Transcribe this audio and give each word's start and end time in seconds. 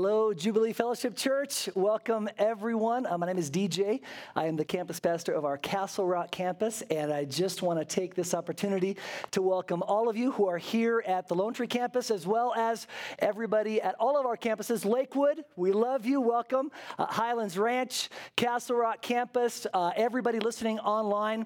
Hello, 0.00 0.32
Jubilee 0.32 0.72
Fellowship 0.72 1.16
Church. 1.16 1.68
Welcome, 1.74 2.28
everyone. 2.38 3.04
Uh, 3.04 3.18
my 3.18 3.26
name 3.26 3.36
is 3.36 3.50
DJ. 3.50 4.00
I 4.36 4.46
am 4.46 4.54
the 4.54 4.64
campus 4.64 5.00
pastor 5.00 5.32
of 5.32 5.44
our 5.44 5.58
Castle 5.58 6.06
Rock 6.06 6.30
campus, 6.30 6.84
and 6.88 7.12
I 7.12 7.24
just 7.24 7.62
want 7.62 7.80
to 7.80 7.84
take 7.84 8.14
this 8.14 8.32
opportunity 8.32 8.96
to 9.32 9.42
welcome 9.42 9.82
all 9.82 10.08
of 10.08 10.16
you 10.16 10.30
who 10.30 10.46
are 10.46 10.56
here 10.56 11.02
at 11.04 11.26
the 11.26 11.34
Lone 11.34 11.52
Tree 11.52 11.66
campus, 11.66 12.12
as 12.12 12.28
well 12.28 12.54
as 12.56 12.86
everybody 13.18 13.82
at 13.82 13.96
all 13.96 14.16
of 14.16 14.24
our 14.24 14.36
campuses. 14.36 14.84
Lakewood, 14.84 15.44
we 15.56 15.72
love 15.72 16.06
you. 16.06 16.20
Welcome. 16.20 16.70
Uh, 16.96 17.06
Highlands 17.06 17.58
Ranch, 17.58 18.08
Castle 18.36 18.76
Rock 18.76 19.02
campus, 19.02 19.66
uh, 19.74 19.90
everybody 19.96 20.38
listening 20.38 20.78
online 20.78 21.44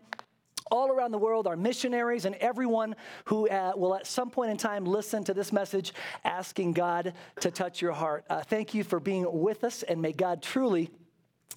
all 0.73 0.91
around 0.91 1.13
the 1.13 1.19
world, 1.19 1.47
our 1.47 1.57
missionaries, 1.57 2.25
and 2.25 2.35
everyone 2.37 2.97
who 3.27 3.49
uh, 3.49 3.73
will 3.77 3.95
at 3.95 4.07
some 4.07 4.31
point 4.31 4.51
in 4.51 4.57
time 4.57 4.85
listen 4.85 5.23
to 5.23 5.35
this 5.35 5.53
message, 5.53 5.93
asking 6.25 6.73
God 6.73 7.13
to 7.41 7.51
touch 7.51 7.83
your 7.83 7.93
heart. 7.93 8.25
Uh, 8.31 8.43
thank 8.43 8.75
you 8.75 8.83
for 8.83 8.99
being 8.99 9.27
with 9.31 9.63
us, 9.63 9.83
and 9.85 10.01
may 10.01 10.13
God 10.13 10.43
truly 10.43 10.91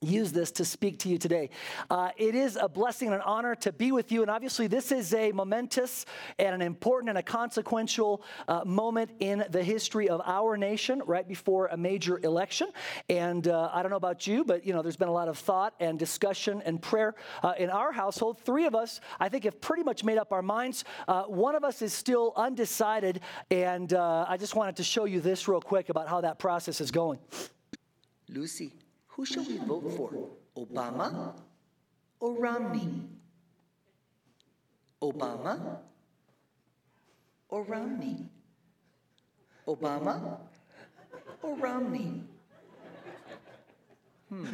use 0.01 0.31
this 0.31 0.51
to 0.53 0.65
speak 0.65 0.99
to 0.99 1.09
you 1.09 1.17
today. 1.17 1.49
Uh, 1.89 2.09
it 2.17 2.35
is 2.35 2.57
a 2.59 2.67
blessing 2.67 3.07
and 3.07 3.15
an 3.15 3.21
honor 3.21 3.55
to 3.55 3.71
be 3.71 3.91
with 3.91 4.11
you. 4.11 4.21
And 4.21 4.31
obviously, 4.31 4.67
this 4.67 4.91
is 4.91 5.13
a 5.13 5.31
momentous 5.31 6.05
and 6.39 6.53
an 6.53 6.61
important 6.61 7.09
and 7.09 7.17
a 7.17 7.23
consequential 7.23 8.23
uh, 8.47 8.63
moment 8.65 9.11
in 9.19 9.45
the 9.49 9.63
history 9.63 10.09
of 10.09 10.21
our 10.25 10.57
nation 10.57 11.01
right 11.05 11.27
before 11.27 11.67
a 11.67 11.77
major 11.77 12.19
election. 12.23 12.67
And 13.09 13.47
uh, 13.47 13.69
I 13.73 13.81
don't 13.81 13.91
know 13.91 13.97
about 13.97 14.27
you, 14.27 14.43
but 14.43 14.65
you 14.65 14.73
know, 14.73 14.81
there's 14.81 14.97
been 14.97 15.07
a 15.07 15.13
lot 15.13 15.27
of 15.27 15.37
thought 15.37 15.73
and 15.79 15.97
discussion 15.97 16.61
and 16.65 16.81
prayer 16.81 17.15
uh, 17.43 17.53
in 17.57 17.69
our 17.69 17.91
household. 17.91 18.39
Three 18.39 18.65
of 18.65 18.75
us, 18.75 19.01
I 19.19 19.29
think, 19.29 19.43
have 19.43 19.61
pretty 19.61 19.83
much 19.83 20.03
made 20.03 20.17
up 20.17 20.31
our 20.31 20.41
minds. 20.41 20.83
Uh, 21.07 21.23
one 21.23 21.55
of 21.55 21.63
us 21.63 21.81
is 21.81 21.93
still 21.93 22.33
undecided. 22.35 23.21
And 23.51 23.93
uh, 23.93 24.25
I 24.27 24.37
just 24.37 24.55
wanted 24.55 24.77
to 24.77 24.83
show 24.83 25.05
you 25.05 25.21
this 25.21 25.47
real 25.47 25.61
quick 25.61 25.89
about 25.89 26.07
how 26.07 26.21
that 26.21 26.39
process 26.39 26.81
is 26.81 26.91
going. 26.91 27.19
Lucy. 28.29 28.73
Who 29.15 29.25
shall 29.25 29.45
we 29.45 29.57
vote 29.57 29.93
for? 29.95 30.11
Obama 30.57 31.33
or 32.19 32.33
Romney? 32.37 33.07
Obama 35.01 35.77
or 37.47 37.63
Romney? 37.63 38.29
Obama 39.67 40.39
or 41.41 41.55
Romney? 41.55 42.23
Hmm. 44.27 44.45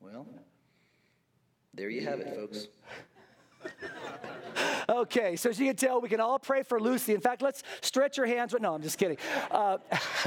Well, 0.00 0.26
there 1.72 1.88
you 1.88 2.02
have 2.02 2.20
it, 2.20 2.34
folks. 2.34 2.68
Okay, 4.90 5.36
so 5.36 5.50
as 5.50 5.60
you 5.60 5.66
can 5.66 5.76
tell, 5.76 6.00
we 6.00 6.08
can 6.08 6.18
all 6.18 6.38
pray 6.38 6.62
for 6.62 6.80
Lucy. 6.80 7.12
In 7.12 7.20
fact, 7.20 7.42
let's 7.42 7.62
stretch 7.82 8.16
your 8.16 8.26
hands. 8.26 8.54
No, 8.58 8.74
I'm 8.74 8.82
just 8.82 8.96
kidding. 8.96 9.18
Uh, 9.50 9.76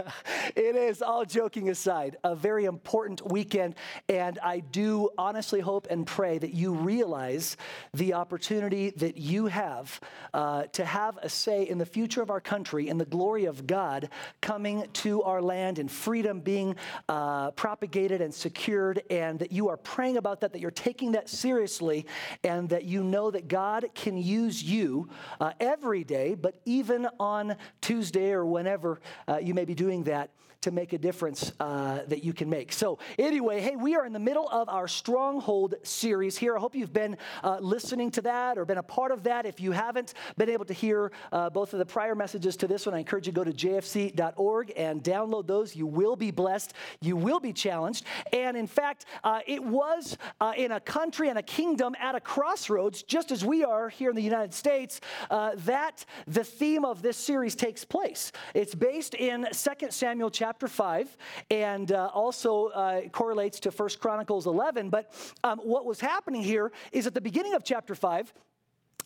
it 0.55 0.75
is, 0.75 1.01
all 1.01 1.25
joking 1.25 1.69
aside, 1.69 2.17
a 2.23 2.35
very 2.35 2.65
important 2.65 3.25
weekend. 3.31 3.73
And 4.07 4.37
I 4.43 4.59
do 4.59 5.09
honestly 5.17 5.61
hope 5.61 5.87
and 5.89 6.05
pray 6.05 6.37
that 6.37 6.53
you 6.53 6.73
realize 6.73 7.57
the 7.93 8.13
opportunity 8.13 8.91
that 8.91 9.17
you 9.17 9.47
have 9.47 9.99
uh, 10.33 10.63
to 10.73 10.85
have 10.85 11.17
a 11.23 11.27
say 11.27 11.67
in 11.67 11.77
the 11.79 11.85
future 11.85 12.21
of 12.21 12.29
our 12.29 12.41
country, 12.41 12.87
in 12.87 12.97
the 12.97 13.05
glory 13.05 13.45
of 13.45 13.65
God 13.65 14.09
coming 14.41 14.85
to 14.93 15.23
our 15.23 15.41
land 15.41 15.79
and 15.79 15.91
freedom 15.91 16.39
being 16.39 16.75
uh, 17.09 17.51
propagated 17.51 18.21
and 18.21 18.33
secured, 18.33 19.01
and 19.09 19.39
that 19.39 19.51
you 19.51 19.69
are 19.69 19.77
praying 19.77 20.17
about 20.17 20.41
that, 20.41 20.53
that 20.53 20.59
you're 20.59 20.71
taking 20.71 21.13
that 21.13 21.29
seriously, 21.29 22.05
and 22.43 22.69
that 22.69 22.85
you 22.85 23.03
know 23.03 23.20
that 23.29 23.47
God 23.47 23.89
can 23.93 24.17
use 24.17 24.41
use 24.41 24.63
you 24.63 25.09
uh, 25.39 25.53
every 25.59 26.03
day, 26.03 26.35
but 26.35 26.55
even 26.65 27.07
on 27.19 27.55
Tuesday 27.79 28.31
or 28.31 28.45
whenever 28.45 28.99
uh, 29.27 29.37
you 29.37 29.53
may 29.53 29.65
be 29.65 29.75
doing 29.75 30.03
that 30.05 30.31
to 30.61 30.69
make 30.69 30.93
a 30.93 30.97
difference 30.97 31.53
uh, 31.59 32.01
that 32.07 32.23
you 32.23 32.33
can 32.33 32.47
make. 32.47 32.71
So, 32.71 32.99
anyway, 33.17 33.61
hey, 33.61 33.75
we 33.75 33.95
are 33.95 34.05
in 34.05 34.13
the 34.13 34.19
middle 34.19 34.47
of 34.49 34.69
our 34.69 34.87
Stronghold 34.87 35.73
series 35.81 36.37
here. 36.37 36.55
I 36.55 36.59
hope 36.59 36.75
you've 36.75 36.93
been 36.93 37.17
uh, 37.43 37.57
listening 37.59 38.11
to 38.11 38.21
that 38.21 38.59
or 38.59 38.65
been 38.65 38.77
a 38.77 38.83
part 38.83 39.11
of 39.11 39.23
that. 39.23 39.47
If 39.47 39.59
you 39.59 39.71
haven't 39.71 40.13
been 40.37 40.49
able 40.49 40.65
to 40.65 40.73
hear 40.73 41.11
uh, 41.31 41.49
both 41.49 41.73
of 41.73 41.79
the 41.79 41.85
prior 41.85 42.13
messages 42.13 42.55
to 42.57 42.67
this 42.67 42.85
one, 42.85 42.93
I 42.93 42.99
encourage 42.99 43.25
you 43.25 43.33
to 43.33 43.35
go 43.35 43.43
to 43.43 43.51
jfc.org 43.51 44.73
and 44.77 45.03
download 45.03 45.47
those. 45.47 45.75
You 45.75 45.87
will 45.87 46.15
be 46.15 46.29
blessed, 46.29 46.73
you 47.01 47.15
will 47.15 47.39
be 47.39 47.53
challenged. 47.53 48.05
And 48.31 48.55
in 48.55 48.67
fact, 48.67 49.05
uh, 49.23 49.39
it 49.47 49.63
was 49.63 50.15
uh, 50.39 50.53
in 50.55 50.73
a 50.73 50.79
country 50.79 51.29
and 51.29 51.39
a 51.39 51.43
kingdom 51.43 51.95
at 51.99 52.13
a 52.13 52.19
crossroads, 52.19 53.01
just 53.01 53.31
as 53.31 53.43
we 53.43 53.63
are 53.63 53.89
here 53.89 54.11
in 54.11 54.15
the 54.15 54.21
United 54.21 54.53
States, 54.53 55.01
uh, 55.31 55.53
that 55.65 56.05
the 56.27 56.43
theme 56.43 56.85
of 56.85 57.01
this 57.01 57.17
series 57.17 57.55
takes 57.55 57.83
place. 57.83 58.31
It's 58.53 58.75
based 58.75 59.15
in 59.15 59.47
2 59.51 59.87
Samuel 59.89 60.29
chapter 60.29 60.50
chapter 60.51 60.67
5 60.67 61.17
and 61.49 61.93
uh, 61.93 62.07
also 62.13 62.65
uh, 62.67 63.07
correlates 63.13 63.57
to 63.61 63.71
First 63.71 64.01
Chronicles 64.01 64.47
11. 64.47 64.89
But 64.89 65.13
um, 65.45 65.59
what 65.59 65.85
was 65.85 66.01
happening 66.01 66.43
here 66.43 66.73
is 66.91 67.07
at 67.07 67.13
the 67.13 67.21
beginning 67.21 67.53
of 67.53 67.63
chapter 67.63 67.95
5, 67.95 68.33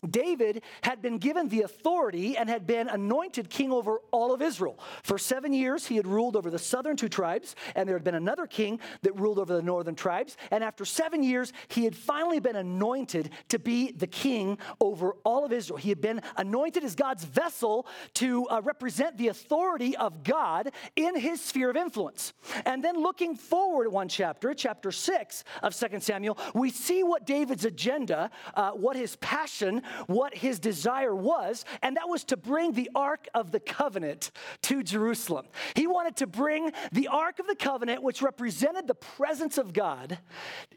David 0.08 0.62
had 0.82 1.02
been 1.02 1.18
given 1.18 1.48
the 1.48 1.62
authority 1.62 2.36
and 2.36 2.48
had 2.48 2.66
been 2.66 2.88
anointed 2.88 3.50
king 3.50 3.72
over 3.72 4.00
all 4.10 4.32
of 4.32 4.42
Israel. 4.42 4.78
For 5.02 5.18
seven 5.18 5.52
years, 5.52 5.86
he 5.86 5.96
had 5.96 6.06
ruled 6.06 6.36
over 6.36 6.50
the 6.50 6.58
southern 6.58 6.96
two 6.96 7.08
tribes, 7.08 7.56
and 7.74 7.88
there 7.88 7.96
had 7.96 8.04
been 8.04 8.14
another 8.14 8.46
king 8.46 8.80
that 9.02 9.18
ruled 9.18 9.38
over 9.38 9.54
the 9.54 9.62
northern 9.62 9.94
tribes. 9.94 10.36
And 10.50 10.62
after 10.62 10.84
seven 10.84 11.22
years, 11.22 11.52
he 11.68 11.84
had 11.84 11.96
finally 11.96 12.40
been 12.40 12.56
anointed 12.56 13.30
to 13.48 13.58
be 13.58 13.92
the 13.92 14.06
king 14.06 14.58
over 14.80 15.16
all 15.24 15.44
of 15.44 15.52
Israel. 15.52 15.78
He 15.78 15.88
had 15.88 16.00
been 16.00 16.20
anointed 16.36 16.84
as 16.84 16.94
God's 16.94 17.24
vessel 17.24 17.86
to 18.14 18.46
uh, 18.48 18.60
represent 18.62 19.16
the 19.16 19.28
authority 19.28 19.96
of 19.96 20.22
God 20.22 20.72
in 20.94 21.18
his 21.18 21.40
sphere 21.40 21.70
of 21.70 21.76
influence. 21.76 22.32
And 22.64 22.82
then 22.82 23.00
looking 23.00 23.36
forward 23.36 23.88
one 23.90 24.08
chapter, 24.08 24.54
chapter 24.54 24.92
six 24.92 25.44
of 25.62 25.74
Second 25.74 26.02
Samuel, 26.02 26.38
we 26.54 26.70
see 26.70 27.02
what 27.02 27.26
David's 27.26 27.64
agenda, 27.64 28.30
uh, 28.54 28.70
what 28.72 28.96
his 28.96 29.16
passion, 29.16 29.82
what 30.06 30.34
his 30.34 30.58
desire 30.58 31.14
was, 31.14 31.64
and 31.82 31.96
that 31.96 32.08
was 32.08 32.24
to 32.24 32.36
bring 32.36 32.72
the 32.72 32.90
Ark 32.94 33.28
of 33.34 33.52
the 33.52 33.60
Covenant 33.60 34.30
to 34.62 34.82
Jerusalem. 34.82 35.46
He 35.74 35.86
wanted 35.86 36.16
to 36.16 36.26
bring 36.26 36.72
the 36.92 37.08
Ark 37.08 37.38
of 37.38 37.46
the 37.46 37.56
Covenant, 37.56 38.02
which 38.02 38.22
represented 38.22 38.86
the 38.86 38.94
presence 38.94 39.58
of 39.58 39.72
God, 39.72 40.18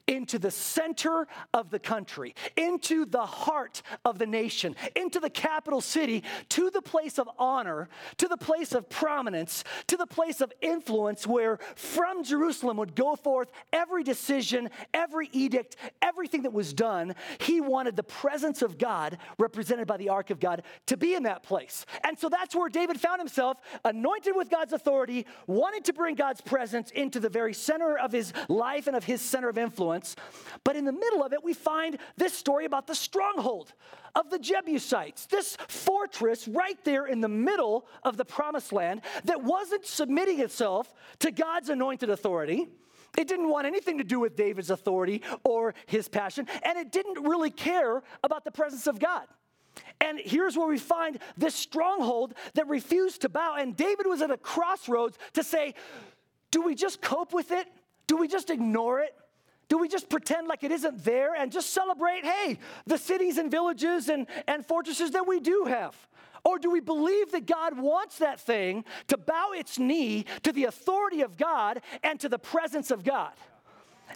into 0.08 0.40
the 0.40 0.52
center 0.52 1.28
of 1.54 1.70
the 1.70 1.80
country, 1.80 2.34
into 2.58 3.06
the 3.06 3.26
heart 3.26 3.82
of 4.04 4.18
the 4.18 4.26
nation, 4.26 4.76
into 4.96 5.20
the 5.20 5.30
capital 5.30 5.82
city, 5.82 6.24
to 6.50 6.70
the 6.72 6.82
place 6.82 7.20
of 7.20 7.30
honor, 7.38 7.90
to 8.18 8.28
the 8.28 8.38
place 8.38 8.74
of 8.74 8.90
prominence, 8.90 9.64
to 9.88 9.98
the 9.98 10.08
place 10.08 10.42
of 10.42 10.52
influence 10.62 11.28
where 11.28 11.60
from 11.76 12.24
Jerusalem 12.24 12.78
would 12.78 12.96
go 12.96 13.16
forth 13.16 13.52
every 13.72 14.04
decision, 14.04 14.70
every 14.94 15.30
edict, 15.32 15.76
everything 16.02 16.42
that 16.44 16.54
was 16.54 16.74
done. 16.74 17.16
He 17.40 17.62
wanted 17.62 17.96
the 17.96 18.04
presence 18.04 18.62
of 18.62 18.78
God 18.78 18.99
God, 19.00 19.18
represented 19.38 19.88
by 19.88 19.98
the 19.98 20.10
ark 20.10 20.30
of 20.30 20.40
God, 20.40 20.64
to 20.88 20.98
be 20.98 21.14
in 21.14 21.24
that 21.24 21.44
place. 21.44 21.86
And 22.04 22.18
so 22.20 22.28
that's 22.28 22.56
where 22.56 22.70
David 22.70 23.00
found 23.00 23.20
himself, 23.20 23.58
anointed 23.86 24.36
with 24.36 24.50
God's 24.50 24.74
authority, 24.74 25.26
wanting 25.48 25.84
to 25.84 25.94
bring 25.94 26.16
God's 26.16 26.42
presence 26.42 26.92
into 26.92 27.20
the 27.20 27.30
very 27.30 27.54
center 27.54 27.98
of 27.98 28.12
his 28.12 28.34
life 28.50 28.88
and 28.88 28.96
of 28.96 29.06
his 29.06 29.22
center 29.22 29.48
of 29.48 29.58
influence. 29.58 30.16
But 30.64 30.76
in 30.76 30.86
the 30.86 30.92
middle 30.92 31.24
of 31.24 31.34
it, 31.34 31.44
we 31.44 31.54
find 31.54 31.98
this 32.18 32.34
story 32.34 32.66
about 32.66 32.88
the 32.88 32.96
stronghold 32.96 33.74
of 34.16 34.30
the 34.30 34.40
Jebusites, 34.40 35.28
this 35.28 35.56
fortress 35.68 36.48
right 36.48 36.84
there 36.84 37.06
in 37.06 37.22
the 37.22 37.30
middle 37.30 37.88
of 38.04 38.18
the 38.18 38.26
promised 38.26 38.74
land 38.74 39.02
that 39.24 39.44
wasn't 39.44 39.86
submitting 39.86 40.40
itself 40.40 40.94
to 41.20 41.32
God's 41.32 41.70
anointed 41.70 42.10
authority. 42.10 42.68
It 43.18 43.28
didn't 43.28 43.50
want 43.50 43.68
anything 43.68 43.98
to 43.98 44.04
do 44.04 44.20
with 44.20 44.36
David's 44.36 44.70
authority 44.70 45.22
or 45.44 45.74
his 45.86 46.08
passion, 46.08 46.48
and 46.64 46.78
it 46.78 46.92
didn't 46.92 47.24
really 47.24 47.50
care 47.50 48.02
about 48.24 48.46
the 48.46 48.52
presence 48.52 48.88
of 48.88 49.00
God. 49.00 49.26
And 50.02 50.20
here's 50.20 50.58
where 50.58 50.68
we 50.68 50.78
find 50.78 51.20
this 51.38 51.56
stronghold 51.56 52.34
that 52.54 52.68
refused 52.68 53.22
to 53.22 53.30
bow. 53.30 53.56
And 53.58 53.76
David 53.76 54.08
was 54.08 54.22
at 54.22 54.32
a 54.32 54.38
crossroads 54.38 55.18
to 55.34 55.44
say, 55.44 55.74
do 56.52 56.62
we 56.62 56.76
just 56.76 57.02
cope 57.02 57.34
with 57.34 57.52
it? 57.52 57.68
Do 58.08 58.18
we 58.18 58.28
just 58.28 58.50
ignore 58.50 59.02
it? 59.02 59.16
Do 59.70 59.78
we 59.78 59.88
just 59.88 60.10
pretend 60.10 60.48
like 60.48 60.64
it 60.64 60.72
isn't 60.72 61.04
there 61.06 61.36
and 61.36 61.52
just 61.52 61.70
celebrate, 61.70 62.26
hey, 62.26 62.58
the 62.86 62.98
cities 62.98 63.38
and 63.38 63.50
villages 63.50 64.10
and, 64.10 64.28
and 64.48 64.66
fortresses 64.66 65.12
that 65.12 65.28
we 65.28 65.40
do 65.40 65.66
have? 65.66 65.96
Or 66.44 66.58
do 66.58 66.72
we 66.72 66.80
believe 66.80 67.32
that 67.32 67.46
God 67.46 67.78
wants 67.78 68.18
that 68.20 68.40
thing 68.40 68.84
to 69.08 69.18
bow 69.18 69.52
its 69.54 69.78
knee 69.78 70.26
to 70.44 70.52
the 70.52 70.66
authority 70.66 71.22
of 71.22 71.38
God 71.38 71.82
and 72.04 72.20
to 72.20 72.30
the 72.30 72.40
presence 72.40 72.92
of 72.92 73.04
God? 73.04 73.34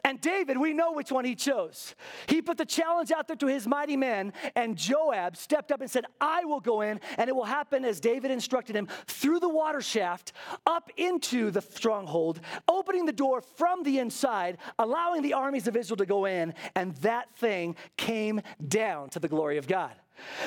And 0.03 0.19
David, 0.19 0.57
we 0.57 0.73
know 0.73 0.91
which 0.91 1.11
one 1.11 1.25
he 1.25 1.35
chose. 1.35 1.95
He 2.27 2.41
put 2.41 2.57
the 2.57 2.65
challenge 2.65 3.11
out 3.11 3.27
there 3.27 3.35
to 3.37 3.47
his 3.47 3.67
mighty 3.67 3.97
men, 3.97 4.33
and 4.55 4.77
Joab 4.77 5.37
stepped 5.37 5.71
up 5.71 5.81
and 5.81 5.89
said, 5.89 6.05
I 6.19 6.45
will 6.45 6.59
go 6.59 6.81
in, 6.81 6.99
and 7.17 7.29
it 7.29 7.35
will 7.35 7.45
happen 7.45 7.85
as 7.85 7.99
David 7.99 8.31
instructed 8.31 8.75
him 8.75 8.87
through 9.07 9.39
the 9.39 9.49
water 9.49 9.81
shaft 9.81 10.33
up 10.65 10.89
into 10.97 11.51
the 11.51 11.61
stronghold, 11.61 12.39
opening 12.67 13.05
the 13.05 13.13
door 13.13 13.41
from 13.41 13.83
the 13.83 13.99
inside, 13.99 14.57
allowing 14.79 15.21
the 15.21 15.33
armies 15.33 15.67
of 15.67 15.75
Israel 15.75 15.97
to 15.97 16.05
go 16.05 16.25
in, 16.25 16.53
and 16.75 16.95
that 16.97 17.33
thing 17.35 17.75
came 17.97 18.41
down 18.67 19.09
to 19.09 19.19
the 19.19 19.27
glory 19.27 19.57
of 19.57 19.67
God. 19.67 19.93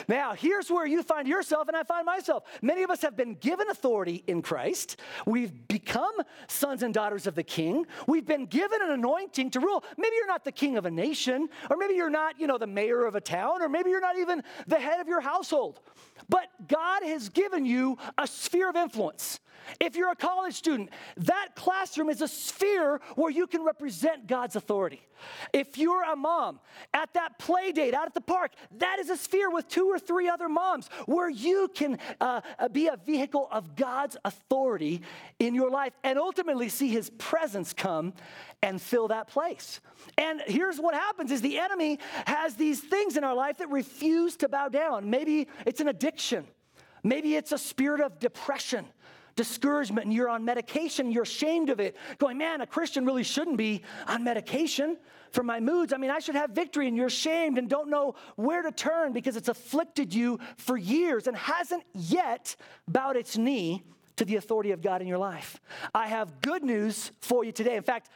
Now, 0.08 0.32
here's 0.32 0.70
where 0.70 0.86
you 0.86 1.02
find 1.02 1.26
yourself 1.26 1.68
and 1.68 1.76
I 1.76 1.82
find 1.82 2.06
myself. 2.06 2.44
Many 2.62 2.82
of 2.82 2.90
us 2.90 3.02
have 3.02 3.16
been 3.16 3.34
given 3.34 3.68
authority 3.68 4.24
in 4.26 4.42
Christ. 4.42 5.00
We've 5.26 5.66
become 5.68 6.14
sons 6.48 6.82
and 6.82 6.92
daughters 6.92 7.26
of 7.26 7.34
the 7.34 7.42
king. 7.42 7.86
We've 8.06 8.26
been 8.26 8.46
given 8.46 8.80
an 8.82 8.90
anointing 8.90 9.50
to 9.50 9.60
rule. 9.60 9.84
Maybe 9.96 10.16
you're 10.16 10.26
not 10.26 10.44
the 10.44 10.52
king 10.52 10.76
of 10.76 10.86
a 10.86 10.90
nation, 10.90 11.48
or 11.70 11.76
maybe 11.76 11.94
you're 11.94 12.10
not, 12.10 12.40
you 12.40 12.46
know, 12.46 12.58
the 12.58 12.66
mayor 12.66 13.04
of 13.04 13.14
a 13.14 13.20
town, 13.20 13.62
or 13.62 13.68
maybe 13.68 13.90
you're 13.90 14.00
not 14.00 14.18
even 14.18 14.42
the 14.66 14.78
head 14.78 15.00
of 15.00 15.08
your 15.08 15.20
household. 15.20 15.80
But 16.28 16.68
God 16.68 17.02
has 17.02 17.28
given 17.28 17.66
you 17.66 17.98
a 18.18 18.26
sphere 18.26 18.68
of 18.68 18.76
influence. 18.76 19.40
If 19.80 19.96
you're 19.96 20.10
a 20.10 20.16
college 20.16 20.54
student, 20.54 20.90
that 21.18 21.48
classroom 21.54 22.08
is 22.08 22.22
a 22.22 22.28
sphere 22.28 23.00
where 23.16 23.30
you 23.30 23.46
can 23.46 23.64
represent 23.64 24.26
God's 24.26 24.56
authority. 24.56 25.02
If 25.52 25.78
you're 25.78 26.04
a 26.04 26.16
mom 26.16 26.60
at 26.92 27.12
that 27.14 27.38
play 27.38 27.72
date 27.72 27.94
out 27.94 28.06
at 28.06 28.14
the 28.14 28.20
park, 28.20 28.52
that 28.78 28.98
is 28.98 29.10
a 29.10 29.16
sphere 29.16 29.50
with 29.50 29.66
two 29.68 29.86
or 29.86 29.98
three 29.98 30.28
other 30.28 30.48
moms 30.48 30.88
where 31.06 31.30
you 31.30 31.70
can 31.74 31.98
uh, 32.20 32.40
be 32.70 32.88
a 32.88 32.96
vehicle 32.96 33.48
of 33.50 33.76
God's 33.76 34.16
authority 34.24 35.02
in 35.38 35.54
your 35.54 35.70
life 35.70 35.94
and 36.04 36.18
ultimately 36.18 36.68
see 36.68 36.88
his 36.88 37.10
presence 37.10 37.72
come 37.72 38.12
and 38.62 38.80
fill 38.80 39.08
that 39.08 39.28
place. 39.28 39.80
And 40.18 40.42
here's 40.46 40.78
what 40.78 40.94
happens 40.94 41.30
is 41.30 41.40
the 41.40 41.58
enemy 41.58 41.98
has 42.26 42.54
these 42.54 42.80
things 42.80 43.16
in 43.16 43.24
our 43.24 43.34
life 43.34 43.58
that 43.58 43.70
refuse 43.70 44.36
to 44.36 44.48
bow 44.48 44.68
down. 44.68 45.08
Maybe 45.10 45.48
it's 45.64 45.80
an 45.80 45.88
addiction. 45.88 46.05
Maybe 47.02 47.36
it's 47.36 47.52
a 47.52 47.58
spirit 47.58 48.00
of 48.00 48.18
depression 48.18 48.86
discouragement 49.36 50.06
and 50.06 50.14
you're 50.14 50.28
on 50.28 50.44
medication, 50.44 51.12
you're 51.12 51.22
ashamed 51.22 51.68
of 51.68 51.78
it, 51.78 51.94
going, 52.18 52.38
man, 52.38 52.62
a 52.62 52.66
Christian 52.66 53.04
really 53.04 53.22
shouldn't 53.22 53.58
be 53.58 53.82
on 54.08 54.24
medication 54.24 54.96
for 55.30 55.42
my 55.42 55.60
moods. 55.60 55.92
I 55.92 55.98
mean, 55.98 56.10
I 56.10 56.18
should 56.18 56.34
have 56.34 56.50
victory, 56.50 56.88
and 56.88 56.96
you're 56.96 57.06
ashamed 57.06 57.58
and 57.58 57.68
don't 57.68 57.90
know 57.90 58.14
where 58.36 58.62
to 58.62 58.72
turn 58.72 59.12
because 59.12 59.36
it's 59.36 59.48
afflicted 59.48 60.14
you 60.14 60.40
for 60.56 60.76
years 60.76 61.26
and 61.26 61.36
hasn't 61.36 61.84
yet 61.92 62.56
bowed 62.88 63.16
its 63.16 63.36
knee 63.36 63.82
to 64.16 64.24
the 64.24 64.36
authority 64.36 64.72
of 64.72 64.80
God 64.80 65.02
in 65.02 65.06
your 65.06 65.18
life. 65.18 65.60
I 65.94 66.08
have 66.08 66.40
good 66.40 66.64
news 66.64 67.12
for 67.20 67.44
you 67.44 67.52
today. 67.52 67.76
In 67.76 67.82
fact, 67.82 68.08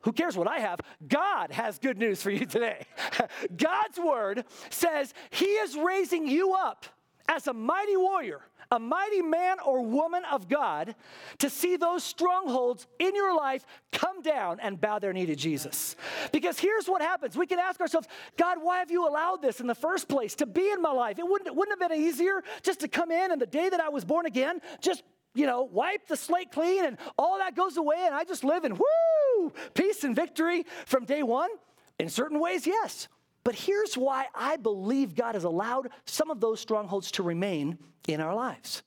who 0.00 0.12
cares 0.12 0.36
what 0.36 0.46
I 0.46 0.58
have? 0.58 0.80
God 1.08 1.50
has 1.50 1.78
good 1.78 1.96
news 1.96 2.22
for 2.22 2.30
you 2.30 2.44
today. 2.44 2.84
God's 3.56 3.98
word 3.98 4.44
says 4.68 5.14
He 5.30 5.46
is 5.46 5.76
raising 5.76 6.28
you 6.28 6.54
up 6.54 6.84
as 7.28 7.46
a 7.46 7.52
mighty 7.52 7.96
warrior 7.96 8.42
a 8.70 8.78
mighty 8.78 9.22
man 9.22 9.58
or 9.64 9.82
woman 9.82 10.22
of 10.30 10.48
God 10.48 10.94
to 11.38 11.50
see 11.50 11.76
those 11.76 12.02
strongholds 12.02 12.86
in 12.98 13.14
your 13.14 13.36
life 13.36 13.64
come 13.92 14.22
down 14.22 14.58
and 14.60 14.80
bow 14.80 14.98
their 14.98 15.12
knee 15.12 15.26
to 15.26 15.36
Jesus. 15.36 15.96
Because 16.32 16.58
here's 16.58 16.86
what 16.86 17.02
happens 17.02 17.36
we 17.36 17.46
can 17.46 17.58
ask 17.58 17.80
ourselves, 17.80 18.08
God, 18.36 18.58
why 18.60 18.78
have 18.78 18.90
you 18.90 19.06
allowed 19.06 19.42
this 19.42 19.60
in 19.60 19.66
the 19.66 19.74
first 19.74 20.08
place 20.08 20.34
to 20.36 20.46
be 20.46 20.70
in 20.70 20.82
my 20.82 20.92
life? 20.92 21.18
It 21.18 21.26
wouldn't, 21.26 21.48
it 21.48 21.54
wouldn't 21.54 21.80
have 21.80 21.90
been 21.90 22.00
easier 22.00 22.42
just 22.62 22.80
to 22.80 22.88
come 22.88 23.10
in 23.10 23.32
and 23.32 23.40
the 23.40 23.46
day 23.46 23.68
that 23.68 23.80
I 23.80 23.88
was 23.88 24.04
born 24.04 24.26
again, 24.26 24.60
just 24.80 25.02
you 25.34 25.46
know, 25.46 25.64
wipe 25.64 26.06
the 26.08 26.16
slate 26.16 26.50
clean 26.50 26.84
and 26.84 26.96
all 27.18 27.38
that 27.38 27.54
goes 27.54 27.76
away 27.76 28.02
and 28.06 28.14
I 28.14 28.24
just 28.24 28.42
live 28.42 28.64
in 28.64 28.74
whoo, 28.74 29.52
peace 29.74 30.02
and 30.02 30.16
victory 30.16 30.64
from 30.86 31.04
day 31.04 31.22
one? 31.22 31.50
In 31.98 32.08
certain 32.08 32.40
ways, 32.40 32.66
yes. 32.66 33.08
But 33.46 33.54
here's 33.54 33.96
why 33.96 34.26
I 34.34 34.56
believe 34.56 35.14
God 35.14 35.36
has 35.36 35.44
allowed 35.44 35.90
some 36.04 36.32
of 36.32 36.40
those 36.40 36.58
strongholds 36.58 37.12
to 37.12 37.22
remain 37.22 37.78
in 38.08 38.20
our 38.20 38.34
lives. 38.34 38.82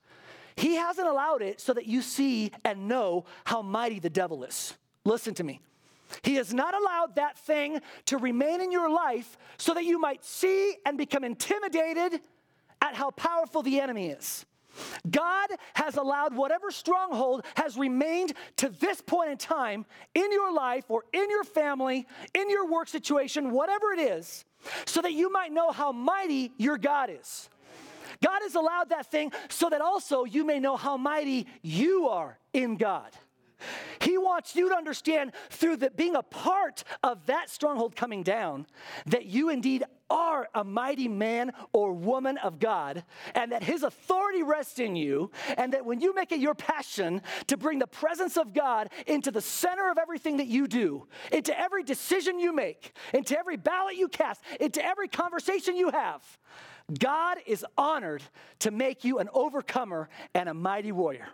He 0.57 0.75
hasn't 0.75 1.07
allowed 1.07 1.41
it 1.41 1.61
so 1.61 1.73
that 1.75 1.85
you 1.85 2.01
see 2.01 2.51
and 2.65 2.89
know 2.89 3.23
how 3.45 3.61
mighty 3.61 3.99
the 3.99 4.09
devil 4.09 4.43
is. 4.43 4.73
Listen 5.05 5.33
to 5.35 5.45
me. 5.45 5.61
He 6.23 6.35
has 6.35 6.53
not 6.53 6.75
allowed 6.75 7.15
that 7.15 7.37
thing 7.37 7.79
to 8.07 8.17
remain 8.17 8.59
in 8.59 8.69
your 8.69 8.89
life 8.89 9.37
so 9.57 9.73
that 9.75 9.85
you 9.85 9.97
might 9.97 10.25
see 10.25 10.75
and 10.85 10.97
become 10.97 11.23
intimidated 11.23 12.19
at 12.81 12.95
how 12.95 13.11
powerful 13.11 13.61
the 13.61 13.79
enemy 13.79 14.09
is. 14.09 14.45
God 15.09 15.51
has 15.75 15.95
allowed 15.95 16.35
whatever 16.35 16.69
stronghold 16.69 17.45
has 17.55 17.77
remained 17.77 18.33
to 18.57 18.67
this 18.67 18.99
point 18.99 19.31
in 19.31 19.37
time 19.37 19.85
in 20.13 20.33
your 20.33 20.51
life 20.51 20.83
or 20.89 21.05
in 21.13 21.29
your 21.29 21.45
family, 21.45 22.05
in 22.33 22.49
your 22.49 22.67
work 22.69 22.89
situation, 22.89 23.51
whatever 23.51 23.93
it 23.93 23.99
is, 23.99 24.43
so 24.85 25.01
that 25.01 25.13
you 25.13 25.31
might 25.31 25.51
know 25.51 25.71
how 25.71 25.91
mighty 25.91 26.51
your 26.57 26.77
God 26.77 27.09
is. 27.09 27.49
God 28.23 28.39
has 28.41 28.55
allowed 28.55 28.89
that 28.89 29.09
thing 29.09 29.31
so 29.49 29.69
that 29.69 29.81
also 29.81 30.25
you 30.25 30.45
may 30.45 30.59
know 30.59 30.75
how 30.75 30.97
mighty 30.97 31.47
you 31.61 32.09
are 32.09 32.37
in 32.53 32.75
God. 32.75 33.11
He 33.99 34.17
wants 34.17 34.55
you 34.55 34.69
to 34.69 34.75
understand 34.75 35.31
through 35.49 35.77
the, 35.77 35.89
being 35.91 36.15
a 36.15 36.23
part 36.23 36.83
of 37.03 37.25
that 37.27 37.49
stronghold 37.49 37.95
coming 37.95 38.23
down 38.23 38.67
that 39.05 39.25
you 39.25 39.49
indeed 39.49 39.83
are 40.09 40.49
a 40.55 40.63
mighty 40.63 41.07
man 41.07 41.51
or 41.71 41.93
woman 41.93 42.37
of 42.39 42.59
God, 42.59 43.03
and 43.35 43.51
that 43.51 43.63
His 43.63 43.83
authority 43.83 44.41
rests 44.41 44.79
in 44.79 44.95
you, 44.95 45.31
and 45.57 45.73
that 45.73 45.85
when 45.85 45.99
you 45.99 46.15
make 46.15 46.31
it 46.31 46.39
your 46.39 46.55
passion 46.55 47.21
to 47.47 47.57
bring 47.57 47.79
the 47.79 47.87
presence 47.87 48.35
of 48.37 48.53
God 48.53 48.89
into 49.05 49.31
the 49.31 49.41
center 49.41 49.89
of 49.91 49.97
everything 49.97 50.37
that 50.37 50.47
you 50.47 50.67
do, 50.67 51.07
into 51.31 51.57
every 51.57 51.83
decision 51.83 52.39
you 52.39 52.53
make, 52.53 52.95
into 53.13 53.37
every 53.37 53.57
ballot 53.57 53.95
you 53.95 54.07
cast, 54.07 54.41
into 54.59 54.83
every 54.83 55.07
conversation 55.07 55.75
you 55.75 55.91
have, 55.91 56.23
God 56.97 57.37
is 57.45 57.65
honored 57.77 58.23
to 58.59 58.71
make 58.71 59.03
you 59.03 59.19
an 59.19 59.29
overcomer 59.33 60.09
and 60.33 60.49
a 60.49 60.53
mighty 60.53 60.91
warrior. 60.91 61.27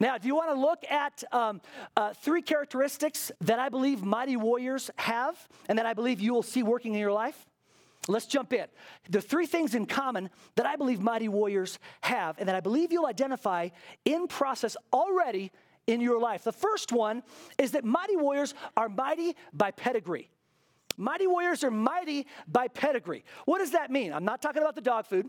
Now, 0.00 0.14
if 0.14 0.24
you 0.24 0.34
want 0.34 0.50
to 0.50 0.60
look 0.60 0.84
at 0.90 1.24
um, 1.32 1.60
uh, 1.96 2.12
three 2.14 2.42
characteristics 2.42 3.32
that 3.40 3.58
I 3.58 3.68
believe 3.68 4.02
mighty 4.02 4.36
warriors 4.36 4.90
have 4.96 5.36
and 5.68 5.78
that 5.78 5.86
I 5.86 5.94
believe 5.94 6.20
you 6.20 6.32
will 6.32 6.42
see 6.42 6.62
working 6.62 6.94
in 6.94 7.00
your 7.00 7.12
life? 7.12 7.46
Let's 8.06 8.26
jump 8.26 8.52
in. 8.52 8.66
The 9.10 9.20
three 9.20 9.46
things 9.46 9.74
in 9.74 9.84
common 9.86 10.30
that 10.56 10.66
I 10.66 10.76
believe 10.76 11.00
mighty 11.00 11.28
warriors 11.28 11.78
have 12.00 12.36
and 12.38 12.48
that 12.48 12.54
I 12.54 12.60
believe 12.60 12.90
you'll 12.90 13.06
identify 13.06 13.68
in 14.04 14.28
process 14.28 14.76
already 14.92 15.50
in 15.86 16.00
your 16.00 16.20
life. 16.20 16.44
The 16.44 16.52
first 16.52 16.92
one 16.92 17.22
is 17.58 17.72
that 17.72 17.84
mighty 17.84 18.16
warriors 18.16 18.54
are 18.76 18.88
mighty 18.88 19.34
by 19.52 19.72
pedigree. 19.72 20.30
Mighty 20.96 21.26
warriors 21.26 21.62
are 21.64 21.70
mighty 21.70 22.26
by 22.46 22.68
pedigree. 22.68 23.24
What 23.44 23.58
does 23.58 23.72
that 23.72 23.90
mean? 23.90 24.12
I'm 24.12 24.24
not 24.24 24.40
talking 24.40 24.62
about 24.62 24.74
the 24.74 24.80
dog 24.80 25.06
food. 25.06 25.28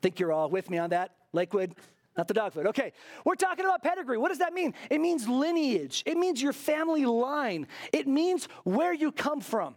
think 0.00 0.20
you're 0.20 0.32
all 0.32 0.50
with 0.50 0.68
me 0.70 0.78
on 0.78 0.90
that, 0.90 1.12
Lakewood? 1.32 1.74
Not 2.16 2.28
the 2.28 2.34
dog 2.34 2.52
food. 2.52 2.66
Okay. 2.66 2.92
We're 3.24 3.36
talking 3.36 3.64
about 3.64 3.82
pedigree. 3.82 4.18
What 4.18 4.28
does 4.28 4.38
that 4.38 4.52
mean? 4.52 4.74
It 4.90 5.00
means 5.00 5.26
lineage, 5.26 6.02
it 6.06 6.16
means 6.16 6.42
your 6.42 6.52
family 6.52 7.06
line, 7.06 7.66
it 7.92 8.06
means 8.06 8.48
where 8.64 8.92
you 8.92 9.12
come 9.12 9.40
from. 9.40 9.76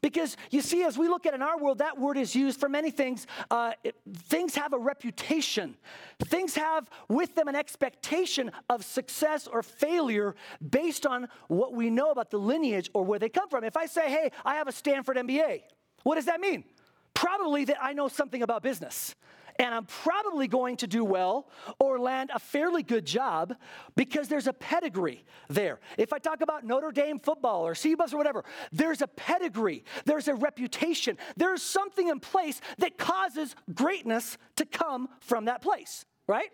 Because 0.00 0.36
you 0.50 0.60
see, 0.60 0.82
as 0.82 0.98
we 0.98 1.08
look 1.08 1.24
at 1.24 1.32
in 1.32 1.40
our 1.40 1.58
world, 1.58 1.78
that 1.78 1.98
word 1.98 2.18
is 2.18 2.34
used 2.34 2.60
for 2.60 2.68
many 2.68 2.90
things. 2.90 3.26
Uh, 3.50 3.72
it, 3.82 3.94
things 4.24 4.54
have 4.54 4.74
a 4.74 4.78
reputation, 4.78 5.76
things 6.24 6.54
have 6.56 6.90
with 7.08 7.34
them 7.34 7.48
an 7.48 7.54
expectation 7.54 8.52
of 8.68 8.84
success 8.84 9.46
or 9.46 9.62
failure 9.62 10.34
based 10.68 11.06
on 11.06 11.26
what 11.48 11.72
we 11.72 11.88
know 11.88 12.10
about 12.10 12.30
the 12.30 12.36
lineage 12.36 12.90
or 12.92 13.02
where 13.02 13.18
they 13.18 13.30
come 13.30 13.48
from. 13.48 13.64
If 13.64 13.78
I 13.78 13.86
say, 13.86 14.10
hey, 14.10 14.30
I 14.44 14.56
have 14.56 14.68
a 14.68 14.72
Stanford 14.72 15.16
MBA, 15.16 15.62
what 16.02 16.16
does 16.16 16.26
that 16.26 16.38
mean? 16.38 16.64
Probably 17.14 17.64
that 17.64 17.78
I 17.82 17.94
know 17.94 18.08
something 18.08 18.42
about 18.42 18.62
business 18.62 19.14
and 19.58 19.74
I'm 19.74 19.84
probably 19.84 20.48
going 20.48 20.76
to 20.78 20.86
do 20.86 21.04
well 21.04 21.48
or 21.78 21.98
land 21.98 22.30
a 22.34 22.38
fairly 22.38 22.82
good 22.82 23.04
job 23.04 23.54
because 23.96 24.28
there's 24.28 24.46
a 24.46 24.52
pedigree 24.52 25.24
there. 25.48 25.80
If 25.96 26.12
I 26.12 26.18
talk 26.18 26.40
about 26.40 26.64
Notre 26.64 26.90
Dame 26.90 27.18
football 27.20 27.66
or 27.66 27.74
CBUS 27.74 28.12
or 28.12 28.16
whatever, 28.16 28.44
there's 28.72 29.02
a 29.02 29.06
pedigree, 29.06 29.84
there's 30.04 30.28
a 30.28 30.34
reputation, 30.34 31.18
there's 31.36 31.62
something 31.62 32.08
in 32.08 32.20
place 32.20 32.60
that 32.78 32.98
causes 32.98 33.54
greatness 33.74 34.38
to 34.56 34.66
come 34.66 35.08
from 35.20 35.46
that 35.46 35.62
place, 35.62 36.04
right? 36.26 36.50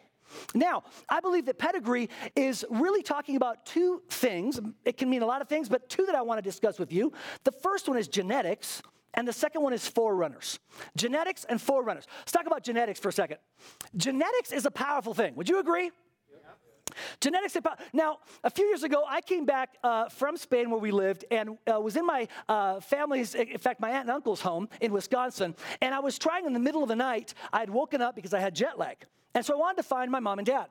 Now, 0.54 0.84
I 1.08 1.20
believe 1.20 1.46
that 1.46 1.58
pedigree 1.58 2.08
is 2.36 2.64
really 2.70 3.02
talking 3.02 3.36
about 3.36 3.66
two 3.66 4.02
things. 4.10 4.60
It 4.84 4.96
can 4.96 5.10
mean 5.10 5.22
a 5.22 5.26
lot 5.26 5.42
of 5.42 5.48
things, 5.48 5.68
but 5.68 5.88
two 5.88 6.06
that 6.06 6.14
I 6.14 6.22
want 6.22 6.38
to 6.38 6.42
discuss 6.42 6.78
with 6.78 6.92
you. 6.92 7.12
The 7.44 7.52
first 7.52 7.88
one 7.88 7.98
is 7.98 8.08
genetics, 8.08 8.82
and 9.14 9.26
the 9.26 9.32
second 9.32 9.62
one 9.62 9.72
is 9.72 9.86
forerunners. 9.86 10.58
Genetics 10.96 11.44
and 11.44 11.60
forerunners. 11.60 12.06
Let's 12.20 12.32
talk 12.32 12.46
about 12.46 12.62
genetics 12.62 13.00
for 13.00 13.08
a 13.08 13.12
second. 13.12 13.38
Genetics 13.96 14.52
is 14.52 14.66
a 14.66 14.70
powerful 14.70 15.14
thing. 15.14 15.34
Would 15.34 15.48
you 15.48 15.58
agree? 15.58 15.90
Genetics. 17.20 17.56
Now, 17.92 18.18
a 18.44 18.50
few 18.50 18.66
years 18.66 18.82
ago, 18.82 19.04
I 19.08 19.20
came 19.20 19.44
back 19.46 19.76
uh, 19.82 20.08
from 20.08 20.36
Spain 20.36 20.70
where 20.70 20.80
we 20.80 20.90
lived 20.90 21.24
and 21.30 21.56
uh, 21.72 21.80
was 21.80 21.96
in 21.96 22.06
my 22.06 22.28
uh, 22.48 22.80
family's, 22.80 23.34
in 23.34 23.58
fact, 23.58 23.80
my 23.80 23.90
aunt 23.90 24.02
and 24.02 24.10
uncle's 24.10 24.40
home 24.40 24.68
in 24.80 24.92
Wisconsin. 24.92 25.54
And 25.80 25.94
I 25.94 26.00
was 26.00 26.18
trying 26.18 26.46
in 26.46 26.52
the 26.52 26.58
middle 26.58 26.82
of 26.82 26.88
the 26.88 26.96
night, 26.96 27.34
I 27.52 27.60
had 27.60 27.70
woken 27.70 28.00
up 28.02 28.14
because 28.14 28.34
I 28.34 28.40
had 28.40 28.54
jet 28.54 28.78
lag. 28.78 28.96
And 29.34 29.44
so 29.44 29.54
I 29.54 29.56
wanted 29.56 29.76
to 29.76 29.88
find 29.88 30.10
my 30.10 30.20
mom 30.20 30.38
and 30.38 30.46
dad. 30.46 30.66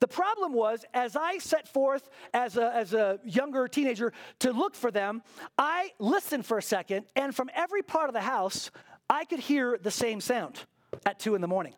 The 0.00 0.08
problem 0.08 0.52
was, 0.52 0.84
as 0.94 1.16
I 1.16 1.38
set 1.38 1.68
forth 1.68 2.08
as 2.32 2.56
a, 2.56 2.74
as 2.74 2.94
a 2.94 3.18
younger 3.24 3.68
teenager 3.68 4.12
to 4.40 4.52
look 4.52 4.74
for 4.74 4.90
them, 4.90 5.22
I 5.58 5.90
listened 5.98 6.46
for 6.46 6.58
a 6.58 6.62
second, 6.62 7.06
and 7.16 7.34
from 7.34 7.50
every 7.54 7.82
part 7.82 8.08
of 8.08 8.14
the 8.14 8.20
house, 8.20 8.70
I 9.08 9.24
could 9.24 9.40
hear 9.40 9.78
the 9.82 9.90
same 9.90 10.20
sound 10.20 10.64
at 11.04 11.18
two 11.18 11.34
in 11.34 11.40
the 11.40 11.48
morning. 11.48 11.74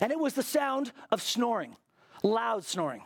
And 0.00 0.12
it 0.12 0.18
was 0.18 0.34
the 0.34 0.42
sound 0.42 0.92
of 1.10 1.22
snoring, 1.22 1.76
loud 2.22 2.64
snoring. 2.64 3.02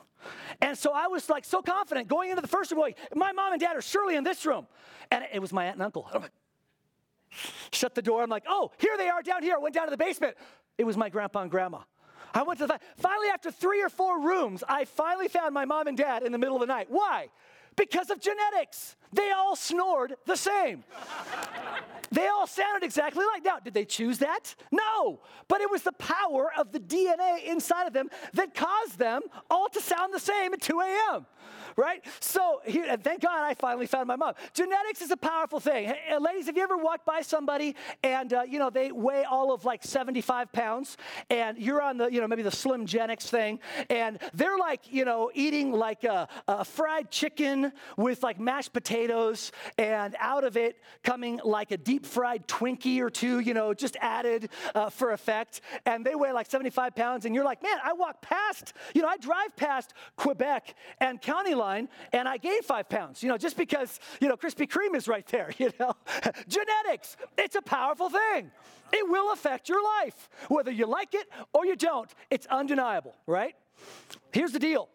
And 0.61 0.77
so 0.77 0.93
I 0.93 1.07
was 1.07 1.29
like 1.29 1.45
so 1.45 1.63
confident 1.63 2.09
going 2.09 2.31
into 2.31 2.43
the 2.43 2.49
first 2.49 2.71
room, 2.71 2.81
like, 2.81 2.99
my 3.15 3.33
mom 3.33 3.53
and 3.53 3.61
dad 3.61 3.77
are 3.77 3.83
surely 3.83 4.17
in 4.17 4.25
this 4.25 4.45
room. 4.45 4.67
And 5.11 5.25
it 5.33 5.39
was 5.39 5.53
my 5.53 5.67
aunt 5.67 5.77
and 5.77 5.83
uncle. 5.83 6.09
I'm 6.13 6.23
like, 6.23 6.33
Shut 7.73 7.95
the 7.95 8.03
door. 8.03 8.23
I'm 8.23 8.31
like, 8.31 8.45
oh, 8.49 8.71
here 8.79 8.97
they 8.97 9.09
are 9.09 9.23
down 9.23 9.43
here. 9.43 9.57
I 9.57 9.59
went 9.59 9.75
down 9.75 9.87
to 9.87 9.91
the 9.91 9.97
basement. 9.97 10.37
It 10.79 10.85
was 10.85 10.97
my 10.97 11.09
grandpa 11.09 11.43
and 11.43 11.51
grandma. 11.51 11.81
I 12.35 12.43
went 12.43 12.59
to 12.61 12.67
the, 12.67 12.79
finally, 12.97 13.29
after 13.29 13.51
three 13.51 13.83
or 13.83 13.89
four 13.89 14.21
rooms, 14.21 14.63
I 14.69 14.85
finally 14.85 15.29
found 15.29 15.55
my 15.55 15.65
mom 15.65 15.87
and 15.87 15.97
dad 15.97 16.23
in 16.23 16.33
the 16.33 16.39
middle 16.39 16.57
of 16.57 16.61
the 16.61 16.67
night. 16.67 16.87
Why? 16.91 17.29
Because 17.77 18.11
of 18.11 18.21
genetics. 18.21 18.97
They 19.17 19.31
all 19.31 19.57
snored 19.57 20.17
the 20.27 20.37
same. 20.37 20.85
they 22.13 22.29
all 22.29 22.47
sounded 22.47 22.85
exactly 22.85 23.25
like. 23.25 23.45
Now, 23.45 23.59
did 23.59 23.73
they 23.75 23.87
choose 23.87 24.19
that? 24.19 24.55
No. 24.71 25.21
But 25.49 25.63
it 25.63 25.71
was 25.71 25.83
the 25.83 25.93
power 25.93 26.53
of 26.57 26.71
the 26.71 26.81
DNA 26.81 27.45
inside 27.45 27.87
of 27.87 27.95
them 27.95 28.11
that 28.35 28.55
caused 28.55 28.99
them 28.99 29.23
all 29.51 29.69
to 29.71 29.81
sound 29.81 30.13
the 30.13 30.21
same 30.21 30.53
at 30.53 30.61
2 30.61 30.81
a.m 30.81 31.27
right? 31.77 32.03
So, 32.21 32.61
and 32.67 33.03
thank 33.05 33.23
God 33.23 33.45
I 33.45 33.55
finally 33.55 33.87
found 33.87 34.09
my 34.09 34.17
mom. 34.17 34.35
Genetics 34.55 35.03
is 35.03 35.11
a 35.11 35.17
powerful 35.17 35.61
thing. 35.61 35.87
Hey, 35.87 36.17
ladies, 36.19 36.47
have 36.47 36.57
you 36.57 36.63
ever 36.63 36.77
walked 36.77 37.05
by 37.05 37.21
somebody 37.21 37.77
and, 38.03 38.33
uh, 38.33 38.43
you 38.49 38.59
know, 38.59 38.71
they 38.71 38.93
weigh 38.93 39.25
all 39.25 39.53
of 39.53 39.65
like 39.65 39.85
75 39.85 40.53
pounds 40.53 40.97
and 41.29 41.59
you're 41.59 41.83
on 41.83 41.99
the, 41.99 42.11
you 42.11 42.21
know, 42.21 42.29
maybe 42.29 42.43
the 42.43 42.51
Slim 42.51 42.87
Genics 42.87 43.29
thing 43.29 43.61
and 43.91 44.19
they're 44.35 44.59
like, 44.59 44.91
you 44.91 45.05
know, 45.05 45.31
eating 45.35 45.73
like 45.73 46.05
a, 46.05 46.29
a 46.49 46.65
fried 46.65 47.11
chicken 47.11 47.73
with 47.97 48.23
like 48.23 48.41
mashed 48.41 48.73
potatoes 48.73 49.06
and 49.79 50.17
out 50.19 50.45
of 50.45 50.57
it 50.57 50.81
coming 51.03 51.41
like 51.45 51.71
a 51.71 51.77
deep 51.77 52.07
fried 52.07 52.47
Twinkie 52.47 53.01
or 53.01 53.11
two, 53.11 53.41
you 53.41 53.55
know, 53.55 53.75
just 53.75 53.97
added 54.01 54.51
uh, 54.75 54.91
for 54.91 55.13
effect. 55.13 55.61
And 55.85 56.05
they 56.05 56.15
weigh 56.15 56.33
like 56.33 56.51
75 56.51 56.95
pounds 56.95 57.25
and 57.25 57.35
you're 57.35 57.45
like, 57.45 57.63
man, 57.63 57.79
I 57.83 57.93
walk 57.93 58.23
past, 58.23 58.73
you 58.95 59.03
know, 59.03 59.09
I 59.09 59.17
drive 59.17 59.57
past 59.57 59.95
Quebec 60.17 60.75
and 61.01 61.21
County 61.21 61.55
Line 61.55 61.89
and 62.13 62.29
I 62.29 62.37
gained 62.37 62.65
five 62.65 62.89
pounds, 62.89 63.23
you 63.23 63.29
know, 63.29 63.39
just 63.39 63.57
because, 63.57 64.01
you 64.21 64.29
know, 64.29 64.37
Krispy 64.37 64.69
Kreme 64.69 64.97
is 64.97 65.09
right 65.09 65.27
there, 65.27 65.53
you 65.59 65.73
know. 65.79 65.95
Genetics, 66.49 67.17
it's 67.37 67.57
a 67.57 67.63
powerful 67.63 68.11
thing. 68.11 68.51
It 68.93 69.09
will 69.09 69.33
affect 69.33 69.69
your 69.69 69.83
life, 69.83 70.29
whether 70.49 70.71
you 70.71 70.87
like 70.87 71.15
it 71.15 71.29
or 71.53 71.67
you 71.67 71.77
don't. 71.77 72.13
It's 72.31 72.47
undeniable, 72.47 73.15
right? 73.27 73.55
Here's 74.33 74.53
the 74.53 74.59
deal 74.59 74.89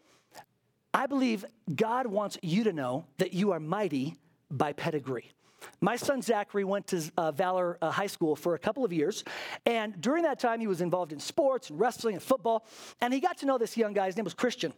I 0.93 1.07
believe 1.07 1.45
God 1.73 2.07
wants 2.07 2.37
you 2.41 2.63
to 2.65 2.73
know 2.73 3.05
that 3.17 3.33
you 3.33 3.51
are 3.51 3.59
mighty 3.59 4.15
by 4.49 4.73
pedigree. 4.73 5.31
My 5.79 5.95
son 5.95 6.21
Zachary 6.21 6.63
went 6.63 6.87
to 6.87 7.03
uh, 7.17 7.31
Valor 7.31 7.77
uh, 7.81 7.91
High 7.91 8.07
School 8.07 8.35
for 8.35 8.55
a 8.55 8.59
couple 8.59 8.83
of 8.83 8.91
years, 8.91 9.23
and 9.65 9.99
during 10.01 10.23
that 10.23 10.39
time 10.39 10.59
he 10.59 10.67
was 10.67 10.81
involved 10.81 11.13
in 11.13 11.19
sports 11.19 11.69
and 11.69 11.79
wrestling 11.79 12.15
and 12.15 12.23
football, 12.23 12.65
and 12.99 13.13
he 13.13 13.19
got 13.19 13.37
to 13.37 13.45
know 13.45 13.57
this 13.57 13.77
young 13.77 13.93
guy. 13.93 14.07
His 14.07 14.17
name 14.17 14.23
was 14.23 14.33
Christian. 14.33 14.73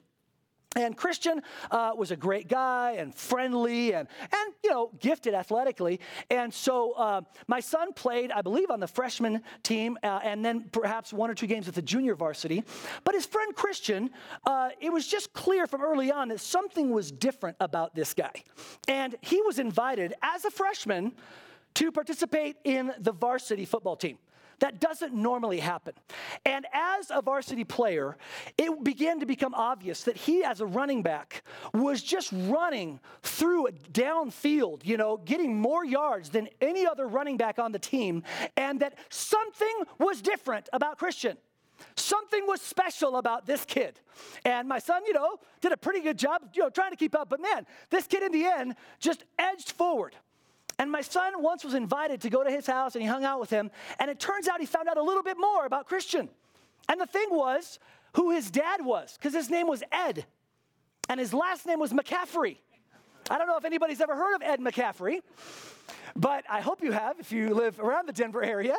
And 0.76 0.98
Christian 0.98 1.42
uh, 1.72 1.92
was 1.96 2.12
a 2.12 2.16
great 2.16 2.48
guy 2.48 2.94
and 2.98 3.14
friendly 3.14 3.94
and, 3.94 4.08
and 4.22 4.54
you 4.64 4.72
know, 4.72 4.92
gifted 5.00 5.34
athletically. 5.34 6.00
And 6.30 6.54
so 6.54 6.94
uh, 6.94 7.22
my 7.48 7.60
son 7.60 7.94
played, 7.94 8.32
I 8.32 8.42
believe, 8.42 8.72
on 8.72 8.80
the 8.80 8.88
freshman 8.88 9.42
team 9.62 9.98
uh, 10.04 10.20
and 10.24 10.44
then 10.44 10.66
perhaps 10.72 11.14
one 11.14 11.30
or 11.30 11.36
two 11.36 11.48
games 11.48 11.66
with 11.66 11.76
the 11.76 11.82
junior 11.82 12.16
varsity. 12.16 12.64
But 13.04 13.16
his 13.16 13.26
friend 13.26 13.56
Christian, 13.56 14.10
uh, 14.46 14.70
it 14.80 14.92
was 14.92 15.08
just 15.08 15.34
clear 15.34 15.68
from 15.68 15.82
early 15.82 16.12
on 16.12 16.30
that 16.30 16.40
something 16.40 16.90
was 16.90 17.12
different 17.12 17.58
about 17.60 17.94
this 17.94 18.14
guy. 18.14 18.44
And 18.88 19.16
he 19.22 19.42
was 19.42 19.60
invited 19.60 20.14
as 20.22 20.46
a 20.46 20.52
freshman 20.52 21.14
to 21.76 21.92
participate 21.92 22.58
in 22.64 22.94
the 23.00 23.12
varsity 23.12 23.66
football 23.66 23.96
team. 23.96 24.18
That 24.64 24.80
doesn't 24.80 25.14
normally 25.14 25.60
happen. 25.60 25.94
And 26.46 26.66
as 26.72 27.12
a 27.12 27.22
varsity 27.22 27.66
player, 27.66 28.16
it 28.58 28.82
began 28.82 29.20
to 29.20 29.26
become 29.26 29.54
obvious 29.54 30.04
that 30.04 30.16
he, 30.16 30.42
as 30.42 30.62
a 30.62 30.66
running 30.66 31.04
back, 31.04 31.44
was 31.74 32.02
just 32.02 32.32
running 32.32 33.02
through 33.24 33.68
a 33.68 33.74
downfield, 33.74 34.86
you 34.86 34.96
know, 34.96 35.18
getting 35.18 35.60
more 35.60 35.84
yards 35.84 36.30
than 36.30 36.48
any 36.62 36.88
other 36.88 37.10
running 37.10 37.36
back 37.36 37.60
on 37.60 37.74
the 37.74 37.78
team, 37.78 38.24
and 38.56 38.80
that 38.80 38.98
something 39.10 39.84
was 40.00 40.22
different 40.22 40.70
about 40.72 40.98
Christian. 40.98 41.36
Something 41.98 42.48
was 42.48 42.62
special 42.62 43.18
about 43.18 43.46
this 43.46 43.66
kid. 43.66 44.00
And 44.46 44.70
my 44.70 44.80
son, 44.80 45.02
you 45.06 45.12
know, 45.12 45.40
did 45.60 45.74
a 45.74 45.78
pretty 45.78 46.00
good 46.00 46.18
job, 46.18 46.42
you 46.54 46.64
know, 46.64 46.70
trying 46.70 46.92
to 46.92 46.98
keep 46.98 47.16
up. 47.16 47.28
But 47.28 47.42
man, 47.42 47.66
this 47.90 48.08
kid 48.08 48.24
in 48.24 48.32
the 48.32 48.46
end 48.46 48.76
just 48.98 49.26
edged 49.38 49.74
forward. 49.74 50.16
And 50.80 50.92
my 50.92 51.02
son 51.02 51.42
once 51.42 51.64
was 51.64 51.74
invited 51.74 52.22
to 52.22 52.30
go 52.30 52.44
to 52.44 52.50
his 52.50 52.66
house 52.66 52.96
and 52.96 53.02
he 53.02 53.08
hung 53.08 53.24
out 53.24 53.40
with 53.40 53.50
him. 53.50 53.72
And 54.00 54.10
it 54.10 54.20
turns 54.20 54.48
out 54.48 54.60
he 54.60 54.66
found 54.66 54.88
out 54.88 54.98
a 54.98 55.04
little 55.04 55.24
bit 55.24 55.38
more 55.40 55.66
about 55.66 55.88
Christian. 55.88 56.30
And 56.90 57.00
the 57.00 57.06
thing 57.06 57.28
was 57.30 57.80
who 58.16 58.32
his 58.32 58.52
dad 58.52 58.84
was, 58.84 59.18
because 59.18 59.34
his 59.34 59.50
name 59.50 59.68
was 59.68 59.84
Ed. 59.92 60.26
And 61.10 61.20
his 61.20 61.34
last 61.34 61.66
name 61.66 61.80
was 61.80 61.94
McCaffrey. 61.94 62.58
I 63.30 63.38
don't 63.38 63.48
know 63.48 63.58
if 63.58 63.66
anybody's 63.66 64.02
ever 64.02 64.16
heard 64.16 64.36
of 64.36 64.42
Ed 64.42 64.60
McCaffrey. 64.60 65.20
But 66.16 66.44
I 66.48 66.62
hope 66.62 66.84
you 66.84 66.92
have 66.92 67.20
if 67.20 67.32
you 67.32 67.54
live 67.56 67.80
around 67.80 68.08
the 68.08 68.14
Denver 68.14 68.44
area. 68.44 68.76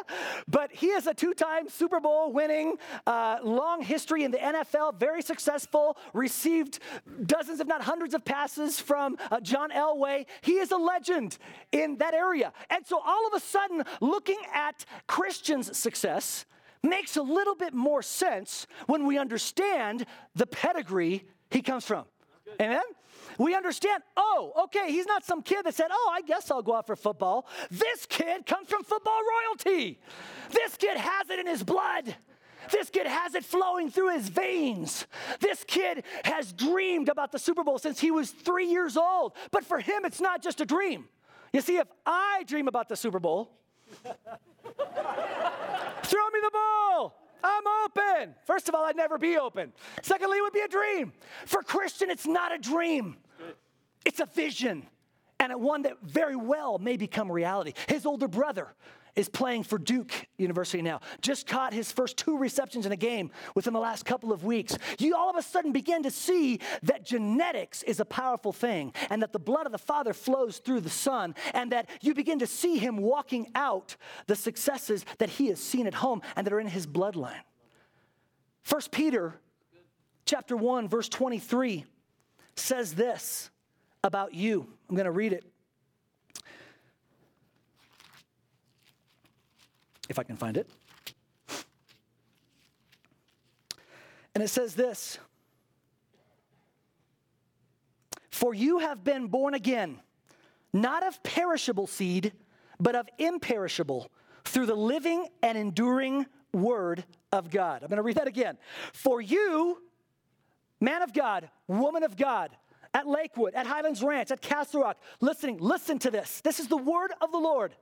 But 0.47 0.73
he 0.73 0.89
is 0.89 1.07
a 1.07 1.15
two 1.15 1.35
time 1.35 1.69
Super 1.69 1.99
Bowl 2.01 2.33
winning, 2.33 2.77
uh, 3.07 3.39
long 3.43 3.83
history 3.83 4.23
in 4.23 4.31
the 4.31 4.39
NFL, 4.39 4.99
very 4.99 5.21
successful, 5.21 5.97
received 6.13 6.79
dozens, 7.27 7.61
if 7.61 7.67
not 7.67 7.83
hundreds, 7.83 8.15
of 8.15 8.25
passes 8.25 8.79
from 8.79 9.17
uh, 9.31 9.41
John 9.41 9.71
Elway. 9.71 10.27
He 10.43 10.53
is 10.53 10.71
a 10.71 10.77
legend 10.77 11.39
in 11.73 11.97
that 11.97 12.15
area. 12.15 12.53
And 12.71 12.87
so 12.87 13.01
all 13.05 13.27
of 13.27 13.35
a 13.35 13.41
sudden, 13.41 13.83
looking 14.01 14.39
at 14.53 14.85
Christian's 15.09 15.77
success, 15.77 16.47
makes 16.83 17.17
a 17.17 17.23
little 17.23 17.55
bit 17.55 17.75
more 17.75 18.03
sense 18.03 18.67
when 18.87 19.07
we 19.07 19.19
understand 19.19 20.07
the 20.35 20.47
pedigree 20.47 21.25
he 21.51 21.63
comes 21.63 21.85
from. 21.85 22.05
Amen? 22.61 22.83
We 23.39 23.55
understand, 23.55 24.03
oh, 24.17 24.53
okay, 24.65 24.91
he's 24.91 25.07
not 25.07 25.25
some 25.25 25.43
kid 25.43 25.65
that 25.65 25.75
said, 25.75 25.89
oh, 25.91 26.11
I 26.13 26.23
guess 26.23 26.51
I'll 26.51 26.63
go 26.63 26.75
out 26.75 26.87
for 26.87 26.97
football. 26.97 27.47
This 27.71 28.07
kid 28.07 28.47
comes 28.47 28.69
from 28.69 28.85
football 28.85 29.21
royalty. 29.47 29.99
This 30.51 30.77
kid 30.77 30.97
has 30.97 31.31
it 31.31 31.39
in 31.39 31.47
his 31.47 31.63
blood. 31.63 32.17
This 32.71 32.91
kid 32.91 33.07
has 33.07 33.35
it 33.35 33.45
flowing 33.45 33.91
through 33.91 34.15
his 34.15 34.29
veins. 34.29 35.07
This 35.41 35.65
kid 35.65 36.05
has 36.25 36.53
dreamed 36.53 37.09
about 37.09 37.33
the 37.33 37.39
Super 37.39 37.63
Bowl 37.63 37.79
since 37.79 38.01
he 38.01 38.11
was 38.11 38.31
three 38.31 38.67
years 38.67 38.97
old. 38.97 39.35
But 39.51 39.65
for 39.65 39.79
him, 39.79 40.05
it's 40.05 40.21
not 40.21 40.43
just 40.43 40.61
a 40.61 40.67
dream. 40.67 41.09
You 41.53 41.61
see, 41.61 41.77
if 41.77 41.89
I 42.07 42.45
dream 42.47 42.69
about 42.69 42.89
the 42.89 42.97
Super 42.97 43.21
Bowl, 43.21 43.51
throw 44.05 44.15
me 46.31 46.41
the 46.43 46.51
ball. 46.53 47.21
I'm 47.45 47.63
open. 47.85 48.35
First 48.47 48.69
of 48.71 48.75
all, 48.75 48.85
I'd 48.85 48.97
never 48.97 49.19
be 49.19 49.37
open. 49.37 49.73
Secondly, 50.03 50.39
it 50.39 50.43
would 50.43 50.55
be 50.55 50.61
a 50.61 50.69
dream. 50.69 51.13
For 51.45 51.63
Christian, 51.63 52.11
it's 52.11 52.27
not 52.27 52.55
a 52.55 52.59
dream, 52.59 53.17
it's 54.05 54.21
a 54.21 54.27
vision, 54.27 54.87
and 55.41 55.53
one 55.61 55.83
that 55.83 55.97
very 56.03 56.37
well 56.37 56.79
may 56.79 56.97
become 56.97 57.31
reality. 57.31 57.73
His 57.89 58.07
older 58.07 58.29
brother 58.29 58.75
is 59.17 59.29
playing 59.29 59.63
for 59.63 59.79
Duke 59.79 60.13
University 60.39 60.83
now. 60.83 61.01
Just 61.21 61.47
caught 61.47 61.73
his 61.73 61.93
first 61.93 62.17
two 62.17 62.37
receptions 62.37 62.87
in 62.87 62.93
a 62.93 62.97
game 62.97 63.31
within 63.55 63.73
the 63.73 63.81
last 63.81 64.05
couple 64.05 64.33
of 64.33 64.45
weeks. 64.45 64.77
You 64.99 65.15
all 65.15 65.31
of 65.31 65.37
a 65.37 65.43
sudden 65.43 65.73
begin 65.73 66.03
to 66.03 66.11
see 66.11 66.61
that 66.83 67.05
genetics 67.05 67.83
is 67.85 68.01
a 68.01 68.05
powerful 68.05 68.53
thing 68.53 68.93
and 69.11 69.23
that 69.23 69.33
the 69.33 69.39
blood 69.39 69.67
of 69.67 69.73
the 69.73 69.79
Father 69.79 70.13
flows 70.13 70.59
through 70.59 70.81
the 70.81 70.91
Son 70.91 71.35
and 71.53 71.73
that 71.73 71.89
you 72.01 72.15
begin 72.15 72.41
to 72.41 72.47
see 72.47 72.77
him 72.77 72.97
walking 72.97 73.51
out 73.55 73.97
the 74.27 74.37
successes 74.37 75.05
that 75.19 75.31
he 75.31 75.49
has 75.49 75.61
seen 75.61 75.87
at 75.87 75.95
home 75.95 76.21
and 76.37 76.47
that 76.47 76.53
are 76.53 76.61
in 76.61 76.67
his 76.67 76.87
bloodline. 76.87 77.43
First 78.63 78.91
Peter 78.91 79.39
chapter 80.27 80.57
1 80.57 80.89
verse 80.89 81.09
23 81.09 81.85
says 82.57 82.95
this 82.95 83.51
about 84.05 84.35
you. 84.35 84.69
I'm 84.89 84.95
going 84.95 85.07
to 85.07 85.11
read 85.11 85.33
it. 85.33 85.45
if 90.09 90.19
I 90.19 90.23
can 90.23 90.37
find 90.37 90.57
it. 90.57 90.69
And 94.35 94.43
it 94.43 94.49
says 94.49 94.75
this 94.75 95.19
For 98.31 98.55
you 98.55 98.79
have 98.79 99.05
been 99.05 99.29
born 99.29 99.55
again, 99.55 100.01
not 100.73 101.07
of 101.07 101.23
perishable 101.23 101.87
seed, 101.87 102.33
but 102.81 102.95
of 102.95 103.09
imperishable, 103.19 104.11
through 104.45 104.67
the 104.67 104.75
living 104.75 105.29
and 105.43 105.57
enduring 105.57 106.27
word 106.53 107.05
of 107.33 107.51
God. 107.51 107.83
I'm 107.83 107.89
going 107.89 107.97
to 107.97 108.03
read 108.03 108.17
that 108.17 108.29
again. 108.29 108.59
For 108.93 109.21
you, 109.21 109.83
man 110.81 111.03
of 111.03 111.13
God, 111.13 111.49
woman 111.67 112.03
of 112.03 112.17
God, 112.17 112.51
at 112.95 113.07
Lakewood, 113.07 113.55
at 113.55 113.67
Highlands 113.67 114.03
Ranch, 114.03 114.31
at 114.31 114.41
Castle 114.41 114.83
Rock, 114.83 114.99
listening, 115.21 115.59
listen 115.59 115.99
to 115.99 116.11
this. 116.11 116.41
This 116.41 116.61
is 116.61 116.69
the 116.69 116.77
word 116.77 117.13
of 117.21 117.33
the 117.33 117.39
Lord. 117.39 117.75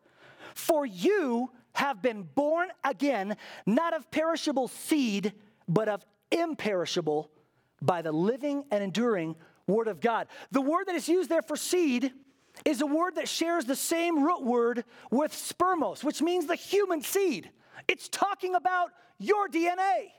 For 0.55 0.85
you 0.85 1.51
have 1.75 2.03
been 2.03 2.23
born 2.23 2.69
again, 2.83 3.37
not 3.67 3.95
of 3.95 4.11
perishable 4.11 4.69
seed, 4.69 5.33
but 5.69 5.89
of 5.89 6.05
imperishable 6.31 7.31
by 7.81 8.03
the 8.03 8.13
living 8.13 8.65
and 8.71 8.83
enduring 8.83 9.37
Word 9.67 9.89
of 9.89 10.01
God. 10.01 10.27
The 10.51 10.61
word 10.61 10.87
that 10.87 10.95
is 10.95 11.09
used 11.09 11.31
there 11.31 11.43
for 11.43 11.57
seed 11.57 12.13
is 12.65 12.81
a 12.81 12.87
word 12.87 13.15
that 13.17 13.29
shares 13.29 13.65
the 13.65 13.77
same 13.77 14.23
root 14.23 14.43
word 14.43 14.85
with 15.11 15.33
spermos, 15.33 16.05
which 16.05 16.21
means 16.21 16.47
the 16.47 16.55
human 16.55 17.01
seed. 17.01 17.51
It's 17.89 18.09
talking 18.09 18.55
about 18.55 18.91
your 19.19 19.49
DNA. 19.49 20.11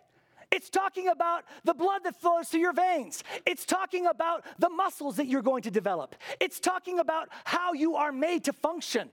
It's 0.53 0.69
talking 0.69 1.07
about 1.07 1.45
the 1.63 1.73
blood 1.73 2.03
that 2.03 2.21
flows 2.21 2.47
through 2.47 2.59
your 2.59 2.73
veins. 2.73 3.23
It's 3.43 3.65
talking 3.65 4.05
about 4.05 4.45
the 4.59 4.69
muscles 4.69 5.15
that 5.15 5.25
you're 5.25 5.41
going 5.41 5.63
to 5.63 5.71
develop. 5.71 6.15
It's 6.39 6.59
talking 6.59 6.99
about 6.99 7.29
how 7.43 7.73
you 7.73 7.95
are 7.95 8.11
made 8.11 8.43
to 8.43 8.53
function. 8.53 9.09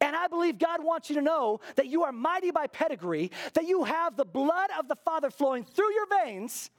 And 0.00 0.16
I 0.16 0.26
believe 0.26 0.58
God 0.58 0.82
wants 0.82 1.08
you 1.08 1.14
to 1.14 1.22
know 1.22 1.60
that 1.76 1.86
you 1.86 2.02
are 2.02 2.10
mighty 2.10 2.50
by 2.50 2.66
pedigree, 2.66 3.30
that 3.54 3.68
you 3.68 3.84
have 3.84 4.16
the 4.16 4.24
blood 4.24 4.70
of 4.76 4.88
the 4.88 4.96
Father 4.96 5.30
flowing 5.30 5.64
through 5.64 5.92
your 5.94 6.06
veins, 6.24 6.70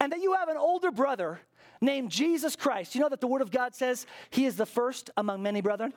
and 0.00 0.10
that 0.10 0.20
you 0.20 0.34
have 0.34 0.48
an 0.48 0.56
older 0.56 0.90
brother 0.90 1.40
named 1.80 2.10
Jesus 2.10 2.56
Christ. 2.56 2.96
You 2.96 3.02
know 3.02 3.08
that 3.08 3.20
the 3.20 3.28
Word 3.28 3.42
of 3.42 3.52
God 3.52 3.76
says 3.76 4.04
he 4.30 4.46
is 4.46 4.56
the 4.56 4.66
first 4.66 5.10
among 5.16 5.44
many 5.44 5.60
brethren? 5.60 5.94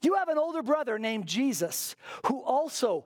You 0.00 0.14
have 0.14 0.30
an 0.30 0.38
older 0.38 0.62
brother 0.62 0.98
named 0.98 1.26
Jesus 1.26 1.94
who 2.26 2.40
also 2.42 3.04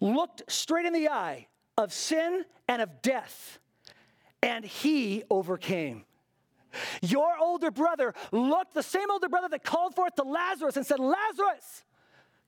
looked 0.00 0.42
straight 0.48 0.84
in 0.84 0.92
the 0.92 1.08
eye 1.08 1.46
of 1.76 1.92
sin 1.92 2.44
and 2.68 2.82
of 2.82 3.02
death, 3.02 3.58
and 4.42 4.64
he 4.64 5.22
overcame. 5.30 6.04
Your 7.02 7.36
older 7.38 7.70
brother 7.70 8.14
looked, 8.32 8.74
the 8.74 8.82
same 8.82 9.10
older 9.10 9.28
brother 9.28 9.48
that 9.48 9.64
called 9.64 9.94
forth 9.94 10.14
to 10.16 10.22
Lazarus 10.22 10.76
and 10.76 10.86
said, 10.86 11.00
Lazarus, 11.00 11.84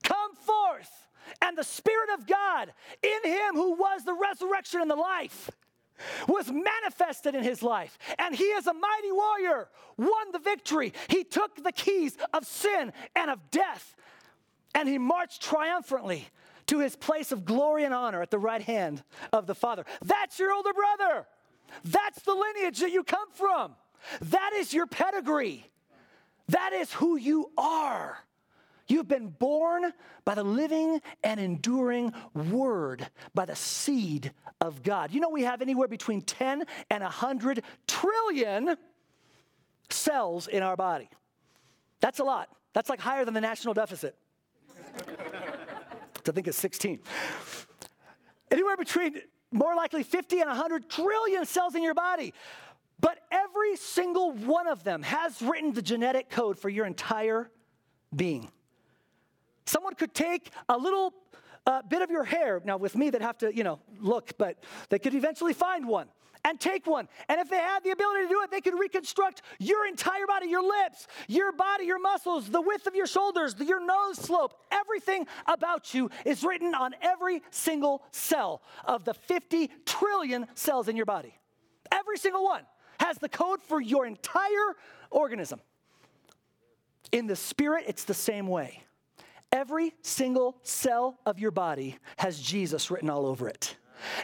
come 0.03 0.35
forth. 0.37 1.09
And 1.41 1.57
the 1.57 1.65
Spirit 1.65 2.11
of 2.15 2.27
God 2.27 2.73
in 3.03 3.31
him, 3.31 3.55
who 3.55 3.75
was 3.75 4.05
the 4.05 4.15
resurrection 4.15 4.81
and 4.81 4.91
the 4.91 4.97
life, 4.97 5.51
was 6.27 6.51
manifested 6.51 7.35
in 7.35 7.43
his 7.45 7.63
life. 7.63 7.97
And 8.19 8.35
he, 8.35 8.53
as 8.57 8.67
a 8.67 8.75
mighty 8.75 9.13
warrior, 9.13 9.69
won 9.97 10.33
the 10.33 10.39
victory. 10.39 10.93
He 11.09 11.25
took 11.25 11.63
the 11.63 11.73
keys 11.73 12.17
of 12.33 12.45
sin 12.47 12.93
and 13.15 13.31
of 13.31 13.51
death, 13.51 13.95
and 14.75 14.89
he 14.89 14.99
marched 14.99 15.43
triumphantly 15.43 16.29
to 16.67 16.81
his 16.81 16.97
place 16.97 17.33
of 17.33 17.45
glory 17.45 17.85
and 17.85 17.95
honor 17.95 18.23
at 18.23 18.31
the 18.31 18.39
right 18.39 18.63
hand 18.63 19.03
of 19.33 19.47
the 19.47 19.55
Father. 19.55 19.85
That's 20.03 20.39
your 20.39 20.53
older 20.53 20.73
brother. 20.73 21.27
That's 21.85 22.23
the 22.23 22.35
lineage 22.35 22.81
that 22.81 22.93
you 22.93 23.03
come 23.05 23.31
from. 23.33 23.75
That 24.21 24.53
is 24.55 24.73
your 24.75 24.87
pedigree. 24.87 25.71
That 26.49 26.73
is 26.73 26.93
who 26.93 27.17
you 27.17 27.51
are. 27.57 28.19
You've 28.89 29.09
been 29.09 29.29
born 29.29 29.93
by 30.25 30.35
the 30.35 30.45
living 30.45 31.01
and 31.23 31.41
enduring 31.41 32.13
word, 32.35 33.09
by 33.35 33.45
the 33.47 33.57
seed 33.57 34.33
of 34.61 34.83
God. 34.83 35.13
You 35.13 35.21
know, 35.21 35.31
we 35.31 35.45
have 35.45 35.63
anywhere 35.63 35.89
between 35.89 36.23
10 36.23 36.65
and 36.91 37.03
100 37.03 37.63
trillion 37.87 38.77
cells 39.89 40.47
in 40.49 40.63
our 40.63 40.77
body. 40.77 41.09
That's 42.01 42.19
a 42.19 42.25
lot. 42.25 42.49
That's 42.73 42.89
like 42.89 43.01
higher 43.01 43.25
than 43.25 43.35
the 43.35 43.41
national 43.41 43.75
deficit. 43.75 44.17
I 46.29 46.33
think 46.33 46.49
it's 46.49 46.59
16. 46.59 47.01
Anywhere 48.51 48.77
between 48.77 49.21
more 49.51 49.75
likely 49.75 50.03
50 50.03 50.41
and 50.41 50.49
100 50.49 50.89
trillion 50.89 51.45
cells 51.45 51.75
in 51.75 51.83
your 51.83 51.95
body. 51.95 52.33
But 53.01 53.19
every 53.31 53.77
single 53.77 54.33
one 54.33 54.67
of 54.67 54.85
them 54.85 55.03
has 55.03 55.43
written 55.43 55.73
the 55.73 55.83
genetic 55.83 56.31
code 56.31 56.59
for 56.59 56.69
your 56.69 56.87
entire 56.87 57.51
being. 58.15 58.51
Someone 59.67 59.95
could 59.95 60.15
take 60.15 60.51
a 60.69 60.77
little 60.77 61.13
uh, 61.67 61.83
bit 61.89 62.03
of 62.03 62.11
your 62.11 62.25
hair, 62.25 62.61
now 62.65 62.77
with 62.77 62.97
me, 62.97 63.11
they'd 63.11 63.23
have 63.23 63.39
to, 63.39 63.55
you 63.55 63.65
know, 63.65 63.81
look, 64.01 64.33
but 64.39 64.63
they 64.89 64.99
could 64.99 65.15
eventually 65.15 65.53
find 65.53 65.87
one 65.87 66.09
and 66.45 66.59
take 66.59 66.87
one. 66.87 67.09
And 67.29 67.41
if 67.41 67.49
they 67.49 67.57
had 67.59 67.85
the 67.85 67.91
ability 67.91 68.25
to 68.25 68.29
do 68.29 68.43
it, 68.43 68.51
they 68.51 68.61
could 68.61 68.79
reconstruct 68.79 69.43
your 69.59 69.87
entire 69.87 70.27
body, 70.27 70.49
your 70.49 70.63
lips, 70.63 71.07
your 71.29 71.53
body, 71.53 71.85
your 71.85 72.01
muscles, 72.01 72.51
the 72.51 72.61
width 72.61 72.87
of 72.87 72.95
your 72.95 73.07
shoulders, 73.07 73.55
your 73.61 73.85
nose 73.85 74.19
slope. 74.19 74.55
Everything 74.71 75.27
about 75.47 75.95
you 75.95 76.11
is 76.25 76.43
written 76.43 76.75
on 76.75 76.95
every 77.01 77.43
single 77.51 78.03
cell 78.11 78.63
of 78.85 79.05
the 79.05 79.15
50 79.15 79.71
trillion 79.87 80.47
cells 80.55 80.89
in 80.89 80.97
your 80.97 81.07
body. 81.07 81.39
Every 81.93 82.19
single 82.19 82.45
one 82.45 82.63
has 82.99 83.19
the 83.19 83.29
code 83.29 83.63
for 83.63 83.81
your 83.81 84.07
entire 84.07 84.77
organism. 85.11 85.61
In 87.13 87.27
the 87.27 87.37
spirit, 87.37 87.85
it's 87.87 88.05
the 88.05 88.15
same 88.15 88.47
way. 88.47 88.83
Every 89.53 89.95
single 90.01 90.57
cell 90.63 91.19
of 91.27 91.39
your 91.39 91.51
body 91.51 91.99
has 92.17 92.41
Jesus 92.41 92.91
written 92.91 93.11
all 93.11 93.27
over 93.27 93.49
it. 93.49 93.77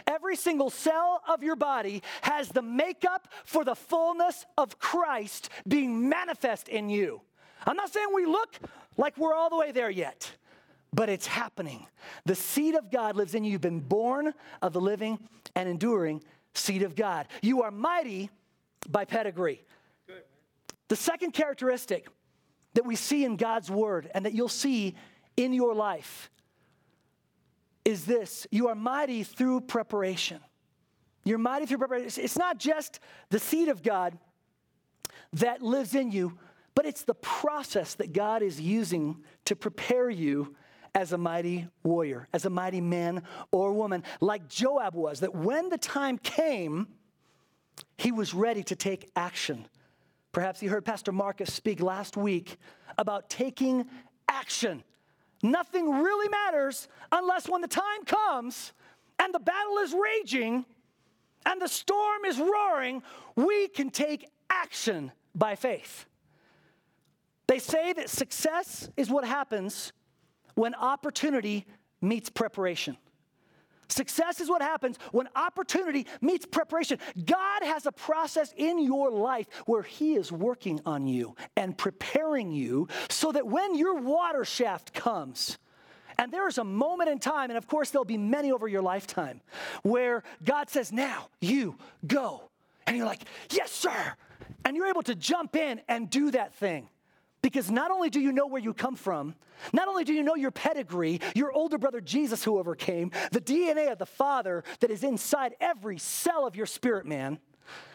Every 0.07 0.35
single 0.35 0.69
cell 0.69 1.21
of 1.29 1.43
your 1.43 1.55
body 1.55 2.03
has 2.21 2.49
the 2.49 2.61
makeup 2.61 3.27
for 3.45 3.63
the 3.63 3.75
fullness 3.75 4.45
of 4.57 4.79
Christ 4.79 5.49
being 5.67 6.09
manifest 6.09 6.67
in 6.67 6.89
you. 6.89 7.21
I'm 7.65 7.75
not 7.75 7.93
saying 7.93 8.07
we 8.13 8.25
look 8.25 8.57
like 8.97 9.17
we're 9.17 9.33
all 9.33 9.49
the 9.49 9.55
way 9.55 9.71
there 9.71 9.89
yet, 9.89 10.31
but 10.93 11.09
it's 11.09 11.27
happening. 11.27 11.85
The 12.25 12.35
seed 12.35 12.75
of 12.75 12.91
God 12.91 13.15
lives 13.15 13.35
in 13.35 13.43
you. 13.43 13.51
You've 13.51 13.61
been 13.61 13.79
born 13.79 14.33
of 14.61 14.73
the 14.73 14.81
living 14.81 15.19
and 15.55 15.69
enduring 15.69 16.23
seed 16.53 16.83
of 16.83 16.95
God. 16.95 17.27
You 17.41 17.63
are 17.63 17.71
mighty 17.71 18.29
by 18.89 19.05
pedigree. 19.05 19.63
The 20.87 20.95
second 20.95 21.33
characteristic 21.33 22.07
that 22.73 22.85
we 22.85 22.95
see 22.95 23.23
in 23.23 23.35
God's 23.35 23.69
word 23.69 24.09
and 24.13 24.25
that 24.25 24.33
you'll 24.33 24.49
see 24.49 24.95
in 25.39 25.53
your 25.53 25.73
life 25.73 26.29
is 27.85 28.05
this 28.05 28.45
you 28.51 28.67
are 28.67 28.75
mighty 28.75 29.23
through 29.23 29.61
preparation. 29.61 30.39
You're 31.23 31.37
mighty 31.37 31.65
through 31.65 31.77
preparation. 31.79 32.23
It's 32.23 32.37
not 32.37 32.59
just 32.59 32.99
the 33.29 33.39
seed 33.39 33.69
of 33.69 33.81
God 33.81 34.17
that 35.33 35.61
lives 35.61 35.95
in 35.95 36.11
you, 36.11 36.37
but 36.75 36.85
it's 36.85 37.03
the 37.03 37.15
process 37.15 37.95
that 37.95 38.13
God 38.13 38.41
is 38.41 38.59
using 38.59 39.23
to 39.45 39.55
prepare 39.55 40.09
you 40.09 40.55
as 40.95 41.13
a 41.13 41.17
mighty 41.17 41.67
warrior, 41.83 42.27
as 42.33 42.45
a 42.45 42.49
mighty 42.49 42.81
man 42.81 43.23
or 43.51 43.73
woman, 43.73 44.03
like 44.21 44.47
Joab 44.49 44.95
was, 44.95 45.19
that 45.19 45.35
when 45.35 45.69
the 45.69 45.77
time 45.77 46.17
came, 46.17 46.87
he 47.97 48.11
was 48.11 48.33
ready 48.33 48.63
to 48.63 48.75
take 48.75 49.09
action. 49.15 49.67
Perhaps 50.31 50.61
you 50.63 50.69
heard 50.69 50.85
Pastor 50.85 51.11
Marcus 51.11 51.53
speak 51.53 51.79
last 51.79 52.17
week 52.17 52.57
about 52.97 53.29
taking 53.29 53.85
action. 54.27 54.83
Nothing 55.41 55.89
really 56.03 56.27
matters 56.29 56.87
unless 57.11 57.47
when 57.47 57.61
the 57.61 57.67
time 57.67 58.03
comes 58.05 58.73
and 59.19 59.33
the 59.33 59.39
battle 59.39 59.77
is 59.77 59.93
raging 59.93 60.65
and 61.45 61.61
the 61.61 61.67
storm 61.67 62.25
is 62.25 62.39
roaring, 62.39 63.01
we 63.35 63.67
can 63.69 63.89
take 63.89 64.29
action 64.49 65.11
by 65.33 65.55
faith. 65.55 66.05
They 67.47 67.59
say 67.59 67.93
that 67.93 68.09
success 68.09 68.89
is 68.97 69.09
what 69.09 69.25
happens 69.25 69.93
when 70.55 70.75
opportunity 70.75 71.65
meets 72.01 72.29
preparation. 72.29 72.97
Success 73.89 74.39
is 74.39 74.49
what 74.49 74.61
happens 74.61 74.97
when 75.11 75.27
opportunity 75.35 76.05
meets 76.21 76.45
preparation. 76.45 76.99
God 77.25 77.63
has 77.63 77.85
a 77.87 77.91
process 77.91 78.53
in 78.55 78.79
your 78.79 79.09
life 79.11 79.47
where 79.65 79.81
He 79.81 80.13
is 80.13 80.31
working 80.31 80.79
on 80.85 81.07
you 81.07 81.35
and 81.57 81.77
preparing 81.77 82.51
you 82.51 82.87
so 83.09 83.31
that 83.31 83.47
when 83.47 83.75
your 83.75 83.95
water 83.95 84.45
shaft 84.45 84.93
comes, 84.93 85.57
and 86.19 86.31
there 86.31 86.47
is 86.47 86.57
a 86.57 86.63
moment 86.63 87.09
in 87.09 87.17
time, 87.17 87.49
and 87.49 87.57
of 87.57 87.65
course, 87.65 87.91
there'll 87.91 88.05
be 88.05 88.17
many 88.17 88.51
over 88.51 88.67
your 88.67 88.81
lifetime, 88.81 89.41
where 89.83 90.23
God 90.43 90.69
says, 90.69 90.91
Now 90.91 91.29
you 91.39 91.77
go. 92.05 92.49
And 92.85 92.95
you're 92.97 93.05
like, 93.05 93.23
Yes, 93.51 93.71
sir. 93.71 94.13
And 94.65 94.75
you're 94.75 94.87
able 94.87 95.03
to 95.03 95.15
jump 95.15 95.55
in 95.55 95.81
and 95.87 96.09
do 96.09 96.31
that 96.31 96.53
thing. 96.55 96.89
Because 97.41 97.71
not 97.71 97.91
only 97.91 98.09
do 98.09 98.19
you 98.19 98.31
know 98.31 98.47
where 98.47 98.61
you 98.61 98.73
come 98.73 98.95
from, 98.95 99.35
not 99.71 99.87
only 99.87 100.03
do 100.03 100.13
you 100.13 100.23
know 100.23 100.35
your 100.35 100.51
pedigree, 100.51 101.21
your 101.35 101.51
older 101.51 101.77
brother 101.77 102.01
Jesus 102.01 102.43
who 102.43 102.59
overcame, 102.59 103.11
the 103.31 103.41
DNA 103.41 103.91
of 103.91 103.97
the 103.97 104.05
Father 104.05 104.63
that 104.81 104.91
is 104.91 105.03
inside 105.03 105.55
every 105.61 105.97
cell 105.97 106.45
of 106.45 106.55
your 106.55 106.65
spirit 106.65 107.05
man, 107.05 107.39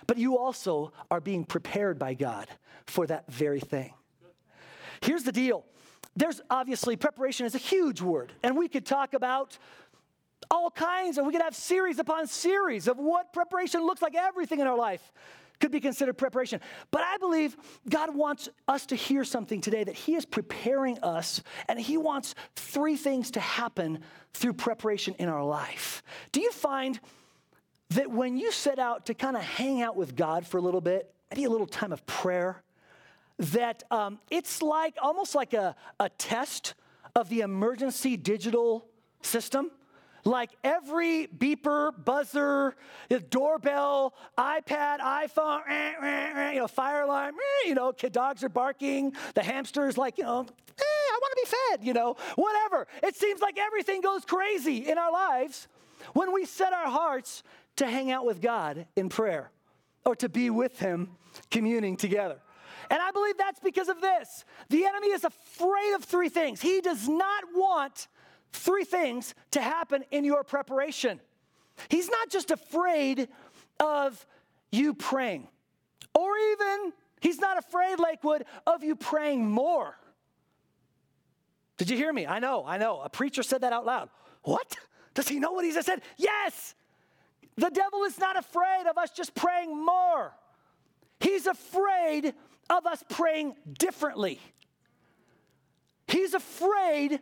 but 0.06 0.18
you 0.18 0.38
also 0.38 0.92
are 1.10 1.20
being 1.20 1.44
prepared 1.44 1.98
by 1.98 2.14
God 2.14 2.48
for 2.86 3.06
that 3.06 3.30
very 3.30 3.60
thing. 3.60 3.92
Here's 5.00 5.24
the 5.24 5.32
deal 5.32 5.64
there's 6.16 6.40
obviously 6.48 6.96
preparation 6.96 7.44
is 7.44 7.54
a 7.54 7.58
huge 7.58 8.00
word, 8.00 8.32
and 8.42 8.56
we 8.56 8.68
could 8.68 8.86
talk 8.86 9.14
about 9.14 9.58
all 10.50 10.70
kinds, 10.70 11.18
and 11.18 11.26
we 11.26 11.32
could 11.32 11.42
have 11.42 11.56
series 11.56 11.98
upon 11.98 12.26
series 12.26 12.86
of 12.86 12.98
what 12.98 13.32
preparation 13.32 13.84
looks 13.84 14.00
like, 14.00 14.14
everything 14.14 14.60
in 14.60 14.66
our 14.66 14.76
life 14.76 15.12
could 15.60 15.70
be 15.70 15.80
considered 15.80 16.18
preparation. 16.18 16.60
But 16.90 17.02
I 17.02 17.16
believe 17.18 17.56
God 17.88 18.14
wants 18.14 18.48
us 18.68 18.86
to 18.86 18.96
hear 18.96 19.24
something 19.24 19.60
today 19.60 19.84
that 19.84 19.94
He 19.94 20.14
is 20.14 20.24
preparing 20.24 20.98
us, 21.00 21.42
and 21.68 21.78
He 21.78 21.96
wants 21.96 22.34
three 22.56 22.96
things 22.96 23.30
to 23.32 23.40
happen 23.40 24.00
through 24.32 24.54
preparation 24.54 25.14
in 25.18 25.28
our 25.28 25.44
life. 25.44 26.02
Do 26.32 26.40
you 26.40 26.52
find 26.52 27.00
that 27.90 28.10
when 28.10 28.36
you 28.36 28.50
set 28.50 28.78
out 28.78 29.06
to 29.06 29.14
kind 29.14 29.36
of 29.36 29.42
hang 29.42 29.82
out 29.82 29.96
with 29.96 30.16
God 30.16 30.46
for 30.46 30.58
a 30.58 30.60
little 30.60 30.80
bit, 30.80 31.12
maybe 31.30 31.44
a 31.44 31.50
little 31.50 31.66
time 31.66 31.92
of 31.92 32.04
prayer, 32.06 32.62
that 33.38 33.82
um, 33.90 34.18
it's 34.30 34.62
like 34.62 34.96
almost 35.02 35.34
like 35.34 35.54
a, 35.54 35.74
a 35.98 36.08
test 36.08 36.74
of 37.14 37.28
the 37.28 37.40
emergency 37.40 38.16
digital 38.16 38.86
system? 39.22 39.70
Like 40.24 40.50
every 40.62 41.26
beeper, 41.26 41.92
buzzer, 42.04 42.74
doorbell, 43.30 44.14
iPad, 44.38 45.00
iPhone, 45.00 45.60
eh, 45.68 45.92
eh, 46.00 46.32
eh, 46.34 46.52
you 46.52 46.60
know, 46.60 46.68
fire 46.68 47.02
alarm, 47.02 47.34
you 47.66 47.74
know, 47.74 47.92
kid 47.92 48.12
dogs 48.12 48.42
are 48.42 48.48
barking, 48.48 49.12
the 49.34 49.42
hamster's 49.42 49.98
like, 49.98 50.18
you 50.18 50.24
know, 50.24 50.40
eh, 50.40 50.82
I 50.82 51.18
want 51.20 51.32
to 51.32 51.42
be 51.42 51.56
fed, 51.56 51.86
you 51.86 51.92
know, 51.92 52.16
whatever. 52.36 52.86
It 53.02 53.16
seems 53.16 53.40
like 53.40 53.58
everything 53.58 54.00
goes 54.00 54.24
crazy 54.24 54.88
in 54.88 54.98
our 54.98 55.12
lives 55.12 55.68
when 56.12 56.32
we 56.32 56.44
set 56.44 56.72
our 56.72 56.90
hearts 56.90 57.42
to 57.76 57.86
hang 57.86 58.10
out 58.10 58.24
with 58.24 58.40
God 58.40 58.86
in 58.96 59.08
prayer 59.08 59.50
or 60.04 60.14
to 60.16 60.28
be 60.28 60.50
with 60.50 60.78
Him 60.78 61.10
communing 61.50 61.96
together. 61.96 62.40
And 62.90 63.00
I 63.00 63.10
believe 63.12 63.36
that's 63.38 63.60
because 63.60 63.88
of 63.88 64.00
this. 64.00 64.44
The 64.68 64.84
enemy 64.84 65.08
is 65.08 65.24
afraid 65.24 65.94
of 65.94 66.04
three 66.04 66.28
things. 66.28 66.60
He 66.60 66.80
does 66.80 67.08
not 67.08 67.44
want 67.54 68.08
three 68.54 68.84
things 68.84 69.34
to 69.50 69.60
happen 69.60 70.04
in 70.10 70.24
your 70.24 70.44
preparation. 70.44 71.20
He's 71.88 72.08
not 72.08 72.30
just 72.30 72.50
afraid 72.50 73.28
of 73.80 74.24
you 74.70 74.94
praying, 74.94 75.48
or 76.14 76.36
even, 76.52 76.92
he's 77.20 77.38
not 77.38 77.58
afraid, 77.58 77.98
Lakewood, 77.98 78.44
of 78.66 78.82
you 78.82 78.96
praying 78.96 79.48
more. 79.48 79.96
Did 81.76 81.90
you 81.90 81.96
hear 81.96 82.12
me? 82.12 82.26
I 82.26 82.38
know, 82.38 82.64
I 82.64 82.78
know. 82.78 83.00
A 83.00 83.08
preacher 83.08 83.42
said 83.42 83.62
that 83.62 83.72
out 83.72 83.84
loud. 83.84 84.08
What? 84.42 84.76
Does 85.14 85.28
he 85.28 85.40
know 85.40 85.52
what 85.52 85.64
he 85.64 85.72
just 85.72 85.86
said? 85.86 86.02
Yes. 86.16 86.74
The 87.56 87.70
devil 87.70 88.04
is 88.04 88.18
not 88.18 88.36
afraid 88.36 88.86
of 88.88 88.98
us 88.98 89.10
just 89.10 89.34
praying 89.34 89.76
more. 89.84 90.32
He's 91.20 91.46
afraid 91.46 92.34
of 92.70 92.86
us 92.86 93.02
praying 93.08 93.56
differently. 93.78 94.40
He's 96.06 96.34
afraid, 96.34 97.20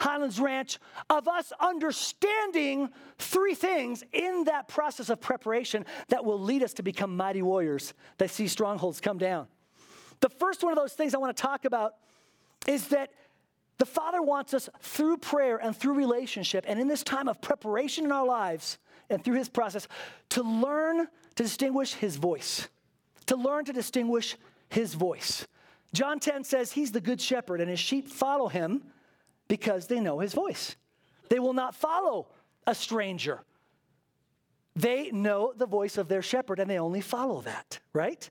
Highlands 0.00 0.40
Ranch, 0.40 0.78
of 1.08 1.28
us 1.28 1.52
understanding 1.60 2.90
three 3.18 3.54
things 3.54 4.02
in 4.12 4.44
that 4.44 4.68
process 4.68 5.08
of 5.08 5.20
preparation 5.20 5.86
that 6.08 6.24
will 6.24 6.38
lead 6.38 6.62
us 6.62 6.74
to 6.74 6.82
become 6.82 7.16
mighty 7.16 7.42
warriors 7.42 7.94
that 8.18 8.30
see 8.30 8.48
strongholds 8.48 9.00
come 9.00 9.18
down. 9.18 9.46
The 10.20 10.28
first 10.28 10.62
one 10.62 10.72
of 10.72 10.78
those 10.78 10.92
things 10.92 11.14
I 11.14 11.18
want 11.18 11.36
to 11.36 11.40
talk 11.40 11.64
about 11.64 11.94
is 12.66 12.88
that 12.88 13.10
the 13.78 13.86
Father 13.86 14.22
wants 14.22 14.54
us 14.54 14.68
through 14.80 15.18
prayer 15.18 15.56
and 15.56 15.76
through 15.76 15.94
relationship, 15.94 16.64
and 16.68 16.80
in 16.80 16.88
this 16.88 17.02
time 17.02 17.28
of 17.28 17.40
preparation 17.40 18.04
in 18.04 18.12
our 18.12 18.26
lives 18.26 18.78
and 19.10 19.22
through 19.22 19.34
His 19.34 19.48
process, 19.48 19.88
to 20.30 20.42
learn 20.42 21.08
to 21.34 21.42
distinguish 21.42 21.94
His 21.94 22.16
voice 22.16 22.68
to 23.26 23.36
learn 23.36 23.64
to 23.66 23.72
distinguish 23.72 24.36
his 24.68 24.94
voice. 24.94 25.46
John 25.92 26.18
10 26.18 26.44
says 26.44 26.72
he's 26.72 26.92
the 26.92 27.00
good 27.00 27.20
shepherd 27.20 27.60
and 27.60 27.70
his 27.70 27.80
sheep 27.80 28.08
follow 28.08 28.48
him 28.48 28.82
because 29.48 29.86
they 29.86 30.00
know 30.00 30.18
his 30.18 30.32
voice. 30.32 30.76
They 31.28 31.38
will 31.38 31.52
not 31.52 31.74
follow 31.74 32.28
a 32.66 32.74
stranger. 32.74 33.40
They 34.76 35.10
know 35.10 35.52
the 35.56 35.66
voice 35.66 35.98
of 35.98 36.08
their 36.08 36.22
shepherd 36.22 36.58
and 36.58 36.70
they 36.70 36.78
only 36.78 37.00
follow 37.00 37.40
that, 37.42 37.78
right? 37.92 38.28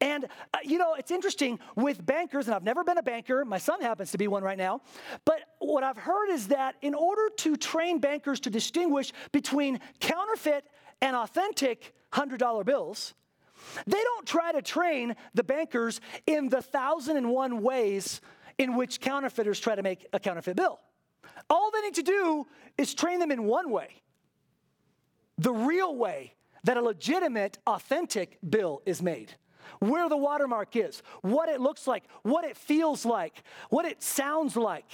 And, 0.00 0.26
uh, 0.52 0.58
you 0.62 0.78
know, 0.78 0.94
it's 0.94 1.10
interesting 1.10 1.58
with 1.74 2.04
bankers, 2.04 2.46
and 2.46 2.54
I've 2.54 2.62
never 2.62 2.84
been 2.84 2.98
a 2.98 3.02
banker, 3.02 3.44
my 3.44 3.58
son 3.58 3.80
happens 3.80 4.10
to 4.10 4.18
be 4.18 4.28
one 4.28 4.42
right 4.42 4.58
now, 4.58 4.82
but 5.24 5.40
what 5.58 5.84
I've 5.84 5.96
heard 5.96 6.30
is 6.30 6.48
that 6.48 6.76
in 6.82 6.94
order 6.94 7.30
to 7.38 7.56
train 7.56 7.98
bankers 7.98 8.40
to 8.40 8.50
distinguish 8.50 9.12
between 9.32 9.80
counterfeit 10.00 10.64
and 11.00 11.16
authentic 11.16 11.94
$100 12.12 12.64
bills, 12.66 13.14
they 13.86 14.02
don't 14.02 14.26
try 14.26 14.52
to 14.52 14.60
train 14.60 15.16
the 15.34 15.42
bankers 15.42 16.00
in 16.26 16.48
the 16.48 16.60
thousand 16.60 17.16
and 17.16 17.30
one 17.30 17.62
ways 17.62 18.20
in 18.58 18.76
which 18.76 19.00
counterfeiters 19.00 19.60
try 19.60 19.74
to 19.74 19.82
make 19.82 20.06
a 20.12 20.20
counterfeit 20.20 20.56
bill. 20.56 20.80
All 21.50 21.70
they 21.70 21.82
need 21.82 21.94
to 21.94 22.02
do 22.02 22.46
is 22.78 22.94
train 22.94 23.18
them 23.18 23.30
in 23.30 23.44
one 23.44 23.70
way 23.70 24.02
the 25.38 25.52
real 25.52 25.94
way 25.94 26.32
that 26.64 26.76
a 26.76 26.82
legitimate, 26.82 27.58
authentic 27.66 28.38
bill 28.48 28.82
is 28.86 29.02
made. 29.02 29.34
Where 29.80 30.08
the 30.08 30.16
watermark 30.16 30.76
is, 30.76 31.02
what 31.22 31.48
it 31.48 31.60
looks 31.60 31.86
like, 31.86 32.04
what 32.22 32.44
it 32.44 32.56
feels 32.56 33.04
like, 33.04 33.42
what 33.68 33.84
it 33.84 34.02
sounds 34.02 34.56
like. 34.56 34.84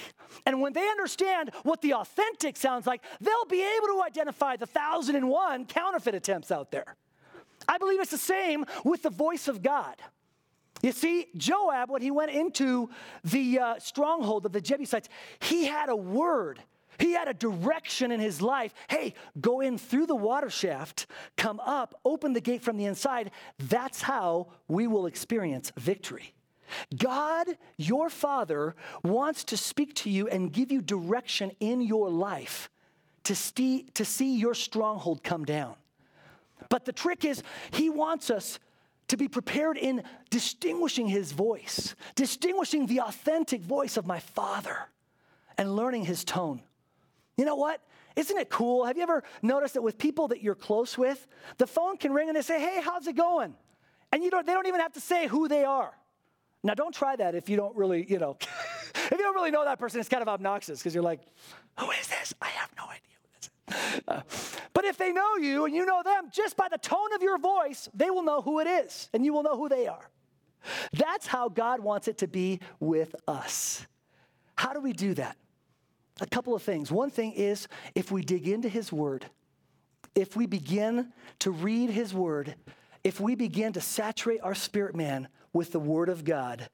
And 0.45 0.61
when 0.61 0.73
they 0.73 0.87
understand 0.89 1.51
what 1.61 1.81
the 1.81 1.93
authentic 1.93 2.57
sounds 2.57 2.87
like, 2.87 3.01
they'll 3.21 3.45
be 3.45 3.63
able 3.77 3.87
to 3.87 4.03
identify 4.03 4.55
the 4.55 4.65
thousand 4.65 5.15
and 5.15 5.29
one 5.29 5.65
counterfeit 5.65 6.15
attempts 6.15 6.51
out 6.51 6.71
there. 6.71 6.95
I 7.67 7.77
believe 7.77 8.01
it's 8.01 8.11
the 8.11 8.17
same 8.17 8.65
with 8.83 9.03
the 9.03 9.09
voice 9.09 9.47
of 9.47 9.61
God. 9.61 9.95
You 10.83 10.91
see, 10.91 11.27
Joab, 11.37 11.89
when 11.89 12.01
he 12.01 12.11
went 12.11 12.31
into 12.31 12.89
the 13.23 13.57
uh, 13.57 13.79
stronghold 13.79 14.45
of 14.45 14.51
the 14.51 14.59
Jebusites, 14.61 15.07
he 15.39 15.65
had 15.65 15.87
a 15.87 15.95
word. 15.95 16.59
He 16.99 17.13
had 17.13 17.29
a 17.29 17.33
direction 17.33 18.11
in 18.11 18.19
his 18.19 18.41
life. 18.41 18.73
Hey, 18.89 19.13
go 19.39 19.61
in 19.61 19.77
through 19.77 20.07
the 20.07 20.15
water 20.15 20.49
shaft, 20.49 21.07
come 21.37 21.61
up, 21.61 21.99
open 22.03 22.33
the 22.33 22.41
gate 22.41 22.61
from 22.61 22.75
the 22.75 22.85
inside. 22.85 23.31
That's 23.57 24.01
how 24.01 24.47
we 24.67 24.85
will 24.85 25.05
experience 25.05 25.71
victory. 25.77 26.33
God, 26.97 27.47
your 27.77 28.09
Father, 28.09 28.75
wants 29.03 29.45
to 29.45 29.57
speak 29.57 29.95
to 29.95 30.09
you 30.09 30.27
and 30.27 30.51
give 30.51 30.71
you 30.71 30.81
direction 30.81 31.51
in 31.61 31.81
your 31.81 32.09
life 32.09 32.69
to 33.23 33.35
see, 33.35 33.83
to 33.93 34.03
see 34.03 34.35
your 34.35 34.53
stronghold 34.53 35.23
come 35.23 35.45
down. 35.45 35.75
But 36.69 36.83
the 36.83 36.91
trick 36.91 37.23
is, 37.23 37.41
he 37.71 37.89
wants 37.89 38.29
us 38.29 38.59
to 39.07 39.17
be 39.17 39.27
prepared 39.27 39.77
in 39.77 40.03
distinguishing 40.29 41.07
his 41.07 41.31
voice, 41.31 41.95
distinguishing 42.15 42.85
the 42.85 43.01
authentic 43.01 43.61
voice 43.61 43.97
of 43.97 44.07
my 44.07 44.19
father, 44.19 44.77
and 45.57 45.75
learning 45.75 46.05
his 46.05 46.23
tone. 46.23 46.61
You 47.37 47.45
know 47.45 47.55
what? 47.55 47.81
Isn't 48.15 48.37
it 48.37 48.49
cool? 48.49 48.85
Have 48.85 48.97
you 48.97 49.03
ever 49.03 49.23
noticed 49.41 49.73
that 49.73 49.81
with 49.81 49.97
people 49.97 50.27
that 50.29 50.41
you're 50.41 50.55
close 50.55 50.97
with, 50.97 51.27
the 51.57 51.67
phone 51.67 51.97
can 51.97 52.13
ring 52.13 52.29
and 52.29 52.37
they 52.37 52.41
say, 52.41 52.59
Hey, 52.59 52.81
how's 52.83 53.07
it 53.07 53.15
going? 53.15 53.55
And 54.11 54.23
you 54.23 54.29
don't, 54.29 54.45
they 54.45 54.53
don't 54.53 54.67
even 54.67 54.79
have 54.79 54.93
to 54.93 55.01
say 55.01 55.27
who 55.27 55.47
they 55.47 55.63
are. 55.63 55.91
Now, 56.63 56.75
don't 56.75 56.93
try 56.93 57.15
that 57.15 57.35
if 57.35 57.49
you 57.49 57.57
don't 57.57 57.75
really, 57.75 58.05
you 58.09 58.19
know, 58.19 58.37
if 58.95 59.11
you 59.11 59.17
don't 59.17 59.35
really 59.35 59.51
know 59.51 59.65
that 59.65 59.79
person, 59.79 59.99
it's 59.99 60.09
kind 60.09 60.21
of 60.21 60.29
obnoxious 60.29 60.79
because 60.79 60.93
you're 60.93 61.03
like, 61.03 61.21
Who 61.79 61.89
is 61.91 62.07
this? 62.07 62.33
I 62.41 62.47
have 62.49 62.69
no 62.77 62.83
idea. 62.85 62.99
But 64.73 64.85
if 64.85 64.97
they 64.97 65.13
know 65.13 65.37
you 65.37 65.65
and 65.65 65.73
you 65.73 65.85
know 65.85 66.01
them, 66.03 66.29
just 66.31 66.57
by 66.57 66.67
the 66.67 66.77
tone 66.77 67.13
of 67.13 67.21
your 67.21 67.37
voice, 67.37 67.87
they 67.93 68.09
will 68.09 68.23
know 68.23 68.41
who 68.41 68.59
it 68.59 68.67
is 68.67 69.09
and 69.13 69.23
you 69.23 69.31
will 69.31 69.43
know 69.43 69.55
who 69.55 69.69
they 69.69 69.87
are. 69.87 70.09
That's 70.91 71.27
how 71.27 71.49
God 71.49 71.79
wants 71.79 72.07
it 72.07 72.17
to 72.19 72.27
be 72.27 72.59
with 72.79 73.15
us. 73.27 73.85
How 74.55 74.73
do 74.73 74.79
we 74.79 74.93
do 74.93 75.13
that? 75.13 75.37
A 76.21 76.27
couple 76.27 76.55
of 76.55 76.63
things. 76.63 76.91
One 76.91 77.09
thing 77.09 77.33
is 77.33 77.67
if 77.95 78.11
we 78.11 78.23
dig 78.23 78.47
into 78.47 78.69
His 78.69 78.91
Word, 78.91 79.25
if 80.15 80.35
we 80.35 80.45
begin 80.45 81.11
to 81.39 81.51
read 81.51 81.89
His 81.89 82.13
Word, 82.13 82.55
if 83.03 83.19
we 83.19 83.35
begin 83.35 83.73
to 83.73 83.81
saturate 83.81 84.41
our 84.41 84.55
spirit 84.55 84.95
man 84.95 85.27
with 85.53 85.71
the 85.71 85.79
Word 85.79 86.09
of 86.09 86.23
God, 86.23 86.69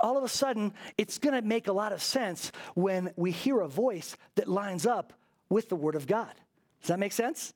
all 0.00 0.16
of 0.16 0.24
a 0.24 0.28
sudden 0.28 0.72
it's 0.98 1.18
going 1.18 1.34
to 1.34 1.46
make 1.46 1.68
a 1.68 1.72
lot 1.72 1.92
of 1.92 2.02
sense 2.02 2.52
when 2.74 3.12
we 3.16 3.30
hear 3.30 3.60
a 3.60 3.68
voice 3.68 4.16
that 4.34 4.48
lines 4.48 4.86
up 4.86 5.12
with 5.54 5.68
the 5.68 5.76
Word 5.76 5.94
of 5.94 6.08
God. 6.08 6.34
Does 6.80 6.88
that 6.88 6.98
make 6.98 7.12
sense? 7.12 7.54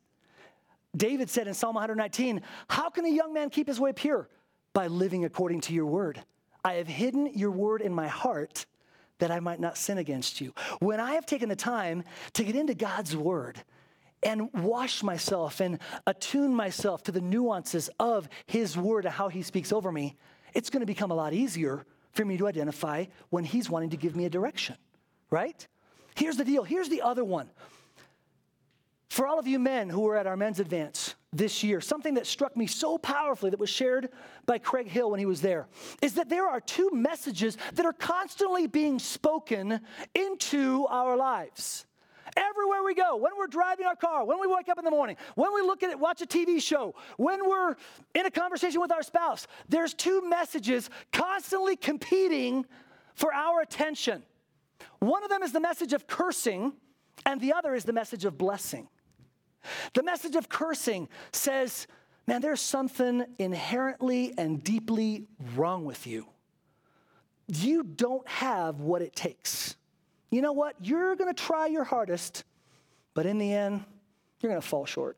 David 0.97 1.29
said 1.29 1.49
in 1.49 1.53
Psalm 1.53 1.75
119, 1.75 2.41
How 2.69 2.89
can 2.89 3.05
a 3.05 3.11
young 3.11 3.35
man 3.35 3.51
keep 3.51 3.67
his 3.67 3.81
way 3.81 3.93
pure? 3.93 4.29
By 4.73 4.87
living 4.87 5.25
according 5.25 5.63
to 5.63 5.75
your 5.75 5.87
word. 5.87 6.23
I 6.65 6.75
have 6.75 6.87
hidden 6.87 7.33
your 7.35 7.51
word 7.51 7.83
in 7.83 7.93
my 7.93 8.07
heart 8.07 8.67
that 9.19 9.33
I 9.33 9.41
might 9.41 9.59
not 9.59 9.77
sin 9.77 9.99
against 9.99 10.41
you. 10.41 10.55
When 10.79 11.01
I 11.01 11.15
have 11.15 11.27
taken 11.27 11.49
the 11.49 11.57
time 11.57 12.05
to 12.35 12.45
get 12.45 12.55
into 12.55 12.75
God's 12.75 13.17
word 13.17 13.61
and 14.23 14.49
wash 14.55 15.03
myself 15.03 15.61
and 15.61 15.81
attune 16.07 16.55
myself 16.55 17.03
to 17.05 17.13
the 17.13 17.21
nuances 17.21 17.91
of 17.99 18.29
his 18.47 18.77
word 18.77 19.07
and 19.07 19.15
how 19.15 19.29
he 19.29 19.43
speaks 19.43 19.73
over 19.73 19.91
me, 19.91 20.17
it's 20.55 20.71
going 20.71 20.81
to 20.83 20.87
become 20.87 21.11
a 21.11 21.17
lot 21.17 21.33
easier 21.33 21.85
for 22.13 22.25
me 22.25 22.37
to 22.37 22.47
identify 22.47 23.07
when 23.31 23.43
he's 23.43 23.69
wanting 23.69 23.91
to 23.91 23.97
give 23.97 24.15
me 24.15 24.25
a 24.25 24.31
direction, 24.31 24.77
right? 25.31 25.67
Here's 26.15 26.37
the 26.37 26.45
deal. 26.45 26.63
Here's 26.63 26.89
the 26.89 27.03
other 27.03 27.25
one. 27.25 27.51
For 29.09 29.27
all 29.27 29.39
of 29.39 29.47
you 29.47 29.59
men 29.59 29.89
who 29.89 30.03
were 30.03 30.17
at 30.17 30.27
our 30.27 30.37
men's 30.37 30.61
advance 30.61 31.15
this 31.33 31.63
year, 31.63 31.81
something 31.81 32.15
that 32.15 32.27
struck 32.27 32.57
me 32.57 32.67
so 32.67 32.99
powerfully 32.99 33.51
that 33.51 33.59
was 33.59 33.71
shared 33.71 34.11
by 34.47 34.59
Craig 34.59 34.89
Hill 34.89 35.11
when 35.11 35.19
he 35.19 35.27
was 35.27 35.41
there 35.41 35.67
is 36.03 36.15
that 36.15 36.29
there 36.29 36.47
are 36.47 36.61
two 36.61 36.91
messages 36.93 37.57
that 37.75 37.87
are 37.87 37.93
constantly 37.93 38.67
being 38.67 38.99
spoken 38.99 39.81
into 40.15 40.87
our 40.89 41.17
lives. 41.17 41.87
Everywhere 42.37 42.85
we 42.85 42.95
go, 42.95 43.17
when 43.17 43.33
we're 43.37 43.47
driving 43.47 43.87
our 43.87 43.97
car, 43.97 44.25
when 44.25 44.39
we 44.39 44.47
wake 44.47 44.69
up 44.69 44.79
in 44.79 44.85
the 44.85 44.91
morning, 44.91 45.17
when 45.35 45.53
we 45.55 45.63
look 45.63 45.83
at 45.83 45.91
it, 45.91 45.99
watch 45.99 46.21
a 46.21 46.27
TV 46.27 46.63
show, 46.63 46.95
when 47.17 47.49
we're 47.49 47.75
in 48.15 48.27
a 48.27 48.31
conversation 48.31 48.81
with 48.81 48.93
our 48.93 49.03
spouse, 49.03 49.47
there's 49.69 49.95
two 49.95 50.29
messages 50.29 50.91
constantly 51.13 51.75
competing 51.75 52.67
for 53.15 53.33
our 53.33 53.63
attention. 53.63 54.23
One 55.01 55.25
of 55.25 55.31
them 55.31 55.43
is 55.43 55.53
the 55.53 55.61
message 55.61 55.95
of 55.95 56.07
cursing, 56.07 56.75
and 57.25 57.41
the 57.41 57.55
other 57.55 57.75
is 57.75 57.85
the 57.85 57.93
message 57.93 58.25
of 58.25 58.37
blessing. 58.37 58.89
The 59.95 60.03
message 60.03 60.37
of 60.37 60.49
cursing 60.49 61.09
says, 61.33 61.87
man, 62.27 62.41
there's 62.41 62.61
something 62.61 63.25
inherently 63.39 64.35
and 64.37 64.63
deeply 64.63 65.27
wrong 65.55 65.85
with 65.85 66.07
you. 66.07 66.27
You 67.47 67.83
don't 67.83 68.29
have 68.29 68.81
what 68.81 69.01
it 69.01 69.17
takes. 69.17 69.77
You 70.31 70.43
know 70.43 70.53
what? 70.53 70.75
You're 70.83 71.17
going 71.17 71.35
to 71.35 71.43
try 71.43 71.67
your 71.67 71.85
hardest, 71.85 72.45
but 73.15 73.25
in 73.25 73.39
the 73.39 73.53
end, 73.53 73.85
you're 74.41 74.51
going 74.51 74.61
to 74.61 74.67
fall 74.67 74.85
short. 74.85 75.17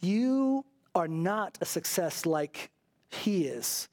You 0.00 0.64
are 0.94 1.08
not 1.08 1.56
a 1.60 1.64
success 1.64 2.26
like 2.26 2.70
he 3.08 3.46
is 3.46 3.88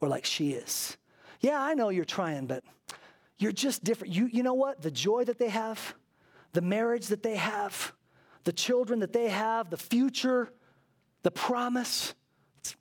or 0.00 0.08
like 0.08 0.24
she 0.24 0.52
is. 0.52 0.96
Yeah, 1.40 1.60
I 1.60 1.74
know 1.74 1.88
you're 1.88 2.04
trying, 2.04 2.46
but 2.46 2.62
you're 3.38 3.52
just 3.52 3.82
different. 3.82 4.14
You, 4.14 4.26
you 4.26 4.42
know 4.42 4.54
what? 4.54 4.82
The 4.82 4.90
joy 4.90 5.24
that 5.24 5.38
they 5.38 5.48
have, 5.48 5.94
the 6.52 6.60
marriage 6.60 7.08
that 7.08 7.22
they 7.22 7.36
have, 7.36 7.92
the 8.44 8.52
children 8.52 9.00
that 9.00 9.12
they 9.12 9.28
have, 9.28 9.70
the 9.70 9.76
future, 9.76 10.52
the 11.22 11.30
promise, 11.30 12.14
it's, 12.58 12.76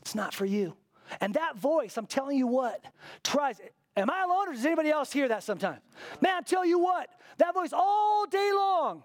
it's 0.00 0.14
not 0.14 0.34
for 0.34 0.44
you. 0.44 0.76
And 1.20 1.34
that 1.34 1.56
voice, 1.56 1.96
I'm 1.96 2.06
telling 2.06 2.38
you 2.38 2.46
what, 2.46 2.84
tries. 3.24 3.60
Am 3.96 4.08
I 4.08 4.22
alone 4.22 4.48
or 4.48 4.52
does 4.52 4.64
anybody 4.64 4.90
else 4.90 5.12
hear 5.12 5.28
that 5.28 5.42
sometimes? 5.42 5.80
Man, 6.20 6.36
I'm 6.36 6.44
telling 6.44 6.68
you 6.68 6.78
what, 6.78 7.08
that 7.38 7.54
voice 7.54 7.72
all 7.72 8.26
day 8.26 8.50
long 8.54 9.02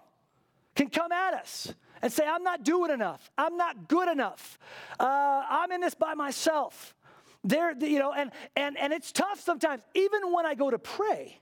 can 0.74 0.88
come 0.88 1.10
at 1.10 1.34
us 1.34 1.74
and 2.02 2.12
say, 2.12 2.24
I'm 2.26 2.44
not 2.44 2.62
doing 2.62 2.90
enough. 2.90 3.30
I'm 3.36 3.56
not 3.56 3.88
good 3.88 4.08
enough. 4.08 4.58
Uh, 5.00 5.42
I'm 5.48 5.72
in 5.72 5.80
this 5.80 5.94
by 5.94 6.14
myself. 6.14 6.94
There, 7.42 7.76
you 7.78 7.98
know, 7.98 8.12
and, 8.12 8.30
and, 8.54 8.78
and 8.78 8.92
it's 8.92 9.12
tough 9.12 9.40
sometimes, 9.40 9.82
even 9.94 10.32
when 10.32 10.46
I 10.46 10.54
go 10.54 10.70
to 10.70 10.78
pray, 10.78 11.40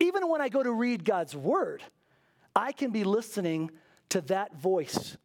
even 0.00 0.28
when 0.28 0.40
I 0.40 0.48
go 0.48 0.62
to 0.62 0.72
read 0.72 1.04
God's 1.04 1.36
word, 1.36 1.82
I 2.60 2.72
can 2.72 2.90
be 2.90 3.04
listening 3.04 3.70
to 4.10 4.20
that 4.22 4.54
voice 4.54 5.16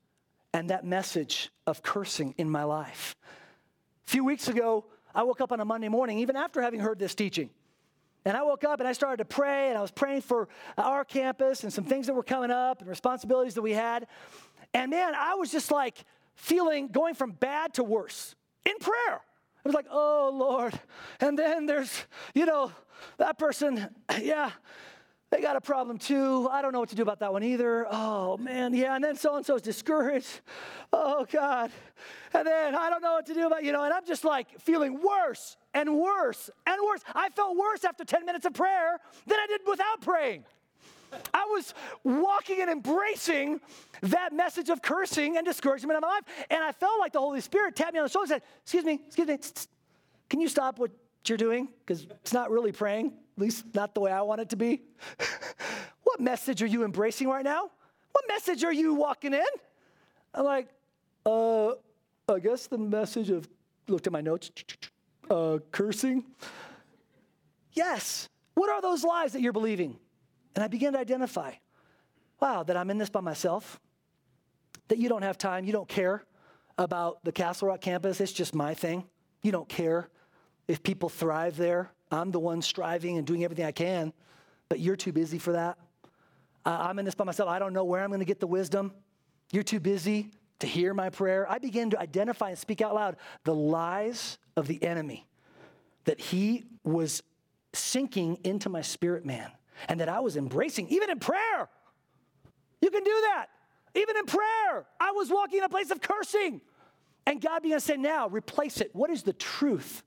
and 0.53 0.69
that 0.69 0.85
message 0.85 1.49
of 1.67 1.83
cursing 1.83 2.33
in 2.37 2.49
my 2.49 2.63
life. 2.63 3.17
A 4.07 4.09
few 4.09 4.23
weeks 4.23 4.47
ago, 4.47 4.85
I 5.13 5.23
woke 5.23 5.41
up 5.41 5.51
on 5.51 5.59
a 5.59 5.65
Monday 5.65 5.89
morning, 5.89 6.19
even 6.19 6.37
after 6.37 6.61
having 6.61 6.79
heard 6.79 6.97
this 6.97 7.13
teaching. 7.13 7.49
And 8.23 8.37
I 8.37 8.43
woke 8.43 8.63
up 8.63 8.79
and 8.79 8.87
I 8.87 8.93
started 8.93 9.17
to 9.17 9.25
pray, 9.25 9.67
and 9.67 9.77
I 9.77 9.81
was 9.81 9.91
praying 9.91 10.21
for 10.21 10.47
our 10.77 11.03
campus 11.03 11.65
and 11.65 11.73
some 11.73 11.83
things 11.83 12.07
that 12.07 12.13
were 12.13 12.23
coming 12.23 12.51
up 12.51 12.79
and 12.79 12.87
responsibilities 12.87 13.55
that 13.55 13.61
we 13.61 13.73
had. 13.73 14.07
And 14.73 14.89
man, 14.89 15.13
I 15.13 15.35
was 15.35 15.51
just 15.51 15.71
like 15.71 16.05
feeling 16.35 16.87
going 16.87 17.15
from 17.15 17.31
bad 17.31 17.73
to 17.73 17.83
worse 17.83 18.33
in 18.65 18.77
prayer. 18.79 19.19
I 19.19 19.67
was 19.67 19.73
like, 19.73 19.87
oh 19.91 20.31
Lord. 20.33 20.79
And 21.19 21.37
then 21.37 21.65
there's, 21.65 22.05
you 22.33 22.45
know, 22.45 22.71
that 23.17 23.37
person, 23.37 23.89
yeah, 24.21 24.51
they 25.35 25.41
got 25.41 25.57
a 25.57 25.61
problem 25.61 25.97
too. 25.97 26.47
I 26.49 26.61
don't 26.61 26.71
know 26.71 26.79
what 26.79 26.89
to 26.89 26.95
do 26.95 27.01
about 27.01 27.19
that 27.19 27.33
one 27.33 27.43
either. 27.43 27.85
Oh 27.91 28.37
man, 28.37 28.73
yeah. 28.73 28.95
And 28.95 29.03
then 29.03 29.17
so 29.17 29.35
and 29.35 29.45
so 29.45 29.55
is 29.55 29.61
discouraged. 29.61 30.39
Oh 30.93 31.25
God. 31.29 31.71
And 32.33 32.47
then 32.47 32.73
I 32.73 32.89
don't 32.89 33.01
know 33.01 33.13
what 33.13 33.25
to 33.25 33.33
do 33.33 33.45
about, 33.45 33.63
you 33.63 33.73
know, 33.73 33.83
and 33.83 33.93
I'm 33.93 34.05
just 34.05 34.23
like 34.23 34.59
feeling 34.61 35.01
worse 35.01 35.57
and 35.73 35.97
worse 35.97 36.49
and 36.65 36.81
worse. 36.81 37.01
I 37.13 37.29
felt 37.29 37.57
worse 37.57 37.83
after 37.83 38.05
10 38.05 38.25
minutes 38.25 38.45
of 38.45 38.53
prayer 38.53 38.97
than 39.27 39.37
I 39.37 39.47
did 39.47 39.61
without 39.67 39.99
praying. 40.01 40.45
I 41.33 41.45
was 41.49 41.73
walking 42.03 42.61
and 42.61 42.69
embracing 42.69 43.59
that 44.03 44.31
message 44.33 44.69
of 44.69 44.81
cursing 44.81 45.35
and 45.35 45.45
discouragement 45.45 45.97
in 45.97 46.01
my 46.01 46.07
life. 46.07 46.23
And 46.49 46.63
I 46.63 46.71
felt 46.71 46.99
like 46.99 47.11
the 47.11 47.19
Holy 47.19 47.41
Spirit 47.41 47.75
tapped 47.75 47.93
me 47.93 47.99
on 47.99 48.05
the 48.05 48.09
shoulder 48.09 48.33
and 48.33 48.41
said, 48.41 48.49
Excuse 48.63 48.85
me, 48.85 49.01
excuse 49.05 49.27
me, 49.27 49.37
can 50.29 50.39
you 50.39 50.47
stop 50.47 50.79
what 50.79 50.91
you're 51.25 51.37
doing? 51.37 51.67
Because 51.85 52.03
it's 52.03 52.33
not 52.33 52.51
really 52.51 52.71
praying, 52.71 53.13
at 53.37 53.41
least 53.41 53.65
not 53.73 53.93
the 53.93 54.01
way 54.01 54.11
I 54.11 54.21
want 54.21 54.41
it 54.41 54.49
to 54.49 54.55
be. 54.55 54.81
what 56.03 56.19
message 56.19 56.61
are 56.63 56.67
you 56.67 56.83
embracing 56.83 57.27
right 57.27 57.43
now? 57.43 57.71
What 58.11 58.25
message 58.27 58.63
are 58.63 58.73
you 58.73 58.93
walking 58.93 59.33
in? 59.33 59.43
I'm 60.33 60.45
like, 60.45 60.69
uh, 61.25 61.71
I 62.29 62.39
guess 62.41 62.67
the 62.67 62.77
message 62.77 63.29
of, 63.29 63.47
looked 63.87 64.07
at 64.07 64.13
my 64.13 64.21
notes, 64.21 64.51
uh, 65.29 65.59
cursing. 65.71 66.23
Yes. 67.73 68.29
What 68.53 68.69
are 68.69 68.81
those 68.81 69.03
lies 69.03 69.33
that 69.33 69.41
you're 69.41 69.53
believing? 69.53 69.97
And 70.55 70.63
I 70.63 70.67
began 70.67 70.93
to 70.93 70.99
identify 70.99 71.53
wow, 72.41 72.63
that 72.63 72.77
I'm 72.77 72.89
in 72.89 72.97
this 72.97 73.09
by 73.09 73.21
myself, 73.21 73.79
that 74.87 74.97
you 74.97 75.09
don't 75.09 75.23
have 75.23 75.37
time, 75.37 75.65
you 75.65 75.71
don't 75.71 75.87
care 75.87 76.23
about 76.77 77.23
the 77.23 77.31
Castle 77.31 77.69
Rock 77.69 77.81
campus, 77.81 78.19
it's 78.19 78.31
just 78.31 78.53
my 78.53 78.73
thing. 78.73 79.05
You 79.41 79.51
don't 79.51 79.69
care 79.69 80.09
if 80.67 80.83
people 80.83 81.09
thrive 81.09 81.57
there. 81.57 81.91
I'm 82.15 82.31
the 82.31 82.39
one 82.39 82.61
striving 82.61 83.17
and 83.17 83.27
doing 83.27 83.43
everything 83.43 83.65
I 83.65 83.71
can, 83.71 84.13
but 84.69 84.79
you're 84.79 84.95
too 84.95 85.11
busy 85.11 85.37
for 85.37 85.51
that. 85.53 85.77
I'm 86.65 86.97
in 86.97 87.05
this 87.05 87.13
by 87.13 87.25
myself. 87.25 87.49
I 87.49 87.59
don't 87.59 87.73
know 87.73 87.83
where 87.83 88.03
I'm 88.03 88.09
going 88.09 88.19
to 88.19 88.25
get 88.25 88.39
the 88.39 88.47
wisdom. 88.47 88.91
You're 89.51 89.63
too 89.63 89.79
busy 89.79 90.31
to 90.59 90.67
hear 90.67 90.93
my 90.93 91.09
prayer. 91.09 91.49
I 91.49 91.59
begin 91.59 91.91
to 91.91 91.99
identify 91.99 92.49
and 92.49 92.57
speak 92.57 92.81
out 92.81 92.95
loud 92.95 93.17
the 93.43 93.53
lies 93.53 94.39
of 94.55 94.67
the 94.67 94.81
enemy 94.83 95.27
that 96.05 96.19
he 96.19 96.63
was 96.83 97.21
sinking 97.73 98.39
into 98.43 98.69
my 98.69 98.81
spirit 98.81 99.25
man 99.25 99.51
and 99.89 99.99
that 99.99 100.09
I 100.09 100.21
was 100.21 100.37
embracing, 100.37 100.87
even 100.89 101.09
in 101.09 101.19
prayer. 101.19 101.69
You 102.81 102.89
can 102.89 103.03
do 103.03 103.21
that. 103.33 103.47
Even 103.93 104.17
in 104.17 104.25
prayer, 104.25 104.85
I 104.99 105.11
was 105.11 105.29
walking 105.29 105.59
in 105.59 105.63
a 105.63 105.69
place 105.69 105.91
of 105.91 106.01
cursing. 106.01 106.61
And 107.27 107.41
God 107.41 107.61
began 107.61 107.77
to 107.77 107.85
say, 107.85 107.97
now 107.97 108.27
replace 108.27 108.81
it. 108.81 108.89
What 108.93 109.09
is 109.09 109.23
the 109.23 109.33
truth 109.33 110.03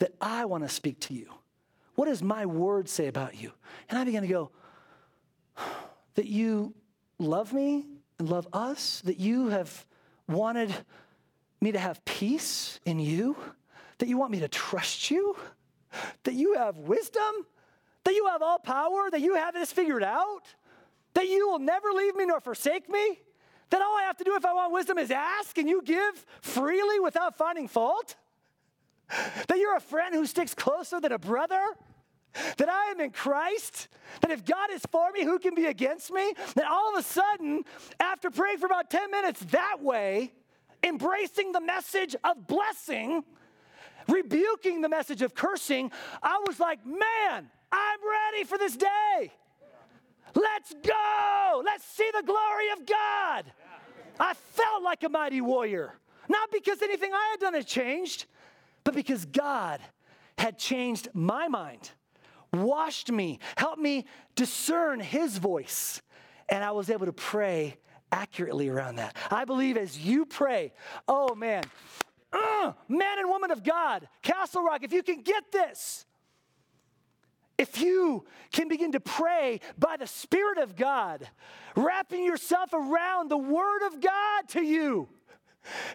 that 0.00 0.12
I 0.20 0.44
want 0.44 0.64
to 0.64 0.68
speak 0.68 1.00
to 1.00 1.14
you? 1.14 1.32
What 1.94 2.06
does 2.06 2.22
my 2.22 2.46
word 2.46 2.88
say 2.88 3.06
about 3.06 3.40
you? 3.40 3.52
And 3.88 3.98
I 3.98 4.04
began 4.04 4.22
to 4.22 4.28
go, 4.28 4.50
that 6.14 6.26
you 6.26 6.74
love 7.18 7.52
me 7.52 7.86
and 8.18 8.28
love 8.28 8.48
us, 8.52 9.00
that 9.04 9.20
you 9.20 9.48
have 9.48 9.86
wanted 10.28 10.74
me 11.60 11.72
to 11.72 11.78
have 11.78 12.04
peace 12.04 12.80
in 12.84 12.98
you, 12.98 13.36
that 13.98 14.08
you 14.08 14.16
want 14.16 14.32
me 14.32 14.40
to 14.40 14.48
trust 14.48 15.10
you, 15.10 15.36
that 16.24 16.34
you 16.34 16.54
have 16.54 16.76
wisdom, 16.78 17.46
that 18.04 18.14
you 18.14 18.26
have 18.26 18.42
all 18.42 18.58
power, 18.58 19.10
that 19.10 19.20
you 19.20 19.34
have 19.34 19.54
this 19.54 19.72
figured 19.72 20.02
out, 20.02 20.42
that 21.14 21.28
you 21.28 21.48
will 21.48 21.58
never 21.58 21.88
leave 21.90 22.16
me 22.16 22.24
nor 22.24 22.40
forsake 22.40 22.88
me, 22.88 23.18
that 23.70 23.82
all 23.82 23.96
I 23.98 24.02
have 24.02 24.16
to 24.18 24.24
do 24.24 24.34
if 24.36 24.44
I 24.44 24.52
want 24.52 24.72
wisdom 24.72 24.98
is 24.98 25.10
ask 25.10 25.56
and 25.58 25.68
you 25.68 25.82
give 25.82 26.24
freely 26.40 26.98
without 27.00 27.36
finding 27.36 27.68
fault, 27.68 28.16
that 29.48 29.58
you're 29.58 29.76
a 29.76 29.80
friend 29.80 30.14
who 30.14 30.26
sticks 30.26 30.54
closer 30.54 31.00
than 31.00 31.12
a 31.12 31.18
brother. 31.18 31.62
That 32.58 32.68
I 32.68 32.92
am 32.92 33.00
in 33.00 33.10
Christ, 33.10 33.88
that 34.20 34.30
if 34.30 34.44
God 34.44 34.70
is 34.70 34.82
for 34.92 35.10
me, 35.10 35.24
who 35.24 35.40
can 35.40 35.56
be 35.56 35.66
against 35.66 36.12
me? 36.12 36.32
That 36.54 36.64
all 36.70 36.94
of 36.94 37.00
a 37.00 37.02
sudden, 37.02 37.64
after 37.98 38.30
praying 38.30 38.58
for 38.58 38.66
about 38.66 38.88
10 38.88 39.10
minutes 39.10 39.40
that 39.46 39.78
way, 39.82 40.32
embracing 40.84 41.50
the 41.50 41.60
message 41.60 42.14
of 42.22 42.46
blessing, 42.46 43.24
rebuking 44.08 44.80
the 44.80 44.88
message 44.88 45.22
of 45.22 45.34
cursing, 45.34 45.90
I 46.22 46.40
was 46.46 46.60
like, 46.60 46.86
man, 46.86 47.50
I'm 47.72 47.98
ready 48.08 48.44
for 48.44 48.58
this 48.58 48.76
day. 48.76 49.32
Let's 50.34 50.72
go. 50.86 51.62
Let's 51.64 51.84
see 51.84 52.08
the 52.16 52.22
glory 52.22 52.70
of 52.78 52.86
God. 52.86 53.52
I 54.20 54.34
felt 54.34 54.84
like 54.84 55.02
a 55.02 55.08
mighty 55.08 55.40
warrior, 55.40 55.94
not 56.28 56.52
because 56.52 56.82
anything 56.82 57.12
I 57.12 57.30
had 57.32 57.40
done 57.40 57.54
had 57.54 57.66
changed, 57.66 58.26
but 58.84 58.94
because 58.94 59.24
God 59.24 59.80
had 60.38 60.58
changed 60.58 61.08
my 61.12 61.48
mind, 61.48 61.90
washed 62.52 63.10
me, 63.10 63.38
helped 63.56 63.80
me 63.80 64.06
discern 64.34 65.00
His 65.00 65.38
voice, 65.38 66.02
and 66.48 66.64
I 66.64 66.72
was 66.72 66.90
able 66.90 67.06
to 67.06 67.12
pray 67.12 67.76
accurately 68.12 68.68
around 68.68 68.96
that. 68.96 69.16
I 69.30 69.44
believe 69.44 69.76
as 69.76 69.98
you 69.98 70.26
pray, 70.26 70.72
oh 71.06 71.34
man, 71.34 71.64
uh, 72.32 72.72
man 72.88 73.18
and 73.18 73.28
woman 73.28 73.50
of 73.50 73.62
God, 73.62 74.08
Castle 74.22 74.62
Rock, 74.62 74.82
if 74.82 74.92
you 74.92 75.02
can 75.02 75.22
get 75.22 75.52
this, 75.52 76.06
if 77.58 77.80
you 77.80 78.24
can 78.52 78.68
begin 78.68 78.92
to 78.92 79.00
pray 79.00 79.60
by 79.78 79.96
the 79.98 80.06
Spirit 80.06 80.58
of 80.58 80.76
God, 80.76 81.28
wrapping 81.76 82.24
yourself 82.24 82.72
around 82.72 83.30
the 83.30 83.36
Word 83.36 83.86
of 83.86 84.00
God 84.00 84.48
to 84.48 84.62
you, 84.62 85.08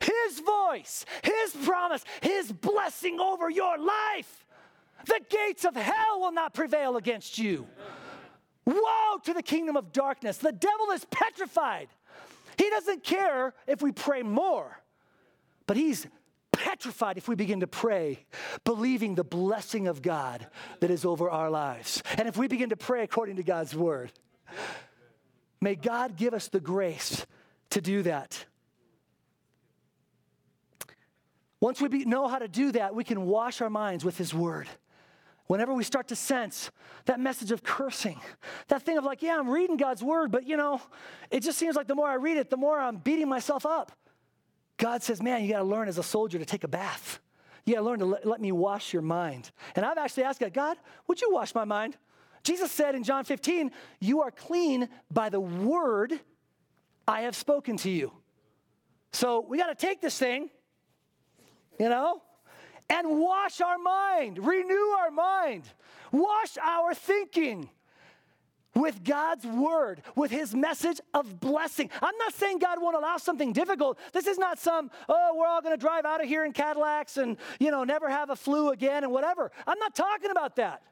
His 0.02 0.40
voice, 0.40 1.06
His 1.24 1.56
promise, 1.66 2.04
His 2.22 2.52
blessing 2.52 3.20
over 3.20 3.50
your 3.50 3.78
life, 3.78 4.46
the 5.06 5.22
gates 5.30 5.66
of 5.66 5.76
hell 5.76 6.22
will 6.22 6.32
not 6.32 6.54
prevail 6.54 6.98
against 6.98 7.38
you. 7.38 7.68
Woe 8.66 9.20
to 9.24 9.34
the 9.34 9.44
kingdom 9.44 9.78
of 9.78 9.92
darkness. 9.92 10.38
The 10.38 10.52
devil 10.52 10.92
is 10.92 11.06
petrified. 11.06 11.88
He 12.58 12.70
doesn't 12.70 13.04
care 13.04 13.54
if 13.68 13.82
we 13.82 13.92
pray 13.92 14.24
more, 14.24 14.80
but 15.68 15.78
he's 15.78 16.08
petrified 16.52 17.18
if 17.18 17.28
we 17.28 17.36
begin 17.36 17.60
to 17.60 17.68
pray, 17.68 18.26
believing 18.64 19.16
the 19.16 19.24
blessing 19.24 19.88
of 19.88 20.02
God 20.02 20.48
that 20.80 20.90
is 20.90 21.06
over 21.06 21.30
our 21.30 21.50
lives. 21.50 22.02
And 22.18 22.28
if 22.28 22.38
we 22.38 22.48
begin 22.48 22.70
to 22.70 22.78
pray 22.78 23.04
according 23.04 23.36
to 23.36 23.44
God's 23.44 23.76
word, 23.76 24.12
may 25.62 25.76
God 25.76 26.16
give 26.16 26.34
us 26.34 26.48
the 26.48 26.62
grace 26.62 27.26
to 27.72 27.82
do 27.82 28.02
that. 28.04 28.46
Once 31.66 31.82
we 31.82 31.88
be, 31.88 32.06
know 32.06 32.28
how 32.28 32.38
to 32.38 32.48
do 32.48 32.72
that, 32.72 32.94
we 32.94 33.04
can 33.04 33.26
wash 33.26 33.60
our 33.60 33.72
minds 33.72 34.06
with 34.06 34.20
His 34.20 34.36
word. 34.36 34.68
Whenever 35.48 35.74
we 35.74 35.84
start 35.84 36.10
to 36.10 36.16
sense 36.16 36.70
that 37.06 37.20
message 37.20 37.50
of 37.50 37.64
cursing, 37.64 38.22
that 38.68 38.84
thing 38.84 39.00
of 39.00 39.04
like, 39.04 39.24
yeah, 39.24 39.40
I'm 39.40 39.50
reading 39.50 39.76
God's 39.76 40.04
word, 40.04 40.32
but 40.32 40.48
you 40.48 40.58
know, 40.58 40.80
it 41.32 41.40
just 41.40 41.58
seems 41.58 41.76
like 41.76 41.88
the 41.88 41.96
more 41.96 42.08
I 42.08 42.18
read 42.18 42.38
it, 42.38 42.52
the 42.52 42.56
more 42.56 42.80
I'm 42.80 42.98
beating 42.98 43.28
myself 43.28 43.66
up. 43.66 43.92
God 44.78 45.02
says, 45.02 45.24
man, 45.24 45.44
you 45.44 45.54
got 45.54 45.58
to 45.58 45.64
learn 45.64 45.88
as 45.88 45.98
a 45.98 46.04
soldier 46.04 46.38
to 46.38 46.46
take 46.46 46.64
a 46.64 46.68
bath. 46.68 47.20
You 47.66 47.74
got 47.74 47.80
to 47.80 47.86
learn 47.88 47.98
to 47.98 48.06
let, 48.06 48.28
let, 48.28 48.42
me 48.42 48.52
wash 48.52 48.94
your 48.94 49.02
mind. 49.02 49.50
And 49.76 49.84
I've 49.84 49.98
actually 49.98 50.26
asked 50.26 50.42
God, 50.42 50.54
God, 50.54 50.78
would 51.08 51.20
you 51.20 51.34
wash 51.34 51.56
my 51.56 51.66
mind? 51.66 51.98
Jesus 52.44 52.72
said 52.72 52.94
in 52.94 53.04
John 53.04 53.24
15, 53.24 53.72
You 54.00 54.22
are 54.22 54.30
clean 54.30 54.88
by 55.10 55.30
the 55.30 55.40
word 55.40 56.14
I 57.08 57.22
have 57.22 57.36
spoken 57.36 57.76
to 57.78 57.90
you. 57.90 58.12
So 59.14 59.44
we 59.50 59.58
got 59.58 59.70
to 59.70 59.88
take 59.88 60.00
this 60.00 60.20
thing, 60.20 60.52
you 61.80 61.90
know, 61.90 62.22
and 62.90 63.20
wash 63.20 63.62
our 63.62 63.78
mind, 63.78 64.46
renew 64.46 64.88
our 65.00 65.12
mind, 65.12 65.64
wash 66.12 66.58
our 66.58 66.94
thinking, 66.94 67.70
with 68.76 69.04
God's 69.04 69.46
word, 69.46 70.02
with 70.16 70.30
his 70.30 70.54
message 70.54 71.00
of 71.14 71.40
blessing. 71.40 71.90
I'm 72.02 72.18
not 72.18 72.34
saying 72.34 72.60
God 72.60 72.82
won't 72.82 72.96
allow 72.96 73.18
something 73.18 73.54
difficult. 73.54 73.98
This 74.12 74.28
is 74.28 74.38
not 74.38 74.60
some, 74.60 74.92
oh, 75.08 75.34
we're 75.36 75.48
all 75.48 75.62
going 75.62 75.74
to 75.74 75.82
drive 75.82 76.06
out 76.06 76.22
of 76.22 76.28
here 76.28 76.46
in 76.46 76.52
Cadillacs 76.52 77.18
and, 77.18 77.38
you 77.58 77.72
know, 77.72 77.86
never 77.86 78.10
have 78.10 78.30
a 78.30 78.36
flu 78.36 78.72
again 78.72 79.04
and 79.04 79.14
whatever. 79.14 79.52
I'm 79.66 79.80
not 79.80 79.96
talking 79.96 80.30
about 80.30 80.58
that. 80.58 80.84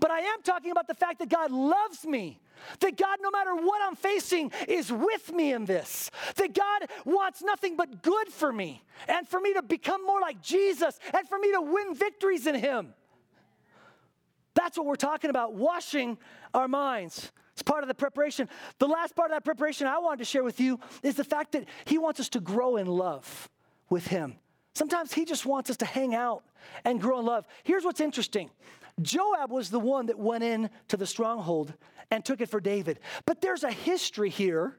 But 0.00 0.10
I 0.10 0.20
am 0.20 0.42
talking 0.42 0.70
about 0.70 0.88
the 0.88 0.94
fact 0.94 1.18
that 1.18 1.28
God 1.28 1.50
loves 1.50 2.04
me. 2.04 2.40
That 2.80 2.96
God, 2.96 3.18
no 3.22 3.30
matter 3.30 3.54
what 3.54 3.80
I'm 3.82 3.96
facing, 3.96 4.52
is 4.68 4.92
with 4.92 5.32
me 5.32 5.52
in 5.52 5.64
this. 5.64 6.10
That 6.36 6.54
God 6.54 6.90
wants 7.04 7.42
nothing 7.42 7.76
but 7.76 8.02
good 8.02 8.28
for 8.28 8.52
me 8.52 8.82
and 9.08 9.28
for 9.28 9.40
me 9.40 9.54
to 9.54 9.62
become 9.62 10.04
more 10.04 10.20
like 10.20 10.42
Jesus 10.42 10.98
and 11.14 11.28
for 11.28 11.38
me 11.38 11.52
to 11.52 11.60
win 11.60 11.94
victories 11.94 12.46
in 12.46 12.54
Him. 12.54 12.94
That's 14.54 14.76
what 14.76 14.86
we're 14.86 14.96
talking 14.96 15.30
about, 15.30 15.54
washing 15.54 16.18
our 16.52 16.68
minds. 16.68 17.30
It's 17.52 17.62
part 17.62 17.82
of 17.82 17.88
the 17.88 17.94
preparation. 17.94 18.48
The 18.78 18.88
last 18.88 19.14
part 19.14 19.30
of 19.30 19.36
that 19.36 19.44
preparation 19.44 19.86
I 19.86 19.98
wanted 19.98 20.18
to 20.18 20.24
share 20.24 20.44
with 20.44 20.60
you 20.60 20.80
is 21.02 21.14
the 21.14 21.24
fact 21.24 21.52
that 21.52 21.66
He 21.84 21.98
wants 21.98 22.20
us 22.20 22.28
to 22.30 22.40
grow 22.40 22.76
in 22.76 22.86
love 22.86 23.48
with 23.88 24.06
Him. 24.06 24.36
Sometimes 24.74 25.12
He 25.12 25.24
just 25.24 25.46
wants 25.46 25.70
us 25.70 25.76
to 25.78 25.86
hang 25.86 26.14
out 26.14 26.42
and 26.84 27.00
grow 27.00 27.20
in 27.20 27.26
love. 27.26 27.46
Here's 27.64 27.84
what's 27.84 28.00
interesting 28.00 28.50
Joab 29.02 29.50
was 29.50 29.70
the 29.70 29.78
one 29.78 30.06
that 30.06 30.18
went 30.18 30.44
in 30.44 30.70
to 30.88 30.96
the 30.96 31.06
stronghold 31.06 31.74
and 32.10 32.24
took 32.24 32.40
it 32.40 32.50
for 32.50 32.60
David. 32.60 32.98
But 33.24 33.40
there's 33.40 33.64
a 33.64 33.70
history 33.70 34.30
here 34.30 34.76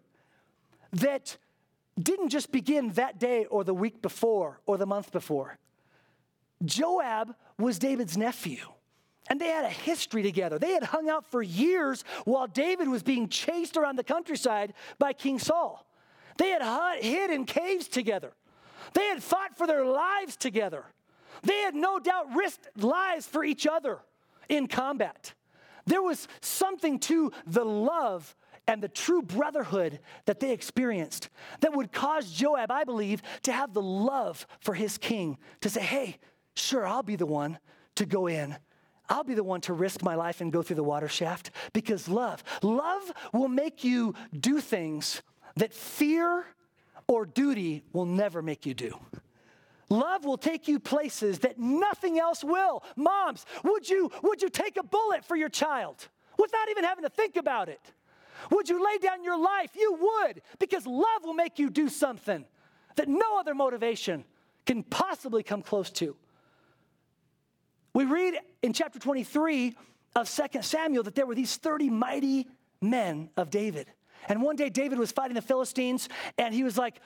that 0.94 1.38
didn't 2.02 2.30
just 2.30 2.52
begin 2.52 2.90
that 2.94 3.20
day 3.20 3.46
or 3.46 3.64
the 3.64 3.74
week 3.74 4.02
before 4.02 4.60
or 4.66 4.78
the 4.78 4.86
month 4.86 5.12
before. 5.12 5.58
Joab 6.64 7.36
was 7.58 7.80
David's 7.80 8.18
nephew. 8.18 8.66
And 9.30 9.40
they 9.40 9.48
had 9.48 9.66
a 9.66 9.70
history 9.70 10.24
together. 10.24 10.60
They 10.60 10.74
had 10.74 10.84
hung 10.84 11.10
out 11.10 11.26
for 11.26 11.42
years 11.42 12.04
while 12.26 12.48
David 12.48 12.90
was 12.90 13.04
being 13.04 13.30
chased 13.30 13.78
around 13.78 13.96
the 13.96 14.04
countryside 14.04 14.74
by 15.00 15.14
King 15.14 15.40
Saul. 15.40 15.86
They 16.38 16.50
had 16.50 17.00
hid 17.02 17.30
in 17.30 17.46
caves 17.46 17.88
together. 17.88 18.34
They 18.94 19.06
had 19.06 19.24
fought 19.24 19.58
for 19.58 19.68
their 19.68 19.86
lives 19.86 20.36
together. 20.36 20.86
They 21.44 21.58
had 21.60 21.76
no 21.76 22.00
doubt 22.00 22.36
risked 22.36 22.68
lives 22.76 23.26
for 23.26 23.44
each 23.44 23.66
other 23.66 24.00
in 24.50 24.68
combat. 24.68 25.34
There 25.86 26.02
was 26.02 26.28
something 26.42 27.00
to 27.00 27.32
the 27.48 27.66
love 27.66 28.36
and 28.68 28.82
the 28.82 28.88
true 28.88 29.22
brotherhood 29.22 30.00
that 30.26 30.40
they 30.40 30.52
experienced 30.52 31.30
that 31.62 31.76
would 31.76 31.92
cause 31.92 32.32
Joab, 32.32 32.72
I 32.72 32.84
believe, 32.84 33.22
to 33.44 33.52
have 33.52 33.74
the 33.74 33.82
love 33.82 34.46
for 34.60 34.74
his 34.74 34.98
king, 34.98 35.38
to 35.62 35.70
say, 35.70 35.82
hey, 35.82 36.18
sure, 36.56 36.86
I'll 36.86 37.04
be 37.04 37.16
the 37.16 37.26
one 37.26 37.58
to 37.96 38.06
go 38.06 38.28
in 38.28 38.56
I'll 39.12 39.26
be 39.26 39.34
the 39.34 39.44
one 39.44 39.60
to 39.62 39.74
risk 39.74 40.04
my 40.04 40.16
life 40.16 40.40
and 40.40 40.54
go 40.54 40.62
through 40.62 40.78
the 40.78 40.84
water 40.84 41.10
shaft 41.10 41.52
because 41.74 42.08
love. 42.08 42.44
Love 42.64 43.12
will 43.34 43.50
make 43.50 43.84
you 43.84 44.16
do 44.40 44.62
things 44.62 45.22
that 45.58 45.74
fear 45.74 46.46
or 47.08 47.26
duty 47.26 47.84
will 47.92 48.06
never 48.06 48.42
make 48.42 48.66
you 48.66 48.74
do. 48.74 48.98
Love 49.92 50.24
will 50.24 50.38
take 50.38 50.70
you 50.70 50.80
places 50.80 51.40
that 51.40 51.60
nothing 51.60 52.18
else 52.18 52.46
will. 52.46 52.82
Moms, 52.96 53.46
would 53.64 53.90
you, 53.90 54.10
would 54.24 54.42
you 54.42 54.50
take 54.50 54.78
a 54.78 54.84
bullet 54.84 55.26
for 55.26 55.36
your 55.36 55.50
child 55.50 56.08
without 56.40 56.70
even 56.70 56.86
having 56.86 57.04
to 57.04 57.10
think 57.10 57.36
about 57.36 57.68
it? 57.68 57.82
Would 58.52 58.70
you 58.70 58.84
lay 58.84 58.98
down 59.00 59.22
your 59.22 59.38
life? 59.38 59.72
You 59.76 59.98
would, 60.00 60.42
because 60.60 60.88
love 60.88 61.26
will 61.26 61.34
make 61.34 61.60
you 61.60 61.70
do 61.70 61.90
something 61.90 62.46
that 62.96 63.10
no 63.10 63.38
other 63.38 63.54
motivation 63.54 64.24
can 64.66 64.84
possibly 64.84 65.44
come 65.44 65.62
close 65.62 65.90
to. 65.92 66.16
We 67.94 68.06
read 68.06 68.36
in 68.62 68.72
chapter 68.72 68.98
23 68.98 69.76
of 70.16 70.30
2 70.30 70.62
Samuel 70.62 71.04
that 71.04 71.16
there 71.16 71.26
were 71.26 71.36
these 71.36 71.58
30 71.58 71.90
mighty 71.90 72.48
men 72.82 73.30
of 73.36 73.50
David. 73.50 73.88
And 74.30 74.42
one 74.42 74.56
day 74.56 74.70
David 74.70 75.00
was 75.00 75.12
fighting 75.12 75.36
the 75.36 75.42
Philistines, 75.42 76.08
and 76.38 76.54
he 76.54 76.64
was 76.64 76.78
like, 76.78 77.02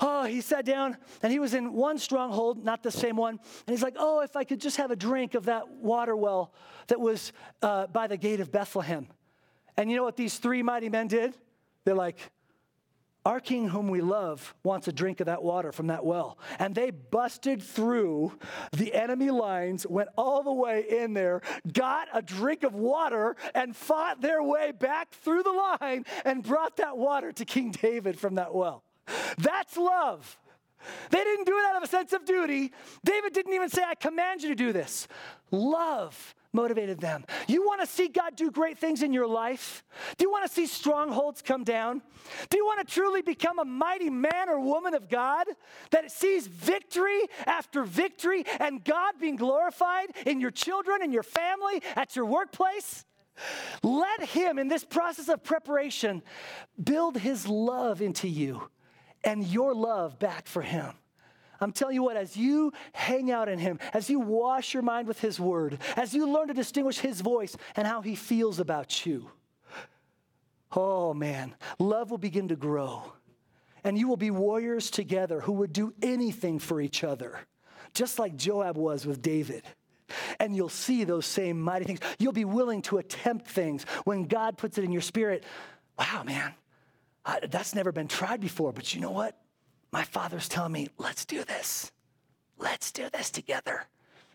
Oh, 0.00 0.24
he 0.24 0.40
sat 0.40 0.64
down 0.64 0.96
and 1.22 1.32
he 1.32 1.38
was 1.38 1.54
in 1.54 1.72
one 1.72 1.98
stronghold, 1.98 2.64
not 2.64 2.82
the 2.82 2.90
same 2.90 3.16
one. 3.16 3.34
And 3.34 3.74
he's 3.74 3.82
like, 3.82 3.96
Oh, 3.98 4.20
if 4.20 4.36
I 4.36 4.44
could 4.44 4.60
just 4.60 4.78
have 4.78 4.90
a 4.90 4.96
drink 4.96 5.34
of 5.34 5.44
that 5.44 5.68
water 5.68 6.16
well 6.16 6.52
that 6.88 7.00
was 7.00 7.32
uh, 7.62 7.86
by 7.86 8.06
the 8.06 8.16
gate 8.16 8.40
of 8.40 8.50
Bethlehem. 8.50 9.06
And 9.76 9.90
you 9.90 9.96
know 9.96 10.04
what 10.04 10.16
these 10.16 10.38
three 10.38 10.62
mighty 10.62 10.88
men 10.88 11.08
did? 11.08 11.36
They're 11.84 11.94
like, 11.94 12.18
our 13.24 13.40
king, 13.40 13.68
whom 13.68 13.88
we 13.88 14.00
love, 14.00 14.54
wants 14.62 14.88
a 14.88 14.92
drink 14.92 15.20
of 15.20 15.26
that 15.26 15.42
water 15.42 15.72
from 15.72 15.88
that 15.88 16.04
well. 16.04 16.38
And 16.58 16.74
they 16.74 16.90
busted 16.90 17.62
through 17.62 18.32
the 18.72 18.94
enemy 18.94 19.30
lines, 19.30 19.86
went 19.86 20.08
all 20.16 20.42
the 20.42 20.52
way 20.52 20.86
in 20.88 21.12
there, 21.12 21.42
got 21.70 22.08
a 22.14 22.22
drink 22.22 22.62
of 22.62 22.74
water, 22.74 23.36
and 23.54 23.76
fought 23.76 24.22
their 24.22 24.42
way 24.42 24.72
back 24.72 25.10
through 25.10 25.42
the 25.42 25.76
line 25.80 26.06
and 26.24 26.42
brought 26.42 26.78
that 26.78 26.96
water 26.96 27.30
to 27.32 27.44
King 27.44 27.72
David 27.72 28.18
from 28.18 28.36
that 28.36 28.54
well. 28.54 28.84
That's 29.38 29.76
love. 29.76 30.38
They 31.10 31.22
didn't 31.22 31.44
do 31.44 31.58
it 31.58 31.64
out 31.66 31.76
of 31.76 31.82
a 31.82 31.86
sense 31.86 32.12
of 32.12 32.24
duty. 32.24 32.72
David 33.04 33.32
didn't 33.32 33.52
even 33.52 33.68
say, 33.68 33.82
I 33.82 33.94
command 33.94 34.42
you 34.42 34.48
to 34.48 34.54
do 34.54 34.72
this. 34.72 35.08
Love 35.50 36.34
motivated 36.52 37.00
them. 37.00 37.24
You 37.46 37.64
want 37.64 37.80
to 37.80 37.86
see 37.86 38.08
God 38.08 38.34
do 38.36 38.50
great 38.50 38.78
things 38.78 39.02
in 39.02 39.12
your 39.12 39.26
life? 39.26 39.84
Do 40.16 40.24
you 40.24 40.30
want 40.30 40.46
to 40.46 40.52
see 40.52 40.66
strongholds 40.66 41.42
come 41.42 41.64
down? 41.64 42.02
Do 42.48 42.56
you 42.56 42.64
want 42.64 42.86
to 42.86 42.92
truly 42.92 43.22
become 43.22 43.58
a 43.58 43.64
mighty 43.64 44.10
man 44.10 44.48
or 44.48 44.58
woman 44.60 44.94
of 44.94 45.08
God 45.08 45.46
that 45.90 46.10
sees 46.10 46.46
victory 46.46 47.20
after 47.46 47.84
victory 47.84 48.44
and 48.58 48.84
God 48.84 49.14
being 49.20 49.36
glorified 49.36 50.08
in 50.26 50.40
your 50.40 50.50
children 50.50 51.02
in 51.02 51.12
your 51.12 51.22
family, 51.22 51.82
at 51.94 52.16
your 52.16 52.26
workplace? 52.26 53.04
Let 53.82 54.22
Him, 54.30 54.58
in 54.58 54.68
this 54.68 54.84
process 54.84 55.28
of 55.28 55.44
preparation, 55.44 56.22
build 56.82 57.16
His 57.16 57.46
love 57.46 58.02
into 58.02 58.28
you 58.28 58.68
and 59.24 59.46
your 59.46 59.74
love 59.74 60.18
back 60.18 60.46
for 60.46 60.62
Him. 60.62 60.92
I'm 61.60 61.72
telling 61.72 61.94
you 61.94 62.02
what, 62.02 62.16
as 62.16 62.36
you 62.36 62.72
hang 62.92 63.30
out 63.30 63.48
in 63.48 63.58
Him, 63.58 63.78
as 63.92 64.08
you 64.08 64.18
wash 64.18 64.72
your 64.72 64.82
mind 64.82 65.06
with 65.06 65.20
His 65.20 65.38
Word, 65.38 65.78
as 65.96 66.14
you 66.14 66.26
learn 66.30 66.48
to 66.48 66.54
distinguish 66.54 66.98
His 66.98 67.20
voice 67.20 67.56
and 67.76 67.86
how 67.86 68.00
He 68.00 68.14
feels 68.14 68.60
about 68.60 69.04
you, 69.04 69.30
oh 70.72 71.12
man, 71.12 71.54
love 71.78 72.10
will 72.10 72.18
begin 72.18 72.48
to 72.48 72.56
grow. 72.56 73.12
And 73.84 73.98
you 73.98 74.08
will 74.08 74.16
be 74.16 74.30
warriors 74.30 74.90
together 74.90 75.40
who 75.40 75.52
would 75.52 75.72
do 75.72 75.94
anything 76.02 76.58
for 76.58 76.80
each 76.80 77.02
other, 77.02 77.38
just 77.94 78.18
like 78.18 78.36
Joab 78.36 78.76
was 78.76 79.06
with 79.06 79.22
David. 79.22 79.62
And 80.38 80.56
you'll 80.56 80.68
see 80.68 81.04
those 81.04 81.24
same 81.24 81.60
mighty 81.60 81.84
things. 81.84 82.00
You'll 82.18 82.32
be 82.32 82.44
willing 82.44 82.82
to 82.82 82.98
attempt 82.98 83.46
things 83.46 83.84
when 84.04 84.24
God 84.24 84.58
puts 84.58 84.76
it 84.76 84.84
in 84.84 84.92
your 84.92 85.02
spirit. 85.02 85.44
Wow, 85.98 86.24
man, 86.24 86.52
I, 87.24 87.40
that's 87.46 87.74
never 87.74 87.92
been 87.92 88.08
tried 88.08 88.40
before, 88.40 88.72
but 88.72 88.94
you 88.94 89.00
know 89.00 89.10
what? 89.10 89.36
my 89.92 90.04
father's 90.04 90.48
telling 90.48 90.72
me, 90.72 90.88
let's 90.98 91.24
do 91.24 91.44
this. 91.44 91.90
Let's 92.58 92.92
do 92.92 93.08
this 93.12 93.30
together. 93.30 93.86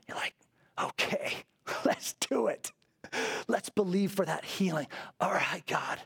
You're 0.08 0.18
like, 0.18 0.36
okay, 0.82 1.34
let's 1.86 2.14
do 2.14 2.48
it. 2.48 2.72
Let's 3.48 3.70
believe 3.70 4.12
for 4.12 4.26
that 4.26 4.44
healing. 4.44 4.88
All 5.22 5.32
right, 5.32 5.64
God. 5.68 6.00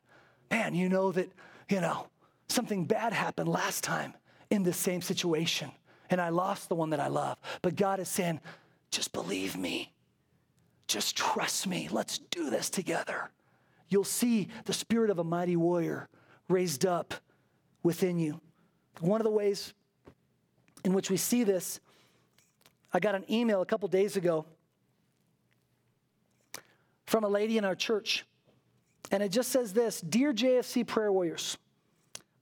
Man, 0.52 0.76
you 0.76 0.90
know 0.90 1.12
that, 1.12 1.32
you 1.70 1.82
know, 1.82 2.08
something 2.48 2.86
bad 2.86 3.14
happened 3.14 3.50
last 3.50 3.84
time 3.84 4.14
in 4.50 4.64
the 4.64 4.74
same 4.74 5.02
situation, 5.02 5.72
and 6.10 6.20
I 6.20 6.30
lost 6.30 6.70
the 6.70 6.76
one 6.76 6.90
that 6.92 7.00
I 7.00 7.08
love. 7.08 7.38
But 7.62 7.76
God 7.76 8.00
is 8.00 8.10
saying, 8.10 8.42
just 8.92 9.14
believe 9.14 9.56
me. 9.56 9.94
Just 10.88 11.16
trust 11.16 11.68
me. 11.68 11.88
Let's 11.92 12.18
do 12.18 12.50
this 12.50 12.70
together. 12.70 13.30
You'll 13.90 14.04
see 14.04 14.50
the 14.66 14.74
spirit 14.74 15.10
of 15.10 15.20
a 15.20 15.24
mighty 15.24 15.56
warrior 15.56 16.10
raised 16.50 16.86
up 16.86 17.14
within 17.84 18.20
you. 18.20 18.42
One 19.00 19.22
of 19.22 19.26
the 19.26 19.32
ways 19.32 19.74
in 20.84 20.94
which 20.94 21.10
we 21.10 21.18
see 21.18 21.44
this, 21.44 21.80
I 22.92 23.00
got 23.00 23.16
an 23.16 23.24
email 23.32 23.62
a 23.62 23.66
couple 23.66 23.88
days 23.88 24.18
ago 24.18 24.46
from 27.06 27.24
a 27.24 27.30
lady 27.30 27.58
in 27.58 27.66
our 27.66 27.76
church. 27.76 28.26
And 29.12 29.24
it 29.24 29.30
just 29.30 29.52
says 29.52 29.74
this 29.74 30.02
Dear 30.02 30.34
JFC 30.34 30.86
prayer 30.86 31.12
warriors, 31.12 31.58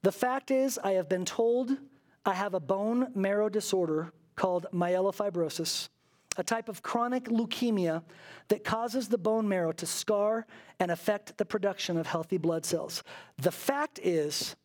the 0.01 0.11
fact 0.11 0.51
is, 0.51 0.79
I 0.83 0.91
have 0.93 1.09
been 1.09 1.25
told 1.25 1.77
I 2.25 2.33
have 2.33 2.53
a 2.53 2.59
bone 2.59 3.11
marrow 3.15 3.49
disorder 3.49 4.11
called 4.35 4.67
myelofibrosis, 4.73 5.89
a 6.37 6.43
type 6.43 6.69
of 6.69 6.81
chronic 6.83 7.25
leukemia 7.25 8.03
that 8.47 8.63
causes 8.63 9.07
the 9.07 9.17
bone 9.17 9.47
marrow 9.47 9.71
to 9.73 9.85
scar 9.85 10.45
and 10.79 10.91
affect 10.91 11.37
the 11.37 11.45
production 11.45 11.97
of 11.97 12.07
healthy 12.07 12.37
blood 12.37 12.65
cells. 12.65 13.03
The 13.37 13.51
fact 13.51 13.99
is 14.03 14.55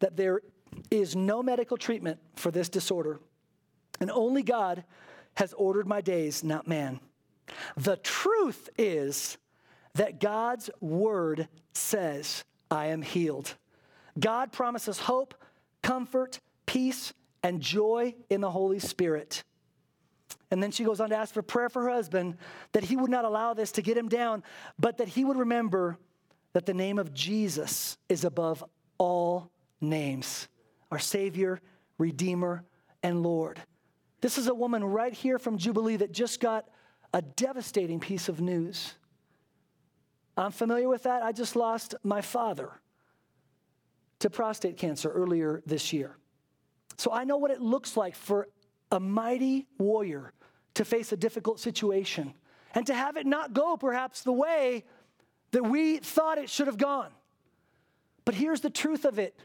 that 0.00 0.16
there 0.16 0.40
is 0.90 1.16
no 1.16 1.42
medical 1.42 1.76
treatment 1.76 2.18
for 2.34 2.50
this 2.50 2.68
disorder, 2.68 3.20
and 4.00 4.10
only 4.10 4.42
God 4.42 4.84
has 5.34 5.52
ordered 5.54 5.86
my 5.86 6.00
days, 6.00 6.42
not 6.44 6.66
man. 6.66 7.00
The 7.76 7.96
truth 7.96 8.68
is 8.78 9.38
that 9.94 10.20
God's 10.20 10.70
word 10.80 11.48
says, 11.72 12.44
I 12.70 12.86
am 12.86 13.02
healed. 13.02 13.54
God 14.18 14.52
promises 14.52 14.98
hope, 14.98 15.34
comfort, 15.82 16.40
peace, 16.66 17.12
and 17.42 17.60
joy 17.60 18.14
in 18.28 18.40
the 18.40 18.50
Holy 18.50 18.78
Spirit. 18.78 19.44
And 20.50 20.62
then 20.62 20.70
she 20.70 20.84
goes 20.84 21.00
on 21.00 21.10
to 21.10 21.16
ask 21.16 21.32
for 21.32 21.42
prayer 21.42 21.68
for 21.68 21.82
her 21.82 21.90
husband 21.90 22.36
that 22.72 22.84
he 22.84 22.96
would 22.96 23.10
not 23.10 23.24
allow 23.24 23.54
this 23.54 23.72
to 23.72 23.82
get 23.82 23.96
him 23.96 24.08
down, 24.08 24.42
but 24.78 24.98
that 24.98 25.08
he 25.08 25.24
would 25.24 25.36
remember 25.36 25.96
that 26.52 26.66
the 26.66 26.74
name 26.74 26.98
of 26.98 27.14
Jesus 27.14 27.96
is 28.08 28.24
above 28.24 28.64
all 28.98 29.50
names, 29.80 30.48
our 30.90 30.98
Savior, 30.98 31.60
Redeemer, 31.98 32.64
and 33.02 33.22
Lord. 33.22 33.60
This 34.20 34.36
is 34.36 34.48
a 34.48 34.54
woman 34.54 34.84
right 34.84 35.12
here 35.12 35.38
from 35.38 35.56
Jubilee 35.56 35.96
that 35.96 36.12
just 36.12 36.40
got 36.40 36.68
a 37.14 37.22
devastating 37.22 38.00
piece 38.00 38.28
of 38.28 38.40
news. 38.40 38.94
I'm 40.36 40.52
familiar 40.52 40.88
with 40.88 41.04
that. 41.04 41.22
I 41.22 41.32
just 41.32 41.56
lost 41.56 41.94
my 42.02 42.20
father 42.20 42.70
to 44.20 44.30
prostate 44.30 44.76
cancer 44.76 45.10
earlier 45.10 45.62
this 45.66 45.92
year. 45.92 46.16
So 46.98 47.12
I 47.12 47.24
know 47.24 47.36
what 47.36 47.50
it 47.50 47.60
looks 47.60 47.96
like 47.96 48.14
for 48.14 48.48
a 48.92 49.00
mighty 49.00 49.66
warrior 49.78 50.32
to 50.74 50.84
face 50.84 51.12
a 51.12 51.16
difficult 51.16 51.60
situation 51.60 52.34
and 52.74 52.86
to 52.86 52.94
have 52.94 53.16
it 53.16 53.26
not 53.26 53.52
go 53.52 53.76
perhaps 53.76 54.22
the 54.22 54.32
way 54.32 54.84
that 55.50 55.64
we 55.64 55.98
thought 55.98 56.38
it 56.38 56.48
should 56.48 56.66
have 56.66 56.78
gone. 56.78 57.10
But 58.24 58.34
here's 58.34 58.60
the 58.60 58.70
truth 58.70 59.04
of 59.04 59.18
it 59.18 59.38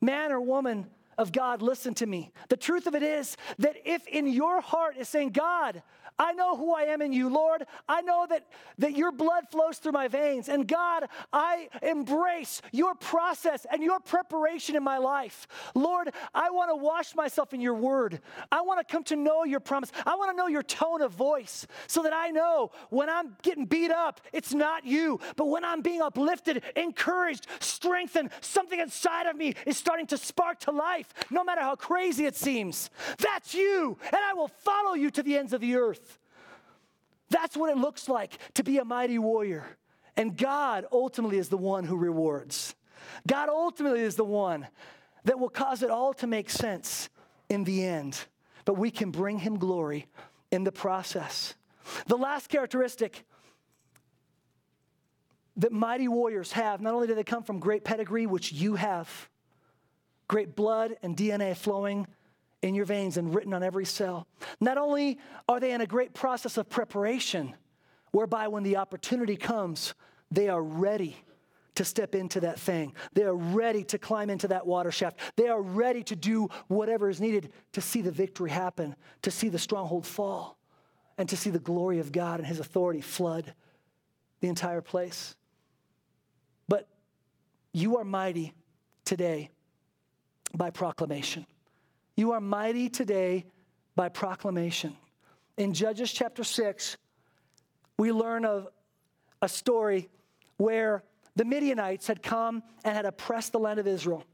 man 0.00 0.32
or 0.32 0.40
woman 0.40 0.86
of 1.18 1.32
God, 1.32 1.62
listen 1.62 1.94
to 1.94 2.06
me. 2.06 2.32
The 2.48 2.56
truth 2.56 2.86
of 2.86 2.94
it 2.94 3.02
is 3.02 3.36
that 3.58 3.76
if 3.84 4.06
in 4.06 4.26
your 4.26 4.60
heart 4.60 4.96
is 4.96 5.08
saying, 5.08 5.30
God, 5.30 5.82
I 6.18 6.32
know 6.32 6.56
who 6.56 6.72
I 6.72 6.82
am 6.82 7.02
in 7.02 7.12
you, 7.12 7.28
Lord. 7.28 7.66
I 7.88 8.00
know 8.02 8.26
that, 8.28 8.46
that 8.78 8.96
your 8.96 9.10
blood 9.10 9.44
flows 9.50 9.78
through 9.78 9.92
my 9.92 10.06
veins. 10.06 10.48
And 10.48 10.66
God, 10.66 11.08
I 11.32 11.68
embrace 11.82 12.62
your 12.72 12.94
process 12.94 13.66
and 13.70 13.82
your 13.82 13.98
preparation 13.98 14.76
in 14.76 14.84
my 14.84 14.98
life. 14.98 15.48
Lord, 15.74 16.10
I 16.32 16.50
want 16.50 16.70
to 16.70 16.76
wash 16.76 17.16
myself 17.16 17.52
in 17.52 17.60
your 17.60 17.74
word. 17.74 18.20
I 18.52 18.60
want 18.60 18.86
to 18.86 18.90
come 18.90 19.02
to 19.04 19.16
know 19.16 19.44
your 19.44 19.58
promise. 19.58 19.90
I 20.06 20.14
want 20.14 20.30
to 20.30 20.36
know 20.36 20.46
your 20.46 20.62
tone 20.62 21.02
of 21.02 21.12
voice 21.12 21.66
so 21.88 22.04
that 22.04 22.12
I 22.12 22.30
know 22.30 22.70
when 22.90 23.10
I'm 23.10 23.36
getting 23.42 23.64
beat 23.64 23.90
up, 23.90 24.20
it's 24.32 24.54
not 24.54 24.84
you. 24.84 25.18
But 25.34 25.46
when 25.46 25.64
I'm 25.64 25.80
being 25.80 26.00
uplifted, 26.00 26.62
encouraged, 26.76 27.48
strengthened, 27.58 28.30
something 28.40 28.78
inside 28.78 29.26
of 29.26 29.36
me 29.36 29.54
is 29.66 29.76
starting 29.76 30.06
to 30.08 30.16
spark 30.16 30.60
to 30.60 30.70
life, 30.70 31.03
no 31.30 31.44
matter 31.44 31.60
how 31.60 31.76
crazy 31.76 32.26
it 32.26 32.36
seems. 32.36 32.90
That's 33.18 33.54
you. 33.54 33.98
And 34.04 34.16
I 34.16 34.34
will 34.34 34.48
follow 34.48 34.94
you 34.94 35.10
to 35.10 35.22
the 35.22 35.36
ends 35.36 35.52
of 35.52 35.60
the 35.60 35.76
earth. 35.76 36.18
That's 37.30 37.56
what 37.56 37.70
it 37.70 37.76
looks 37.76 38.08
like 38.08 38.38
to 38.54 38.62
be 38.62 38.78
a 38.78 38.84
mighty 38.84 39.18
warrior. 39.18 39.64
And 40.16 40.36
God 40.36 40.86
ultimately 40.92 41.38
is 41.38 41.48
the 41.48 41.56
one 41.56 41.84
who 41.84 41.96
rewards. 41.96 42.74
God 43.26 43.48
ultimately 43.48 44.00
is 44.00 44.16
the 44.16 44.24
one 44.24 44.66
that 45.24 45.38
will 45.38 45.48
cause 45.48 45.82
it 45.82 45.90
all 45.90 46.14
to 46.14 46.26
make 46.26 46.50
sense 46.50 47.08
in 47.48 47.64
the 47.64 47.84
end. 47.84 48.18
But 48.64 48.74
we 48.74 48.90
can 48.90 49.10
bring 49.10 49.38
him 49.38 49.58
glory 49.58 50.06
in 50.50 50.64
the 50.64 50.72
process. 50.72 51.54
The 52.06 52.16
last 52.16 52.48
characteristic 52.48 53.24
that 55.56 55.72
mighty 55.72 56.08
warriors 56.08 56.52
have, 56.52 56.80
not 56.80 56.94
only 56.94 57.06
do 57.06 57.14
they 57.14 57.24
come 57.24 57.42
from 57.42 57.58
great 57.58 57.84
pedigree, 57.84 58.26
which 58.26 58.52
you 58.52 58.74
have, 58.74 59.28
great 60.28 60.56
blood 60.56 60.96
and 61.02 61.16
DNA 61.16 61.56
flowing 61.56 62.06
in 62.62 62.74
your 62.74 62.86
veins 62.86 63.16
and 63.16 63.34
written 63.34 63.52
on 63.52 63.62
every 63.62 63.84
cell. 63.84 64.26
Not 64.60 64.78
only 64.78 65.18
are 65.48 65.60
they 65.60 65.72
in 65.72 65.80
a 65.80 65.86
great 65.86 66.14
process 66.14 66.56
of 66.56 66.68
preparation, 66.68 67.54
whereby 68.12 68.48
when 68.48 68.62
the 68.62 68.76
opportunity 68.76 69.36
comes, 69.36 69.94
they 70.30 70.48
are 70.48 70.62
ready 70.62 71.16
to 71.74 71.84
step 71.84 72.14
into 72.14 72.40
that 72.40 72.58
thing. 72.58 72.94
They 73.12 73.24
are 73.24 73.34
ready 73.34 73.84
to 73.84 73.98
climb 73.98 74.30
into 74.30 74.48
that 74.48 74.66
water 74.66 74.92
shaft. 74.92 75.18
They 75.36 75.48
are 75.48 75.60
ready 75.60 76.02
to 76.04 76.16
do 76.16 76.48
whatever 76.68 77.08
is 77.08 77.20
needed 77.20 77.52
to 77.72 77.80
see 77.80 78.00
the 78.00 78.12
victory 78.12 78.50
happen, 78.50 78.94
to 79.22 79.30
see 79.30 79.48
the 79.48 79.58
stronghold 79.58 80.06
fall, 80.06 80.56
and 81.18 81.28
to 81.28 81.36
see 81.36 81.50
the 81.50 81.58
glory 81.58 81.98
of 81.98 82.12
God 82.12 82.38
and 82.38 82.46
His 82.46 82.60
authority 82.60 83.00
flood 83.00 83.52
the 84.40 84.48
entire 84.48 84.80
place. 84.80 85.36
But 86.68 86.88
you 87.72 87.98
are 87.98 88.04
mighty 88.04 88.54
today 89.04 89.50
by 90.54 90.70
proclamation. 90.70 91.46
You 92.16 92.32
are 92.32 92.40
mighty 92.40 92.88
today 92.88 93.46
by 93.96 94.08
proclamation. 94.08 94.96
In 95.56 95.72
Judges 95.72 96.12
chapter 96.12 96.44
6, 96.44 96.96
we 97.98 98.12
learn 98.12 98.44
of 98.44 98.68
a 99.42 99.48
story 99.48 100.08
where 100.56 101.02
the 101.36 101.44
Midianites 101.44 102.06
had 102.06 102.22
come 102.22 102.62
and 102.84 102.94
had 102.94 103.04
oppressed 103.04 103.52
the 103.52 103.58
land 103.58 103.78
of 103.80 103.86
Israel. 103.86 104.24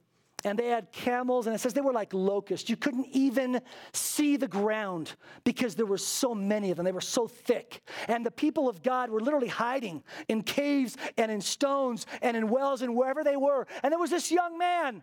And 0.44 0.58
they 0.58 0.68
had 0.68 0.90
camels, 0.90 1.46
and 1.46 1.54
it 1.54 1.58
says 1.58 1.74
they 1.74 1.82
were 1.82 1.92
like 1.92 2.14
locusts. 2.14 2.70
You 2.70 2.76
couldn't 2.76 3.08
even 3.12 3.60
see 3.92 4.36
the 4.36 4.48
ground 4.48 5.14
because 5.44 5.74
there 5.74 5.84
were 5.84 5.98
so 5.98 6.34
many 6.34 6.70
of 6.70 6.78
them. 6.78 6.84
They 6.84 6.92
were 6.92 7.02
so 7.02 7.26
thick. 7.26 7.82
And 8.08 8.24
the 8.24 8.30
people 8.30 8.66
of 8.66 8.82
God 8.82 9.10
were 9.10 9.20
literally 9.20 9.48
hiding 9.48 10.02
in 10.28 10.42
caves 10.42 10.96
and 11.18 11.30
in 11.30 11.42
stones 11.42 12.06
and 12.22 12.38
in 12.38 12.48
wells 12.48 12.80
and 12.80 12.96
wherever 12.96 13.22
they 13.22 13.36
were. 13.36 13.66
And 13.82 13.92
there 13.92 13.98
was 13.98 14.10
this 14.10 14.32
young 14.32 14.56
man 14.56 15.02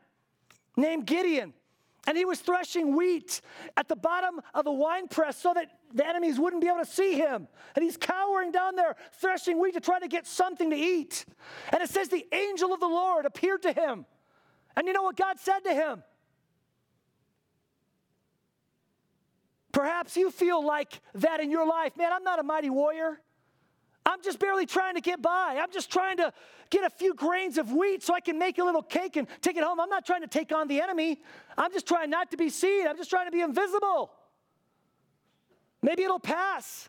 named 0.77 1.05
Gideon 1.05 1.53
and 2.07 2.17
he 2.17 2.23
was 2.23 2.39
threshing 2.39 2.95
wheat 2.95 3.41
at 3.75 3.89
the 3.89 3.95
bottom 3.95 4.39
of 4.53 4.65
a 4.65 4.71
wine 4.71 5.09
press 5.09 5.37
so 5.37 5.53
that 5.53 5.67
the 5.93 6.07
enemies 6.07 6.39
wouldn't 6.39 6.61
be 6.61 6.69
able 6.69 6.79
to 6.79 6.85
see 6.85 7.15
him. 7.15 7.49
And 7.75 7.83
he's 7.83 7.97
cowering 7.97 8.53
down 8.53 8.77
there, 8.77 8.95
threshing 9.19 9.59
wheat 9.59 9.73
to 9.73 9.81
try 9.81 9.99
to 9.99 10.07
get 10.07 10.25
something 10.25 10.69
to 10.69 10.75
eat. 10.75 11.25
And 11.71 11.83
it 11.83 11.89
says 11.89 12.07
the 12.07 12.25
angel 12.31 12.73
of 12.73 12.79
the 12.79 12.87
Lord 12.87 13.25
appeared 13.25 13.61
to 13.63 13.73
him. 13.73 14.05
And 14.77 14.87
you 14.87 14.93
know 14.93 15.03
what 15.03 15.17
God 15.17 15.37
said 15.37 15.59
to 15.65 15.73
him? 15.73 16.03
Perhaps 19.73 20.15
you 20.15 20.31
feel 20.31 20.65
like 20.65 21.01
that 21.15 21.41
in 21.41 21.51
your 21.51 21.67
life. 21.67 21.97
Man, 21.97 22.13
I'm 22.13 22.23
not 22.23 22.39
a 22.39 22.43
mighty 22.43 22.69
warrior. 22.69 23.19
I'm 24.07 24.23
just 24.23 24.39
barely 24.39 24.65
trying 24.65 24.95
to 24.95 25.01
get 25.01 25.21
by. 25.21 25.59
I'm 25.61 25.69
just 25.69 25.91
trying 25.91 26.15
to 26.17 26.31
get 26.69 26.85
a 26.85 26.89
few 26.89 27.13
grains 27.13 27.57
of 27.57 27.73
wheat 27.73 28.01
so 28.01 28.13
I 28.13 28.21
can 28.21 28.39
make 28.39 28.57
a 28.57 28.63
little 28.63 28.81
cake 28.81 29.17
and 29.17 29.27
take 29.41 29.57
it 29.57 29.63
home. 29.65 29.81
I'm 29.81 29.89
not 29.89 30.05
trying 30.05 30.21
to 30.21 30.27
take 30.27 30.53
on 30.53 30.69
the 30.69 30.79
enemy. 30.79 31.19
I'm 31.57 31.73
just 31.73 31.85
trying 31.85 32.09
not 32.09 32.31
to 32.31 32.37
be 32.37 32.49
seen. 32.49 32.87
I'm 32.87 32.95
just 32.95 33.09
trying 33.09 33.25
to 33.25 33.31
be 33.31 33.41
invisible. 33.41 34.11
Maybe 35.81 36.03
it'll 36.03 36.19
pass. 36.19 36.87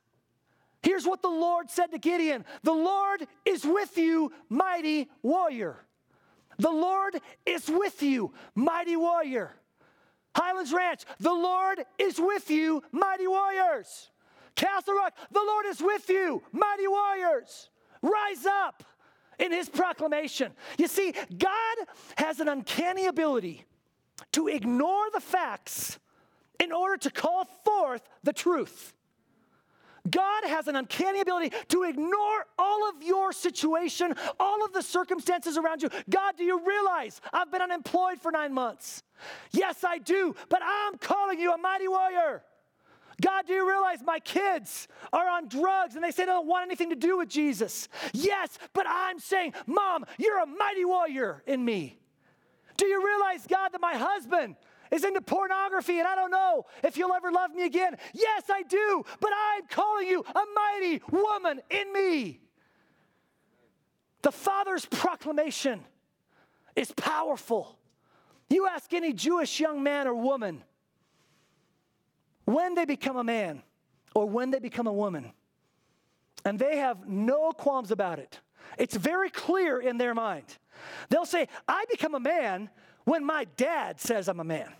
Here's 0.80 1.04
what 1.04 1.20
the 1.20 1.28
Lord 1.28 1.70
said 1.70 1.88
to 1.88 1.98
Gideon 1.98 2.44
The 2.62 2.72
Lord 2.72 3.26
is 3.44 3.64
with 3.64 3.98
you, 3.98 4.32
mighty 4.48 5.10
warrior. 5.22 5.76
The 6.58 6.70
Lord 6.70 7.18
is 7.44 7.68
with 7.68 8.00
you, 8.00 8.32
mighty 8.54 8.96
warrior. 8.96 9.56
Highlands 10.36 10.72
Ranch, 10.72 11.02
the 11.18 11.34
Lord 11.34 11.84
is 11.98 12.20
with 12.20 12.48
you, 12.48 12.84
mighty 12.92 13.26
warriors. 13.26 14.10
Castle 14.58 14.94
Rock, 14.94 15.16
the 15.30 15.40
Lord 15.40 15.66
is 15.66 15.80
with 15.80 16.10
you, 16.10 16.42
mighty 16.50 16.88
warriors. 16.88 17.70
Rise 18.02 18.44
up 18.44 18.82
in 19.38 19.52
his 19.52 19.68
proclamation. 19.68 20.50
You 20.76 20.88
see, 20.88 21.14
God 21.38 21.76
has 22.16 22.40
an 22.40 22.48
uncanny 22.48 23.06
ability 23.06 23.64
to 24.32 24.48
ignore 24.48 25.10
the 25.14 25.20
facts 25.20 26.00
in 26.58 26.72
order 26.72 26.96
to 26.96 27.10
call 27.10 27.44
forth 27.64 28.02
the 28.24 28.32
truth. 28.32 28.94
God 30.10 30.44
has 30.44 30.66
an 30.66 30.74
uncanny 30.74 31.20
ability 31.20 31.54
to 31.68 31.84
ignore 31.84 32.46
all 32.58 32.88
of 32.88 33.00
your 33.00 33.32
situation, 33.32 34.12
all 34.40 34.64
of 34.64 34.72
the 34.72 34.82
circumstances 34.82 35.56
around 35.56 35.82
you. 35.82 35.90
God, 36.10 36.36
do 36.36 36.42
you 36.42 36.66
realize 36.66 37.20
I've 37.32 37.52
been 37.52 37.62
unemployed 37.62 38.20
for 38.20 38.32
nine 38.32 38.52
months? 38.52 39.04
Yes, 39.52 39.84
I 39.84 39.98
do, 39.98 40.34
but 40.48 40.62
I'm 40.64 40.98
calling 40.98 41.38
you 41.38 41.52
a 41.52 41.58
mighty 41.58 41.86
warrior. 41.86 42.42
God, 43.20 43.46
do 43.46 43.52
you 43.52 43.68
realize 43.68 43.98
my 44.04 44.20
kids 44.20 44.86
are 45.12 45.28
on 45.28 45.48
drugs 45.48 45.96
and 45.96 46.04
they 46.04 46.10
say 46.10 46.22
they 46.22 46.32
don't 46.32 46.46
want 46.46 46.66
anything 46.66 46.90
to 46.90 46.96
do 46.96 47.18
with 47.18 47.28
Jesus? 47.28 47.88
Yes, 48.12 48.58
but 48.72 48.86
I'm 48.88 49.18
saying, 49.18 49.54
Mom, 49.66 50.04
you're 50.18 50.38
a 50.38 50.46
mighty 50.46 50.84
warrior 50.84 51.42
in 51.46 51.64
me. 51.64 51.98
Do 52.76 52.86
you 52.86 53.04
realize, 53.04 53.46
God, 53.46 53.70
that 53.70 53.80
my 53.80 53.94
husband 53.94 54.54
is 54.92 55.04
into 55.04 55.20
pornography 55.20 55.98
and 55.98 56.06
I 56.06 56.14
don't 56.14 56.30
know 56.30 56.66
if 56.84 56.96
you'll 56.96 57.12
ever 57.12 57.32
love 57.32 57.52
me 57.52 57.64
again? 57.64 57.96
Yes, 58.14 58.44
I 58.48 58.62
do, 58.62 59.04
but 59.20 59.32
I'm 59.34 59.66
calling 59.66 60.06
you 60.06 60.24
a 60.24 60.42
mighty 60.54 61.02
woman 61.10 61.60
in 61.70 61.92
me. 61.92 62.40
The 64.22 64.32
Father's 64.32 64.86
proclamation 64.86 65.80
is 66.76 66.92
powerful. 66.92 67.78
You 68.48 68.68
ask 68.68 68.92
any 68.92 69.12
Jewish 69.12 69.58
young 69.58 69.82
man 69.82 70.06
or 70.06 70.14
woman, 70.14 70.62
when 72.48 72.74
they 72.74 72.86
become 72.86 73.18
a 73.18 73.24
man 73.24 73.62
or 74.14 74.24
when 74.24 74.50
they 74.50 74.58
become 74.58 74.86
a 74.86 74.92
woman, 74.92 75.32
and 76.46 76.58
they 76.58 76.78
have 76.78 77.06
no 77.06 77.52
qualms 77.52 77.90
about 77.90 78.18
it, 78.18 78.40
it's 78.78 78.96
very 78.96 79.28
clear 79.28 79.80
in 79.80 79.98
their 79.98 80.14
mind. 80.14 80.56
They'll 81.10 81.26
say, 81.26 81.46
I 81.68 81.84
become 81.90 82.14
a 82.14 82.20
man 82.20 82.70
when 83.04 83.22
my 83.22 83.44
dad 83.58 84.00
says 84.00 84.28
I'm 84.28 84.40
a 84.40 84.44
man. 84.44 84.72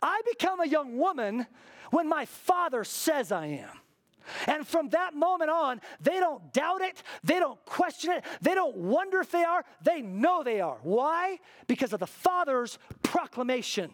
I 0.00 0.22
become 0.26 0.60
a 0.60 0.66
young 0.66 0.96
woman 0.96 1.46
when 1.90 2.08
my 2.08 2.24
father 2.24 2.82
says 2.82 3.30
I 3.30 3.46
am. 3.46 3.80
And 4.46 4.66
from 4.66 4.88
that 4.90 5.14
moment 5.14 5.50
on, 5.50 5.82
they 6.00 6.18
don't 6.18 6.50
doubt 6.54 6.80
it, 6.80 7.02
they 7.22 7.38
don't 7.38 7.62
question 7.66 8.12
it, 8.12 8.24
they 8.40 8.54
don't 8.54 8.74
wonder 8.74 9.20
if 9.20 9.30
they 9.30 9.44
are, 9.44 9.66
they 9.82 10.00
know 10.00 10.42
they 10.42 10.62
are. 10.62 10.78
Why? 10.82 11.40
Because 11.66 11.92
of 11.92 12.00
the 12.00 12.06
Father's 12.06 12.78
proclamation. 13.02 13.92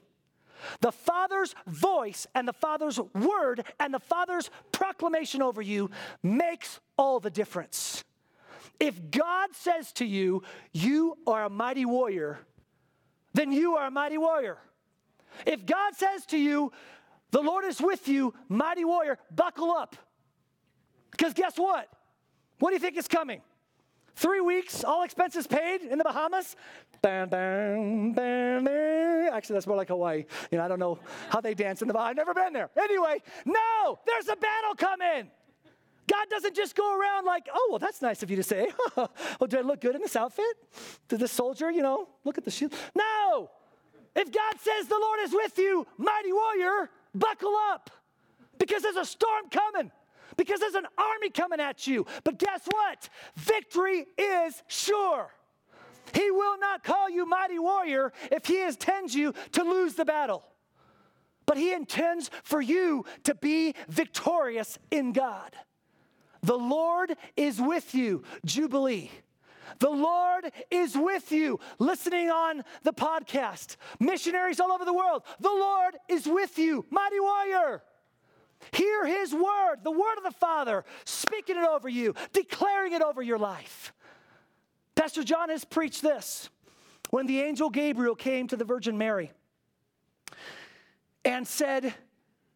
The 0.80 0.92
Father's 0.92 1.54
voice 1.66 2.26
and 2.34 2.46
the 2.46 2.52
Father's 2.52 2.98
word 3.14 3.64
and 3.78 3.92
the 3.92 4.00
Father's 4.00 4.50
proclamation 4.72 5.42
over 5.42 5.62
you 5.62 5.90
makes 6.22 6.80
all 6.96 7.20
the 7.20 7.30
difference. 7.30 8.04
If 8.78 9.11
God 9.11 9.50
says 9.54 9.92
to 9.94 10.04
you, 10.04 10.42
You 10.72 11.18
are 11.26 11.44
a 11.44 11.50
mighty 11.50 11.84
warrior, 11.84 12.40
then 13.34 13.52
you 13.52 13.76
are 13.76 13.86
a 13.86 13.90
mighty 13.90 14.18
warrior. 14.18 14.58
If 15.46 15.66
God 15.66 15.94
says 15.94 16.26
to 16.26 16.38
you, 16.38 16.72
The 17.30 17.42
Lord 17.42 17.64
is 17.64 17.80
with 17.80 18.08
you, 18.08 18.34
mighty 18.48 18.84
warrior, 18.84 19.18
buckle 19.34 19.70
up. 19.70 19.96
Because 21.11 21.34
guess 21.34 21.56
what? 21.56 21.88
What 22.58 22.70
do 22.70 22.74
you 22.74 22.80
think 22.80 22.96
is 22.96 23.08
coming? 23.08 23.42
Three 24.21 24.43
weeks, 24.43 24.85
all 24.85 25.03
expenses 25.03 25.47
paid 25.47 25.81
in 25.81 25.97
the 25.97 26.05
Bahamas. 26.05 26.55
Bam, 27.01 27.31
bam, 27.31 28.12
bam, 28.12 28.64
bam. 28.64 29.33
Actually, 29.33 29.55
that's 29.55 29.66
more 29.66 29.79
like 29.79 29.89
Hawaii. 29.89 30.27
You 30.51 30.59
know, 30.59 30.64
I 30.64 30.68
don't 30.68 30.79
know 30.79 30.99
how 31.31 31.41
they 31.41 31.55
dance 31.55 31.81
in 31.81 31.89
the 31.89 31.95
Bahamas. 31.95 32.11
I've 32.11 32.16
never 32.16 32.35
been 32.35 32.53
there. 32.53 32.68
Anyway, 32.79 33.23
no, 33.47 33.99
there's 34.07 34.29
a 34.29 34.37
battle 34.37 34.75
coming. 34.77 35.31
God 36.07 36.27
doesn't 36.29 36.55
just 36.55 36.77
go 36.77 37.01
around 37.01 37.25
like, 37.25 37.49
oh, 37.51 37.68
well, 37.71 37.79
that's 37.79 38.03
nice 38.03 38.23
of 38.23 38.29
you 38.29 38.37
to 38.37 38.43
say. 38.43 38.71
well, 38.95 39.09
do 39.49 39.57
I 39.57 39.62
look 39.62 39.81
good 39.81 39.95
in 39.95 40.03
this 40.03 40.16
outfit? 40.16 40.45
Did 41.09 41.21
the 41.21 41.29
soldier, 41.29 41.71
you 41.71 41.81
know, 41.81 42.07
look 42.25 42.37
at 42.37 42.45
the 42.45 42.51
shield? 42.51 42.75
No. 42.95 43.51
If 44.14 44.31
God 44.31 44.55
says 44.61 44.87
the 44.87 44.99
Lord 45.01 45.21
is 45.23 45.33
with 45.33 45.57
you, 45.57 45.87
mighty 45.97 46.35
warrior, 46.35 46.91
buckle 47.14 47.55
up 47.73 47.89
because 48.59 48.83
there's 48.83 48.97
a 48.97 49.07
storm 49.07 49.49
coming 49.51 49.91
because 50.41 50.59
there's 50.59 50.74
an 50.74 50.86
army 50.97 51.28
coming 51.28 51.61
at 51.61 51.86
you. 51.86 52.07
But 52.24 52.38
guess 52.38 52.62
what? 52.64 53.11
Victory 53.36 54.07
is 54.16 54.62
sure. 54.68 55.28
He 56.14 56.30
will 56.30 56.59
not 56.59 56.82
call 56.82 57.11
you 57.11 57.26
mighty 57.26 57.59
warrior 57.59 58.11
if 58.32 58.47
he 58.47 58.62
intends 58.62 59.14
you 59.14 59.34
to 59.53 59.62
lose 59.62 59.97
the 59.97 60.07
battle. 60.07 60.43
But 61.45 61.59
he 61.59 61.74
intends 61.74 62.30
for 62.43 62.62
you 62.62 63.05
to 63.24 63.34
be 63.34 63.74
victorious 63.91 64.78
in 64.91 65.12
God. 65.12 65.55
The 66.41 66.57
Lord 66.57 67.16
is 67.36 67.61
with 67.61 67.95
you, 67.95 68.22
Jubilee. 68.47 69.11
The 69.78 69.91
Lord 69.91 70.51
is 70.70 70.97
with 70.97 71.32
you, 71.32 71.61
listening 71.78 72.30
on 72.30 72.64
the 72.82 72.95
podcast. 72.95 73.76
Missionaries 73.99 74.59
all 74.59 74.72
over 74.72 74.86
the 74.86 74.95
world, 74.95 75.22
the 75.38 75.51
Lord 75.51 75.99
is 76.09 76.24
with 76.24 76.59
you, 76.59 76.86
mighty 76.88 77.20
warrior. 77.20 77.82
Hear 78.72 79.06
his 79.06 79.32
word, 79.32 79.78
the 79.82 79.90
word 79.90 80.16
of 80.18 80.24
the 80.24 80.38
Father, 80.38 80.84
speaking 81.04 81.56
it 81.56 81.64
over 81.64 81.88
you, 81.88 82.14
declaring 82.32 82.92
it 82.92 83.02
over 83.02 83.22
your 83.22 83.38
life. 83.38 83.92
Pastor 84.94 85.24
John 85.24 85.48
has 85.48 85.64
preached 85.64 86.02
this 86.02 86.50
when 87.11 87.26
the 87.26 87.40
angel 87.40 87.70
Gabriel 87.70 88.14
came 88.14 88.46
to 88.48 88.56
the 88.56 88.64
Virgin 88.64 88.98
Mary 88.98 89.32
and 91.24 91.46
said, 91.46 91.94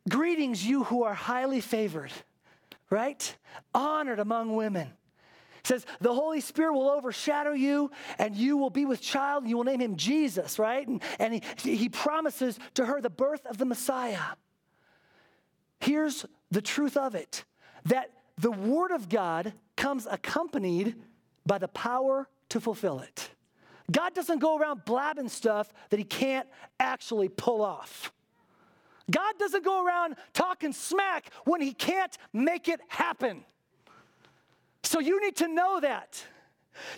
Greetings, 0.09 0.65
you 0.65 0.85
who 0.85 1.05
are 1.05 1.15
highly 1.15 1.63
favored 1.63 2.13
right? 2.95 3.37
Honored 3.75 4.21
among 4.21 4.55
women. 4.55 4.89
It 5.59 5.67
says, 5.67 5.87
the 6.01 6.15
Holy 6.15 6.41
Spirit 6.41 6.75
will 6.75 6.91
overshadow 6.91 7.53
you, 7.53 7.91
and 8.19 8.35
you 8.37 8.57
will 8.57 8.71
be 8.71 8.85
with 8.85 9.01
child, 9.01 9.43
and 9.43 9.51
you 9.51 9.57
will 9.57 9.65
name 9.65 9.81
him 9.81 9.97
Jesus, 9.97 10.59
right? 10.59 10.87
And, 10.87 11.03
and 11.19 11.43
he, 11.59 11.77
he 11.77 11.89
promises 11.89 12.59
to 12.75 12.87
her 12.87 13.01
the 13.01 13.11
birth 13.11 13.45
of 13.47 13.59
the 13.59 13.65
Messiah. 13.65 14.21
Here's 15.81 16.25
the 16.51 16.63
truth 16.63 16.97
of 16.97 17.15
it 17.15 17.45
that 17.85 18.11
the 18.39 18.51
Word 18.51 18.91
of 18.91 19.09
God 19.09 19.53
comes 19.77 20.07
accompanied 20.11 20.97
by 21.47 21.59
the 21.59 21.69
power 21.69 22.29
to 22.49 22.61
fulfill 22.61 23.01
it. 23.01 23.31
God 23.91 24.15
doesn't 24.15 24.39
go 24.39 24.57
around 24.57 24.85
blabbing 24.87 25.29
stuff 25.29 25.73
that 25.91 25.99
he 25.99 26.05
can't 26.05 26.49
actually 26.81 27.29
pull 27.29 27.63
off. 27.63 28.13
God 29.11 29.35
doesn't 29.39 29.65
go 29.65 29.85
around 29.85 30.17
talking 30.33 30.73
smack 30.73 31.31
when 31.45 31.61
He 31.61 31.73
can't 31.73 32.17
make 32.33 32.69
it 32.69 32.81
happen. 32.89 33.45
So 34.83 34.99
you 35.01 35.21
need 35.21 35.37
to 35.37 35.49
know 35.49 35.81
that. 35.81 36.25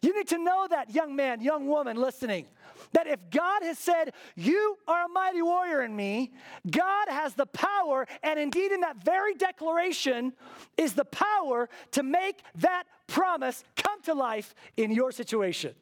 You 0.02 0.16
need 0.16 0.28
to 0.28 0.38
know 0.38 0.66
that, 0.70 0.94
young 0.94 1.14
man, 1.14 1.40
young 1.40 1.66
woman 1.66 1.96
listening, 1.96 2.46
that 2.92 3.06
if 3.06 3.20
God 3.30 3.62
has 3.62 3.78
said, 3.78 4.12
You 4.34 4.76
are 4.86 5.04
a 5.04 5.08
mighty 5.08 5.42
warrior 5.42 5.82
in 5.82 5.94
me, 5.94 6.32
God 6.70 7.08
has 7.08 7.34
the 7.34 7.46
power, 7.46 8.06
and 8.22 8.38
indeed 8.38 8.72
in 8.72 8.80
that 8.80 9.04
very 9.04 9.34
declaration 9.34 10.32
is 10.76 10.94
the 10.94 11.04
power 11.04 11.68
to 11.92 12.02
make 12.02 12.42
that 12.56 12.84
promise 13.06 13.64
come 13.76 14.02
to 14.02 14.14
life 14.14 14.54
in 14.76 14.90
your 14.90 15.12
situation. 15.12 15.74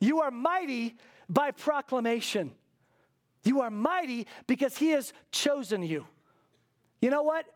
You 0.00 0.20
are 0.20 0.30
mighty 0.30 0.96
by 1.28 1.50
proclamation. 1.50 2.52
You 3.44 3.60
are 3.60 3.70
mighty 3.70 4.26
because 4.46 4.76
He 4.76 4.90
has 4.90 5.12
chosen 5.30 5.82
you. 5.82 6.06
You 7.00 7.10
know 7.10 7.22
what? 7.22 7.46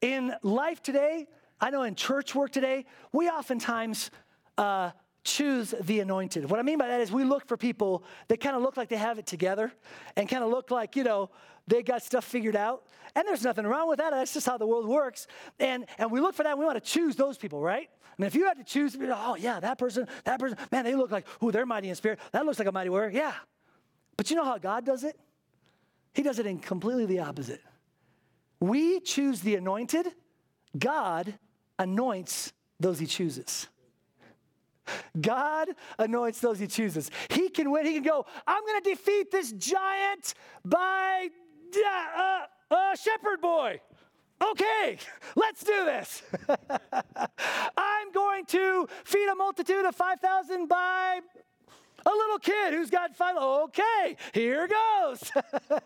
In 0.00 0.34
life 0.42 0.82
today, 0.82 1.26
I 1.60 1.70
know 1.70 1.82
in 1.82 1.94
church 1.94 2.34
work 2.34 2.50
today, 2.52 2.84
we 3.12 3.28
oftentimes 3.28 4.10
uh, 4.58 4.90
choose 5.26 5.74
the 5.82 6.00
anointed. 6.00 6.48
What 6.48 6.60
I 6.60 6.62
mean 6.62 6.78
by 6.78 6.88
that 6.88 7.00
is 7.00 7.12
we 7.12 7.24
look 7.24 7.46
for 7.46 7.56
people 7.56 8.04
that 8.28 8.40
kind 8.40 8.56
of 8.56 8.62
look 8.62 8.76
like 8.76 8.88
they 8.88 8.96
have 8.96 9.18
it 9.18 9.26
together 9.26 9.72
and 10.16 10.28
kind 10.28 10.42
of 10.42 10.50
look 10.50 10.70
like, 10.70 10.96
you 10.96 11.04
know, 11.04 11.30
they 11.66 11.82
got 11.82 12.02
stuff 12.02 12.24
figured 12.24 12.56
out. 12.56 12.84
And 13.14 13.26
there's 13.26 13.42
nothing 13.42 13.66
wrong 13.66 13.88
with 13.88 13.98
that. 13.98 14.10
That's 14.10 14.32
just 14.32 14.46
how 14.46 14.56
the 14.56 14.66
world 14.66 14.86
works. 14.86 15.26
And, 15.58 15.86
and 15.98 16.10
we 16.10 16.20
look 16.20 16.34
for 16.34 16.44
that. 16.44 16.56
We 16.56 16.64
want 16.64 16.82
to 16.82 16.90
choose 16.90 17.16
those 17.16 17.36
people, 17.36 17.60
right? 17.60 17.88
I 18.02 18.22
mean, 18.22 18.26
if 18.26 18.34
you 18.34 18.46
had 18.46 18.56
to 18.58 18.64
choose, 18.64 18.96
oh, 19.00 19.36
yeah, 19.36 19.60
that 19.60 19.78
person, 19.78 20.06
that 20.24 20.38
person, 20.38 20.56
man, 20.70 20.84
they 20.84 20.94
look 20.94 21.10
like, 21.10 21.26
oh, 21.42 21.50
they're 21.50 21.66
mighty 21.66 21.88
in 21.88 21.94
spirit. 21.96 22.20
That 22.32 22.46
looks 22.46 22.58
like 22.58 22.68
a 22.68 22.72
mighty 22.72 22.90
warrior. 22.90 23.10
Yeah. 23.10 23.34
But 24.16 24.30
you 24.30 24.36
know 24.36 24.44
how 24.44 24.58
God 24.58 24.86
does 24.86 25.04
it? 25.04 25.18
He 26.14 26.22
does 26.22 26.38
it 26.38 26.46
in 26.46 26.58
completely 26.58 27.04
the 27.04 27.20
opposite. 27.20 27.60
We 28.60 29.00
choose 29.00 29.40
the 29.40 29.56
anointed, 29.56 30.06
God 30.78 31.38
anoints 31.78 32.52
those 32.80 32.98
he 32.98 33.06
chooses. 33.06 33.68
God 35.20 35.68
anoints 35.98 36.40
those 36.40 36.58
he 36.58 36.66
chooses. 36.66 37.10
He 37.30 37.48
can 37.48 37.70
win. 37.70 37.86
He 37.86 37.94
can 37.94 38.02
go, 38.02 38.26
I'm 38.46 38.64
going 38.64 38.82
to 38.82 38.90
defeat 38.90 39.30
this 39.30 39.52
giant 39.52 40.34
by 40.64 41.28
uh, 41.76 42.20
uh, 42.20 42.40
uh, 42.70 42.94
shepherd 42.96 43.40
boy. 43.40 43.80
Okay, 44.42 44.98
let's 45.36 45.64
do 45.64 45.84
this. 45.84 46.22
I'm 47.76 48.12
going 48.12 48.44
to 48.46 48.86
feed 49.04 49.28
a 49.28 49.34
multitude 49.34 49.84
of 49.84 49.94
5,000 49.94 50.66
by 50.68 51.20
a 52.04 52.10
little 52.10 52.38
kid 52.38 52.72
who's 52.72 52.90
got 52.90 53.16
five. 53.16 53.36
Okay, 53.36 54.16
here 54.32 54.68
goes. 54.68 55.30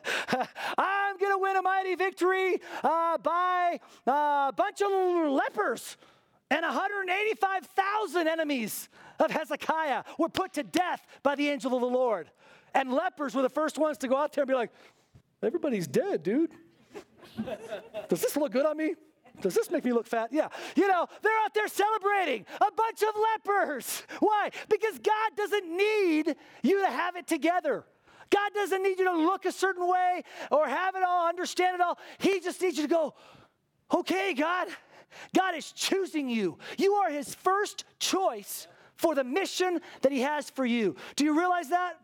I'm 0.78 1.16
going 1.18 1.32
to 1.32 1.38
win 1.38 1.56
a 1.56 1.62
mighty 1.62 1.94
victory 1.94 2.60
uh, 2.84 3.16
by 3.18 3.80
a 4.06 4.52
bunch 4.54 4.82
of 4.82 4.90
lepers. 5.32 5.96
And 6.50 6.62
185,000 6.62 8.26
enemies 8.26 8.88
of 9.18 9.30
Hezekiah 9.30 10.02
were 10.18 10.28
put 10.28 10.54
to 10.54 10.62
death 10.64 11.06
by 11.22 11.36
the 11.36 11.48
angel 11.48 11.74
of 11.74 11.80
the 11.80 11.86
Lord. 11.86 12.30
And 12.74 12.92
lepers 12.92 13.34
were 13.34 13.42
the 13.42 13.48
first 13.48 13.78
ones 13.78 13.98
to 13.98 14.08
go 14.08 14.16
out 14.16 14.32
there 14.32 14.42
and 14.42 14.48
be 14.48 14.54
like, 14.54 14.72
everybody's 15.42 15.86
dead, 15.86 16.22
dude. 16.22 16.50
Does 18.08 18.20
this 18.20 18.36
look 18.36 18.52
good 18.52 18.66
on 18.66 18.76
me? 18.76 18.94
Does 19.40 19.54
this 19.54 19.70
make 19.70 19.84
me 19.84 19.92
look 19.92 20.06
fat? 20.06 20.30
Yeah. 20.32 20.48
You 20.76 20.88
know, 20.88 21.06
they're 21.22 21.38
out 21.44 21.54
there 21.54 21.68
celebrating 21.68 22.44
a 22.60 22.72
bunch 22.72 23.02
of 23.02 23.14
lepers. 23.32 24.02
Why? 24.18 24.50
Because 24.68 24.98
God 24.98 25.36
doesn't 25.36 25.76
need 25.76 26.36
you 26.62 26.80
to 26.82 26.90
have 26.90 27.16
it 27.16 27.26
together. 27.26 27.84
God 28.30 28.52
doesn't 28.54 28.82
need 28.82 28.98
you 28.98 29.06
to 29.06 29.16
look 29.16 29.44
a 29.44 29.52
certain 29.52 29.88
way 29.88 30.22
or 30.50 30.68
have 30.68 30.94
it 30.94 31.02
all, 31.02 31.26
understand 31.28 31.74
it 31.74 31.80
all. 31.80 31.98
He 32.18 32.40
just 32.40 32.60
needs 32.60 32.76
you 32.76 32.84
to 32.84 32.88
go, 32.88 33.14
okay, 33.92 34.34
God. 34.34 34.68
God 35.36 35.54
is 35.54 35.72
choosing 35.72 36.28
you. 36.28 36.58
You 36.78 36.94
are 36.94 37.10
His 37.10 37.34
first 37.34 37.84
choice 37.98 38.66
for 38.96 39.14
the 39.14 39.24
mission 39.24 39.80
that 40.02 40.12
He 40.12 40.20
has 40.20 40.50
for 40.50 40.64
you. 40.64 40.96
Do 41.16 41.24
you 41.24 41.38
realize 41.38 41.70
that? 41.70 41.94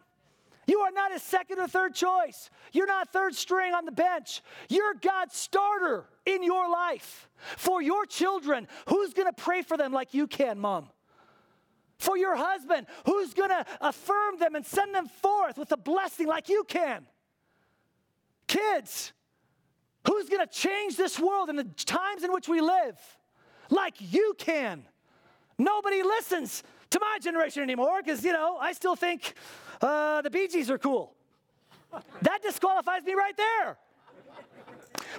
You 0.66 0.80
are 0.80 0.90
not 0.90 1.12
his 1.12 1.22
second 1.22 1.60
or 1.60 1.68
third 1.68 1.94
choice. 1.94 2.50
You're 2.72 2.88
not 2.88 3.12
third 3.12 3.34
string 3.34 3.72
on 3.72 3.84
the 3.84 3.92
bench. 3.92 4.42
You're 4.68 4.94
God's 4.94 5.36
starter 5.36 6.04
in 6.24 6.42
your 6.42 6.68
life. 6.68 7.28
For 7.56 7.80
your 7.80 8.04
children, 8.04 8.66
who's 8.88 9.14
going 9.14 9.28
to 9.28 9.32
pray 9.32 9.62
for 9.62 9.76
them 9.76 9.92
like 9.92 10.12
you 10.12 10.26
can, 10.26 10.58
mom? 10.58 10.88
For 11.98 12.16
your 12.16 12.34
husband, 12.36 12.88
who's 13.06 13.32
going 13.32 13.50
to 13.50 13.64
affirm 13.80 14.38
them 14.38 14.54
and 14.54 14.66
send 14.66 14.94
them 14.94 15.06
forth 15.06 15.56
with 15.56 15.70
a 15.70 15.76
blessing 15.76 16.26
like 16.26 16.48
you 16.48 16.64
can? 16.66 17.06
Kids, 18.48 19.12
who's 20.06 20.28
going 20.28 20.46
to 20.46 20.52
change 20.52 20.96
this 20.96 21.18
world 21.18 21.48
in 21.48 21.56
the 21.56 21.64
times 21.64 22.22
in 22.22 22.32
which 22.32 22.48
we 22.48 22.60
live 22.60 22.98
like 23.70 23.94
you 23.98 24.34
can? 24.38 24.84
Nobody 25.58 26.02
listens 26.02 26.62
to 26.90 27.00
my 27.00 27.18
generation 27.20 27.62
anymore 27.62 28.02
because, 28.02 28.24
you 28.24 28.32
know, 28.32 28.58
I 28.58 28.72
still 28.72 28.96
think 28.96 29.34
uh, 29.80 30.22
the 30.22 30.30
Bee 30.30 30.48
Gees 30.48 30.70
are 30.70 30.78
cool. 30.78 31.14
That 32.22 32.42
disqualifies 32.42 33.02
me 33.04 33.14
right 33.14 33.36
there. 33.36 33.78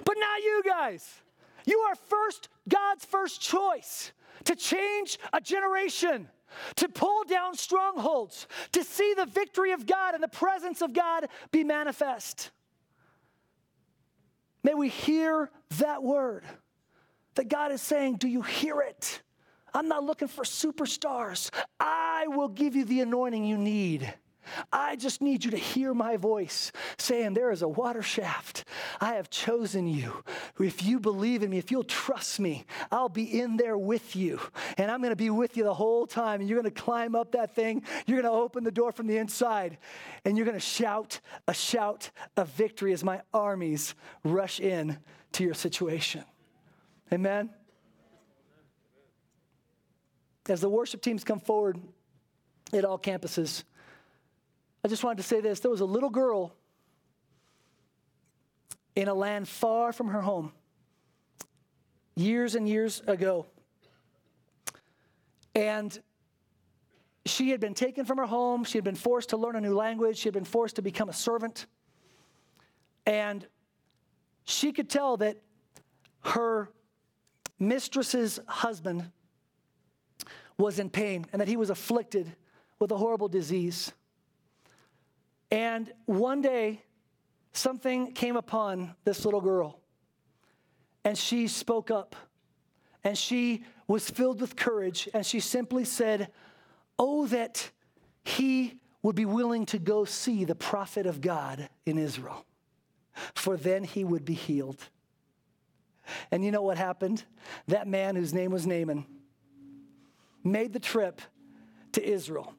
But 0.04 0.16
now 0.18 0.36
you 0.36 0.62
guys, 0.64 1.20
you 1.66 1.78
are 1.80 1.94
first, 1.94 2.48
God's 2.68 3.04
first 3.04 3.40
choice 3.40 4.12
to 4.44 4.54
change 4.54 5.18
a 5.32 5.40
generation, 5.40 6.28
to 6.76 6.88
pull 6.88 7.24
down 7.24 7.54
strongholds, 7.54 8.46
to 8.72 8.84
see 8.84 9.14
the 9.14 9.26
victory 9.26 9.72
of 9.72 9.86
God 9.86 10.14
and 10.14 10.22
the 10.22 10.28
presence 10.28 10.80
of 10.80 10.92
God 10.92 11.26
be 11.50 11.64
manifest. 11.64 12.50
May 14.62 14.74
we 14.74 14.88
hear 14.88 15.50
that 15.78 16.02
word 16.02 16.44
that 17.34 17.48
God 17.48 17.72
is 17.72 17.80
saying, 17.80 18.16
Do 18.16 18.28
you 18.28 18.42
hear 18.42 18.80
it? 18.80 19.22
I'm 19.74 19.88
not 19.88 20.02
looking 20.02 20.28
for 20.28 20.44
superstars. 20.44 21.50
I 21.78 22.26
will 22.28 22.48
give 22.48 22.74
you 22.74 22.84
the 22.84 23.00
anointing 23.00 23.44
you 23.44 23.58
need. 23.58 24.12
I 24.72 24.96
just 24.96 25.20
need 25.20 25.44
you 25.44 25.50
to 25.52 25.56
hear 25.56 25.94
my 25.94 26.16
voice 26.16 26.72
saying, 26.98 27.34
There 27.34 27.50
is 27.50 27.62
a 27.62 27.68
water 27.68 28.02
shaft. 28.02 28.64
I 29.00 29.14
have 29.14 29.30
chosen 29.30 29.86
you. 29.86 30.24
If 30.58 30.82
you 30.82 31.00
believe 31.00 31.42
in 31.42 31.50
me, 31.50 31.58
if 31.58 31.70
you'll 31.70 31.84
trust 31.84 32.40
me, 32.40 32.64
I'll 32.90 33.08
be 33.08 33.40
in 33.40 33.56
there 33.56 33.78
with 33.78 34.16
you. 34.16 34.40
And 34.76 34.90
I'm 34.90 35.00
going 35.00 35.12
to 35.12 35.16
be 35.16 35.30
with 35.30 35.56
you 35.56 35.64
the 35.64 35.74
whole 35.74 36.06
time. 36.06 36.40
And 36.40 36.48
you're 36.48 36.60
going 36.60 36.72
to 36.72 36.82
climb 36.82 37.14
up 37.14 37.32
that 37.32 37.54
thing. 37.54 37.82
You're 38.06 38.22
going 38.22 38.32
to 38.32 38.38
open 38.38 38.64
the 38.64 38.70
door 38.70 38.92
from 38.92 39.06
the 39.06 39.18
inside. 39.18 39.78
And 40.24 40.36
you're 40.36 40.46
going 40.46 40.56
to 40.56 40.60
shout 40.60 41.20
a 41.46 41.54
shout 41.54 42.10
of 42.36 42.48
victory 42.50 42.92
as 42.92 43.04
my 43.04 43.22
armies 43.32 43.94
rush 44.24 44.60
in 44.60 44.98
to 45.32 45.44
your 45.44 45.54
situation. 45.54 46.24
Amen. 47.12 47.50
As 50.48 50.60
the 50.60 50.68
worship 50.68 51.02
teams 51.02 51.24
come 51.24 51.40
forward 51.40 51.78
at 52.72 52.84
all 52.84 52.98
campuses, 52.98 53.64
I 54.84 54.88
just 54.88 55.04
wanted 55.04 55.18
to 55.18 55.22
say 55.22 55.40
this. 55.40 55.60
There 55.60 55.70
was 55.70 55.80
a 55.80 55.86
little 55.86 56.10
girl 56.10 56.54
in 58.94 59.08
a 59.08 59.14
land 59.14 59.48
far 59.48 59.92
from 59.92 60.08
her 60.08 60.20
home 60.20 60.52
years 62.16 62.54
and 62.54 62.68
years 62.68 63.00
ago. 63.06 63.46
And 65.54 65.96
she 67.24 67.50
had 67.50 67.60
been 67.60 67.74
taken 67.74 68.04
from 68.04 68.18
her 68.18 68.26
home. 68.26 68.64
She 68.64 68.78
had 68.78 68.84
been 68.84 68.94
forced 68.94 69.30
to 69.30 69.36
learn 69.36 69.56
a 69.56 69.60
new 69.60 69.74
language. 69.74 70.18
She 70.18 70.24
had 70.24 70.34
been 70.34 70.44
forced 70.44 70.76
to 70.76 70.82
become 70.82 71.08
a 71.08 71.12
servant. 71.12 71.66
And 73.06 73.46
she 74.44 74.72
could 74.72 74.88
tell 74.88 75.16
that 75.18 75.36
her 76.24 76.70
mistress's 77.58 78.40
husband 78.46 79.10
was 80.56 80.78
in 80.78 80.90
pain 80.90 81.24
and 81.32 81.40
that 81.40 81.48
he 81.48 81.56
was 81.56 81.70
afflicted 81.70 82.34
with 82.78 82.90
a 82.90 82.96
horrible 82.96 83.28
disease. 83.28 83.92
And 85.50 85.92
one 86.06 86.42
day, 86.42 86.82
something 87.52 88.12
came 88.12 88.36
upon 88.36 88.94
this 89.04 89.24
little 89.24 89.40
girl, 89.40 89.80
and 91.04 91.16
she 91.16 91.48
spoke 91.48 91.90
up, 91.90 92.14
and 93.04 93.16
she 93.16 93.64
was 93.86 94.10
filled 94.10 94.40
with 94.40 94.56
courage, 94.56 95.08
and 95.14 95.24
she 95.24 95.40
simply 95.40 95.84
said, 95.84 96.30
Oh, 96.98 97.26
that 97.26 97.70
he 98.24 98.78
would 99.02 99.16
be 99.16 99.24
willing 99.24 99.64
to 99.66 99.78
go 99.78 100.04
see 100.04 100.44
the 100.44 100.54
prophet 100.54 101.06
of 101.06 101.20
God 101.20 101.68
in 101.86 101.98
Israel, 101.98 102.44
for 103.34 103.56
then 103.56 103.84
he 103.84 104.04
would 104.04 104.24
be 104.24 104.34
healed. 104.34 104.88
And 106.30 106.44
you 106.44 106.50
know 106.50 106.62
what 106.62 106.78
happened? 106.78 107.24
That 107.68 107.86
man, 107.86 108.16
whose 108.16 108.34
name 108.34 108.50
was 108.50 108.66
Naaman, 108.66 109.06
made 110.42 110.72
the 110.72 110.80
trip 110.80 111.20
to 111.92 112.06
Israel. 112.06 112.54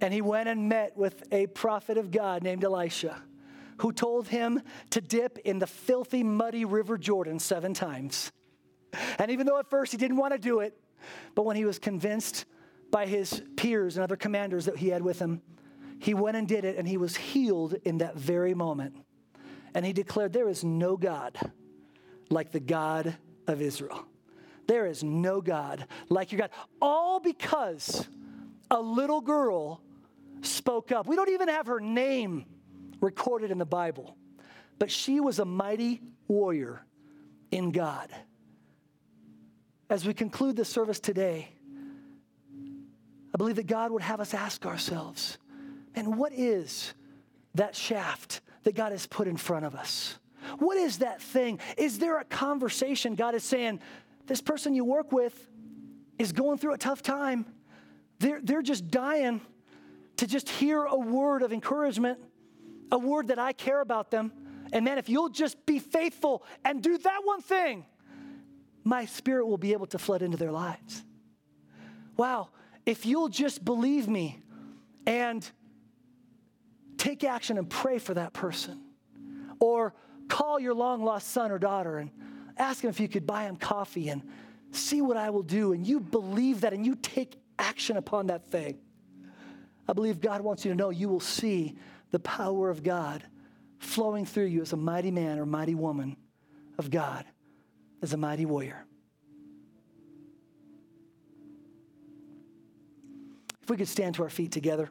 And 0.00 0.14
he 0.14 0.20
went 0.20 0.48
and 0.48 0.68
met 0.68 0.96
with 0.96 1.24
a 1.32 1.46
prophet 1.48 1.98
of 1.98 2.10
God 2.10 2.42
named 2.42 2.64
Elisha, 2.64 3.22
who 3.78 3.92
told 3.92 4.28
him 4.28 4.62
to 4.90 5.00
dip 5.00 5.38
in 5.38 5.58
the 5.58 5.66
filthy, 5.66 6.22
muddy 6.22 6.64
river 6.64 6.96
Jordan 6.98 7.38
seven 7.38 7.74
times. 7.74 8.30
And 9.18 9.30
even 9.30 9.46
though 9.46 9.58
at 9.58 9.68
first 9.68 9.92
he 9.92 9.98
didn't 9.98 10.16
want 10.16 10.32
to 10.32 10.38
do 10.38 10.60
it, 10.60 10.78
but 11.34 11.44
when 11.44 11.56
he 11.56 11.64
was 11.64 11.78
convinced 11.78 12.44
by 12.90 13.06
his 13.06 13.42
peers 13.56 13.96
and 13.96 14.04
other 14.04 14.16
commanders 14.16 14.64
that 14.64 14.76
he 14.76 14.88
had 14.88 15.02
with 15.02 15.18
him, 15.18 15.42
he 16.00 16.14
went 16.14 16.36
and 16.36 16.46
did 16.46 16.64
it, 16.64 16.76
and 16.76 16.86
he 16.86 16.96
was 16.96 17.16
healed 17.16 17.74
in 17.84 17.98
that 17.98 18.16
very 18.16 18.54
moment. 18.54 18.94
And 19.74 19.84
he 19.84 19.92
declared, 19.92 20.32
There 20.32 20.48
is 20.48 20.64
no 20.64 20.96
God 20.96 21.36
like 22.30 22.52
the 22.52 22.60
God 22.60 23.16
of 23.46 23.60
Israel. 23.60 24.04
There 24.66 24.86
is 24.86 25.02
no 25.02 25.40
God 25.40 25.86
like 26.08 26.30
your 26.30 26.40
God. 26.40 26.50
All 26.80 27.20
because 27.20 28.06
a 28.70 28.80
little 28.80 29.20
girl 29.20 29.80
spoke 30.42 30.92
up. 30.92 31.06
We 31.06 31.16
don't 31.16 31.30
even 31.30 31.48
have 31.48 31.66
her 31.66 31.80
name 31.80 32.44
recorded 33.00 33.50
in 33.50 33.58
the 33.58 33.66
Bible, 33.66 34.16
but 34.78 34.90
she 34.90 35.20
was 35.20 35.38
a 35.38 35.44
mighty 35.44 36.00
warrior 36.26 36.84
in 37.50 37.70
God. 37.70 38.08
As 39.90 40.04
we 40.04 40.12
conclude 40.14 40.56
the 40.56 40.64
service 40.64 41.00
today, 41.00 41.48
I 43.34 43.36
believe 43.36 43.56
that 43.56 43.66
God 43.66 43.90
would 43.92 44.02
have 44.02 44.20
us 44.20 44.34
ask 44.34 44.66
ourselves, 44.66 45.38
and 45.94 46.18
what 46.18 46.32
is 46.32 46.92
that 47.54 47.74
shaft 47.74 48.40
that 48.64 48.74
God 48.74 48.92
has 48.92 49.06
put 49.06 49.28
in 49.28 49.36
front 49.36 49.64
of 49.64 49.74
us? 49.74 50.18
What 50.58 50.76
is 50.76 50.98
that 50.98 51.20
thing? 51.20 51.60
Is 51.76 51.98
there 51.98 52.18
a 52.18 52.24
conversation 52.24 53.14
God 53.14 53.34
is 53.34 53.44
saying, 53.44 53.80
this 54.26 54.40
person 54.40 54.74
you 54.74 54.84
work 54.84 55.12
with 55.12 55.48
is 56.18 56.32
going 56.32 56.58
through 56.58 56.74
a 56.74 56.78
tough 56.78 57.02
time? 57.02 57.46
They're, 58.18 58.40
they're 58.42 58.62
just 58.62 58.90
dying 58.90 59.40
to 60.18 60.26
just 60.26 60.48
hear 60.48 60.84
a 60.84 60.96
word 60.96 61.42
of 61.42 61.52
encouragement, 61.52 62.18
a 62.92 62.98
word 62.98 63.28
that 63.28 63.38
I 63.38 63.52
care 63.52 63.80
about 63.80 64.10
them. 64.10 64.32
And 64.72 64.84
man, 64.84 64.98
if 64.98 65.08
you'll 65.08 65.30
just 65.30 65.64
be 65.64 65.78
faithful 65.78 66.44
and 66.64 66.82
do 66.82 66.98
that 66.98 67.20
one 67.24 67.40
thing, 67.40 67.86
my 68.84 69.06
spirit 69.06 69.46
will 69.46 69.58
be 69.58 69.72
able 69.72 69.86
to 69.86 69.98
flood 69.98 70.22
into 70.22 70.36
their 70.36 70.52
lives. 70.52 71.04
Wow, 72.16 72.48
if 72.84 73.06
you'll 73.06 73.28
just 73.28 73.64
believe 73.64 74.08
me 74.08 74.40
and 75.06 75.48
take 76.96 77.22
action 77.22 77.56
and 77.56 77.70
pray 77.70 77.98
for 77.98 78.14
that 78.14 78.32
person, 78.32 78.80
or 79.60 79.94
call 80.28 80.58
your 80.58 80.74
long 80.74 81.04
lost 81.04 81.28
son 81.28 81.50
or 81.50 81.58
daughter 81.58 81.98
and 81.98 82.10
ask 82.56 82.82
him 82.82 82.90
if 82.90 82.98
you 82.98 83.08
could 83.08 83.26
buy 83.26 83.44
him 83.44 83.56
coffee 83.56 84.08
and 84.08 84.22
see 84.72 85.00
what 85.00 85.16
I 85.16 85.30
will 85.30 85.44
do, 85.44 85.72
and 85.72 85.86
you 85.86 86.00
believe 86.00 86.62
that 86.62 86.72
and 86.72 86.84
you 86.84 86.96
take 86.96 87.36
action 87.58 87.96
upon 87.96 88.26
that 88.26 88.50
thing 88.50 88.78
I 89.88 89.94
believe 89.94 90.20
God 90.20 90.42
wants 90.42 90.64
you 90.64 90.70
to 90.70 90.76
know 90.76 90.90
you 90.90 91.08
will 91.08 91.18
see 91.18 91.76
the 92.10 92.18
power 92.18 92.68
of 92.68 92.82
God 92.82 93.24
flowing 93.78 94.26
through 94.26 94.46
you 94.46 94.60
as 94.60 94.74
a 94.74 94.76
mighty 94.76 95.10
man 95.10 95.38
or 95.38 95.46
mighty 95.46 95.74
woman 95.74 96.16
of 96.76 96.90
God, 96.90 97.24
as 98.02 98.12
a 98.12 98.16
mighty 98.16 98.44
warrior. 98.44 98.84
If 103.62 103.70
we 103.70 103.76
could 103.76 103.88
stand 103.88 104.14
to 104.16 104.22
our 104.22 104.30
feet 104.30 104.52
together. 104.52 104.90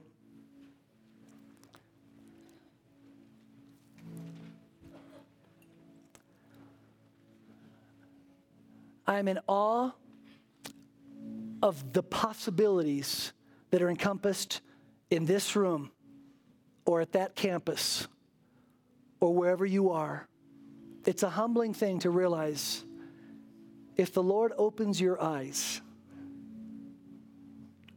I 9.05 9.19
am 9.19 9.27
in 9.27 9.39
awe 9.47 9.91
of 11.63 11.93
the 11.93 12.03
possibilities 12.03 13.31
that 13.71 13.81
are 13.81 13.89
encompassed 13.89 14.61
in 15.09 15.25
this 15.25 15.55
room 15.55 15.91
or 16.85 17.01
at 17.01 17.13
that 17.13 17.35
campus 17.35 18.07
or 19.19 19.33
wherever 19.33 19.65
you 19.65 19.91
are, 19.91 20.27
it's 21.05 21.23
a 21.23 21.29
humbling 21.29 21.73
thing 21.73 21.99
to 21.99 22.09
realize 22.09 22.83
if 23.95 24.13
the 24.13 24.21
Lord 24.23 24.53
opens 24.57 24.99
your 25.01 25.21
eyes 25.21 25.81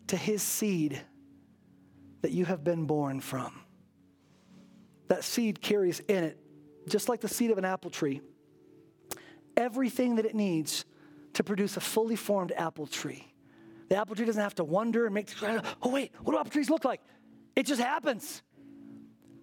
to 0.07 0.17
his 0.17 0.43
seed 0.43 1.01
that 2.23 2.33
you 2.33 2.45
have 2.45 2.65
been 2.65 2.85
born 2.87 3.21
from, 3.21 3.61
that 5.09 5.25
seed 5.25 5.61
carries 5.61 6.01
in 6.01 6.25
it, 6.25 6.39
just 6.89 7.09
like 7.09 7.21
the 7.21 7.29
seed 7.29 7.51
of 7.51 7.59
an 7.59 7.65
apple 7.65 7.91
tree, 7.91 8.21
everything 9.57 10.17
that 10.17 10.25
it 10.25 10.35
needs 10.35 10.85
to 11.35 11.45
produce 11.45 11.77
a 11.77 11.81
fully 11.81 12.17
formed 12.17 12.53
apple 12.57 12.87
tree. 12.87 13.30
The 13.91 13.97
apple 13.97 14.15
tree 14.15 14.25
doesn't 14.25 14.41
have 14.41 14.55
to 14.55 14.65
wonder 14.65 15.05
and 15.05 15.13
make, 15.13 15.29
oh, 15.83 15.91
wait, 15.91 16.13
what 16.23 16.33
do 16.33 16.39
apple 16.39 16.53
trees 16.53 16.71
look 16.71 16.85
like? 16.85 17.03
It 17.57 17.67
just 17.67 17.81
happens. 17.81 18.43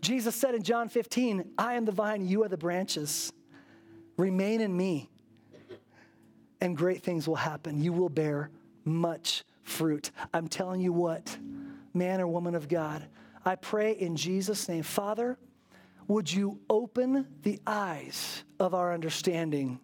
Jesus 0.02 0.36
said 0.36 0.56
in 0.56 0.64
John 0.64 0.88
15, 0.88 1.52
I 1.58 1.74
am 1.74 1.84
the 1.84 1.92
vine, 1.92 2.26
you 2.26 2.44
are 2.44 2.48
the 2.48 2.58
branches. 2.58 3.34
Remain 4.18 4.62
in 4.62 4.76
me, 4.76 5.10
and 6.62 6.78
great 6.78 7.04
things 7.04 7.28
will 7.28 7.36
happen. 7.36 7.84
You 7.84 7.92
will 7.92 8.08
bear 8.10 8.50
much 8.86 9.44
fruit. 9.64 10.12
I'm 10.34 10.48
telling 10.48 10.80
you 10.80 10.94
what, 10.94 11.38
man 11.94 12.22
or 12.22 12.28
woman 12.28 12.56
of 12.56 12.70
God, 12.70 13.06
I 13.44 13.56
pray 13.56 13.92
in 13.92 14.16
Jesus' 14.16 14.70
name, 14.70 14.84
Father, 14.84 15.38
would 16.08 16.32
you 16.32 16.62
open 16.70 17.28
the 17.44 17.60
eyes 17.68 18.46
of 18.62 18.74
our 18.74 18.94
understanding? 18.94 19.82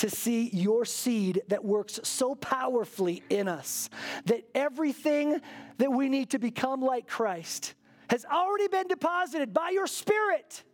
To 0.00 0.08
see 0.08 0.48
your 0.54 0.86
seed 0.86 1.42
that 1.48 1.62
works 1.62 2.00
so 2.02 2.34
powerfully 2.34 3.22
in 3.28 3.48
us 3.48 3.90
that 4.24 4.42
everything 4.54 5.38
that 5.76 5.92
we 5.92 6.08
need 6.08 6.30
to 6.30 6.38
become 6.38 6.80
like 6.80 7.06
Christ 7.06 7.74
has 8.08 8.24
already 8.24 8.68
been 8.68 8.88
deposited 8.88 9.52
by 9.52 9.68
your 9.68 9.86
Spirit 9.86 10.64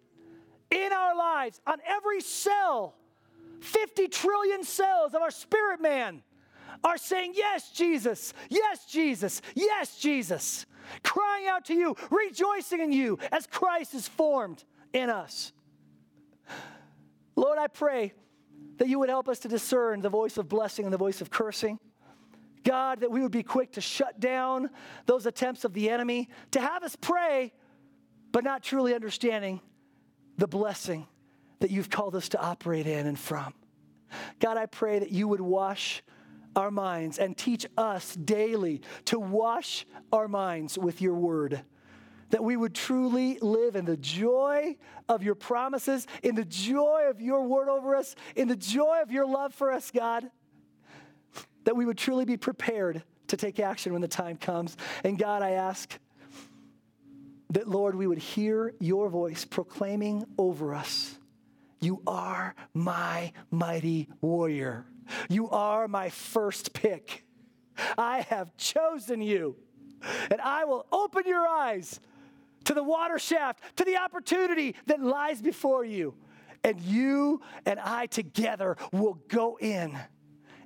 in 0.70 0.92
our 0.92 1.16
lives 1.16 1.60
on 1.66 1.78
every 1.84 2.20
cell. 2.20 2.94
50 3.62 4.06
trillion 4.06 4.62
cells 4.62 5.12
of 5.12 5.22
our 5.22 5.32
spirit 5.32 5.80
man 5.80 6.22
are 6.84 6.96
saying, 6.96 7.32
Yes, 7.34 7.72
Jesus, 7.72 8.32
yes, 8.48 8.86
Jesus, 8.86 9.42
yes, 9.56 9.98
Jesus, 9.98 10.66
crying 11.02 11.48
out 11.48 11.64
to 11.64 11.74
you, 11.74 11.96
rejoicing 12.10 12.80
in 12.80 12.92
you 12.92 13.18
as 13.32 13.48
Christ 13.48 13.92
is 13.94 14.06
formed 14.06 14.62
in 14.92 15.10
us. 15.10 15.52
Lord, 17.34 17.58
I 17.58 17.66
pray 17.66 18.12
that 18.78 18.88
you 18.88 18.98
would 18.98 19.08
help 19.08 19.28
us 19.28 19.38
to 19.40 19.48
discern 19.48 20.00
the 20.00 20.08
voice 20.08 20.36
of 20.36 20.48
blessing 20.48 20.84
and 20.84 20.92
the 20.92 20.98
voice 20.98 21.20
of 21.20 21.30
cursing, 21.30 21.78
God, 22.64 23.00
that 23.00 23.10
we 23.10 23.22
would 23.22 23.32
be 23.32 23.42
quick 23.42 23.72
to 23.72 23.80
shut 23.80 24.18
down 24.18 24.70
those 25.06 25.26
attempts 25.26 25.64
of 25.64 25.72
the 25.72 25.88
enemy 25.88 26.28
to 26.50 26.60
have 26.60 26.82
us 26.82 26.96
pray, 26.96 27.52
but 28.32 28.42
not 28.44 28.62
truly 28.62 28.94
understanding 28.94 29.60
the 30.36 30.48
blessing 30.48 31.06
that 31.60 31.70
you've 31.70 31.90
called 31.90 32.16
us 32.16 32.28
to 32.30 32.40
operate 32.40 32.86
in 32.86 33.06
and 33.06 33.18
from. 33.18 33.54
God, 34.40 34.56
I 34.56 34.66
pray 34.66 34.98
that 34.98 35.10
you 35.10 35.28
would 35.28 35.40
wash 35.40 36.02
our 36.54 36.70
minds 36.70 37.18
and 37.18 37.36
teach 37.36 37.66
us 37.76 38.14
daily 38.16 38.80
to 39.06 39.18
wash 39.18 39.86
our 40.12 40.26
minds 40.26 40.78
with 40.78 41.00
your 41.00 41.14
word. 41.14 41.62
That 42.30 42.42
we 42.42 42.56
would 42.56 42.74
truly 42.74 43.38
live 43.40 43.76
in 43.76 43.84
the 43.84 43.96
joy 43.96 44.76
of 45.08 45.22
your 45.22 45.34
promises, 45.34 46.06
in 46.22 46.34
the 46.34 46.44
joy 46.44 47.04
of 47.08 47.20
your 47.20 47.44
word 47.44 47.68
over 47.68 47.94
us, 47.94 48.16
in 48.34 48.48
the 48.48 48.56
joy 48.56 49.00
of 49.02 49.12
your 49.12 49.26
love 49.26 49.54
for 49.54 49.70
us, 49.70 49.90
God. 49.90 50.28
That 51.64 51.76
we 51.76 51.86
would 51.86 51.98
truly 51.98 52.24
be 52.24 52.36
prepared 52.36 53.02
to 53.28 53.36
take 53.36 53.60
action 53.60 53.92
when 53.92 54.02
the 54.02 54.08
time 54.08 54.36
comes. 54.36 54.76
And 55.04 55.18
God, 55.18 55.42
I 55.42 55.50
ask 55.52 55.98
that, 57.50 57.68
Lord, 57.68 57.94
we 57.94 58.06
would 58.06 58.18
hear 58.18 58.74
your 58.80 59.08
voice 59.08 59.44
proclaiming 59.44 60.24
over 60.38 60.74
us 60.74 61.16
You 61.80 62.02
are 62.06 62.54
my 62.74 63.32
mighty 63.50 64.08
warrior. 64.20 64.86
You 65.28 65.48
are 65.50 65.86
my 65.86 66.08
first 66.08 66.72
pick. 66.72 67.24
I 67.96 68.22
have 68.22 68.56
chosen 68.56 69.20
you, 69.20 69.56
and 70.30 70.40
I 70.40 70.64
will 70.64 70.86
open 70.90 71.24
your 71.26 71.46
eyes 71.46 72.00
to 72.66 72.74
the 72.74 72.82
water 72.82 73.18
shaft, 73.18 73.60
to 73.76 73.84
the 73.84 73.96
opportunity 73.96 74.74
that 74.86 75.00
lies 75.00 75.40
before 75.40 75.84
you. 75.84 76.14
And 76.62 76.80
you 76.80 77.40
and 77.64 77.80
I 77.80 78.06
together 78.06 78.76
will 78.92 79.18
go 79.28 79.56
in 79.60 79.98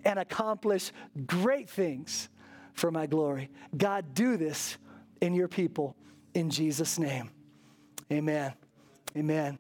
and 0.05 0.19
accomplish 0.19 0.93
great 1.27 1.69
things 1.69 2.29
for 2.73 2.91
my 2.91 3.07
glory. 3.07 3.51
God, 3.77 4.15
do 4.15 4.37
this 4.37 4.79
in 5.21 5.35
your 5.35 5.49
people 5.49 5.95
in 6.35 6.49
Jesus' 6.51 6.99
name. 6.99 7.31
Amen. 8.11 8.55
Amen. 9.17 9.59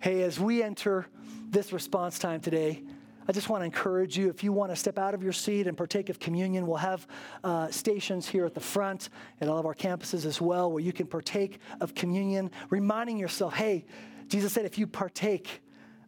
Hey, 0.00 0.22
as 0.22 0.40
we 0.40 0.62
enter 0.62 1.06
this 1.50 1.72
response 1.72 2.18
time 2.18 2.40
today, 2.40 2.82
I 3.28 3.32
just 3.32 3.48
want 3.48 3.60
to 3.60 3.64
encourage 3.64 4.18
you 4.18 4.28
if 4.28 4.42
you 4.42 4.52
want 4.52 4.72
to 4.72 4.76
step 4.76 4.98
out 4.98 5.14
of 5.14 5.22
your 5.22 5.32
seat 5.32 5.66
and 5.66 5.76
partake 5.76 6.08
of 6.08 6.18
communion, 6.18 6.66
we'll 6.66 6.76
have 6.76 7.06
uh, 7.44 7.70
stations 7.70 8.28
here 8.28 8.44
at 8.44 8.54
the 8.54 8.60
front 8.60 9.10
at 9.40 9.48
all 9.48 9.58
of 9.58 9.66
our 9.66 9.74
campuses 9.74 10.26
as 10.26 10.40
well 10.40 10.70
where 10.70 10.82
you 10.82 10.92
can 10.92 11.06
partake 11.06 11.60
of 11.80 11.94
communion, 11.94 12.50
reminding 12.70 13.18
yourself, 13.18 13.54
hey, 13.54 13.84
Jesus 14.28 14.52
said, 14.52 14.64
if 14.64 14.78
you 14.78 14.86
partake 14.86 15.62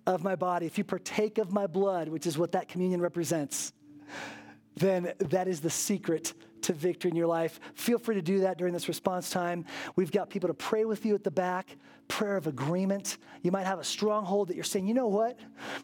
of 0.07 0.23
my 0.23 0.37
body, 0.37 0.67
if 0.67 0.77
you 0.77 0.85
partake 0.85 1.39
of 1.39 1.53
my 1.53 1.67
blood, 1.67 2.09
which 2.09 2.27
is 2.27 2.37
what 2.37 2.53
that 2.53 2.69
communion 2.69 3.01
represents, 3.01 3.73
then 4.77 5.12
that 5.19 5.49
is 5.49 5.61
the 5.61 5.71
secret 5.71 6.35
to 6.65 6.73
victory 6.73 7.11
in 7.11 7.17
your 7.17 7.27
life. 7.27 7.61
Feel 7.75 7.99
free 7.99 8.15
to 8.15 8.23
do 8.23 8.41
that 8.41 8.59
during 8.59 8.73
this 8.73 8.89
response 8.89 9.31
time. 9.31 9.65
We've 9.97 10.12
got 10.12 10.31
people 10.31 10.49
to 10.49 10.55
pray 10.55 10.85
with 10.85 11.05
you 11.05 11.15
at 11.15 11.25
the 11.25 11.31
back, 11.31 11.77
prayer 12.09 12.37
of 12.37 12.47
agreement. 12.47 13.19
You 13.43 13.51
might 13.51 13.67
have 13.67 13.79
a 13.79 13.85
stronghold 13.85 14.49
that 14.49 14.55
you're 14.55 14.65
saying, 14.65 14.87
you 14.87 14.95
know 14.95 15.09
what? 15.09 15.39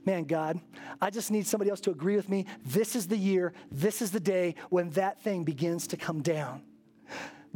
Man, 0.05 0.25
God, 0.25 0.61
I 1.01 1.11
just 1.11 1.31
need 1.31 1.47
somebody 1.47 1.71
else 1.71 1.81
to 1.83 1.91
agree 1.91 2.17
with 2.17 2.29
me. 2.29 2.47
This 2.65 2.97
is 2.97 3.07
the 3.07 3.17
year, 3.17 3.53
this 3.71 4.03
is 4.03 4.11
the 4.11 4.21
day 4.21 4.55
when 4.69 4.91
that 4.91 5.23
thing 5.23 5.45
begins 5.45 5.87
to 5.89 5.97
come 5.97 6.23
down. 6.23 6.63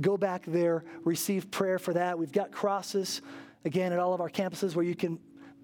Go 0.01 0.17
back 0.17 0.45
there, 0.47 0.85
receive 1.05 1.51
prayer 1.51 1.79
for 1.79 1.93
that. 1.95 2.19
We've 2.19 2.33
got 2.33 2.51
crosses, 2.51 3.23
again, 3.65 3.93
at 3.93 3.99
all 3.99 4.13
of 4.13 4.21
our 4.21 4.31
campuses 4.31 4.75
where 4.75 4.85
you 4.85 4.97
can 4.97 5.19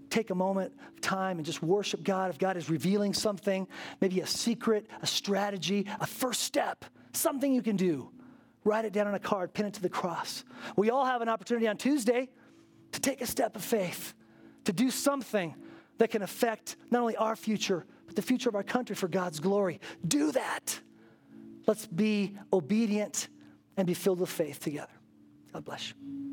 take 0.08 0.30
a 0.30 0.34
moment 0.34 0.72
of 0.94 1.00
time 1.00 1.38
and 1.38 1.46
just 1.46 1.62
worship 1.62 2.02
God. 2.02 2.30
If 2.30 2.38
God 2.38 2.56
is 2.56 2.68
revealing 2.68 3.14
something, 3.14 3.66
maybe 4.00 4.20
a 4.20 4.26
secret, 4.26 4.86
a 5.02 5.06
strategy, 5.06 5.86
a 6.00 6.06
first 6.06 6.42
step, 6.42 6.84
something 7.12 7.52
you 7.52 7.62
can 7.62 7.76
do, 7.76 8.10
write 8.64 8.84
it 8.84 8.92
down 8.92 9.06
on 9.06 9.14
a 9.14 9.18
card, 9.18 9.52
pin 9.52 9.66
it 9.66 9.74
to 9.74 9.82
the 9.82 9.88
cross. 9.88 10.44
We 10.76 10.90
all 10.90 11.04
have 11.04 11.22
an 11.22 11.28
opportunity 11.28 11.68
on 11.68 11.76
Tuesday 11.76 12.28
to 12.92 13.00
take 13.00 13.20
a 13.20 13.26
step 13.26 13.56
of 13.56 13.64
faith, 13.64 14.14
to 14.64 14.72
do 14.72 14.90
something 14.90 15.54
that 15.98 16.10
can 16.10 16.22
affect 16.22 16.76
not 16.90 17.00
only 17.00 17.16
our 17.16 17.36
future, 17.36 17.86
but 18.06 18.16
the 18.16 18.22
future 18.22 18.48
of 18.48 18.54
our 18.54 18.62
country 18.62 18.96
for 18.96 19.08
God's 19.08 19.40
glory. 19.40 19.80
Do 20.06 20.32
that. 20.32 20.80
Let's 21.66 21.86
be 21.86 22.36
obedient 22.52 23.28
and 23.76 23.86
be 23.86 23.94
filled 23.94 24.20
with 24.20 24.30
faith 24.30 24.60
together. 24.60 24.92
God 25.52 25.64
bless 25.64 25.90
you. 25.90 26.29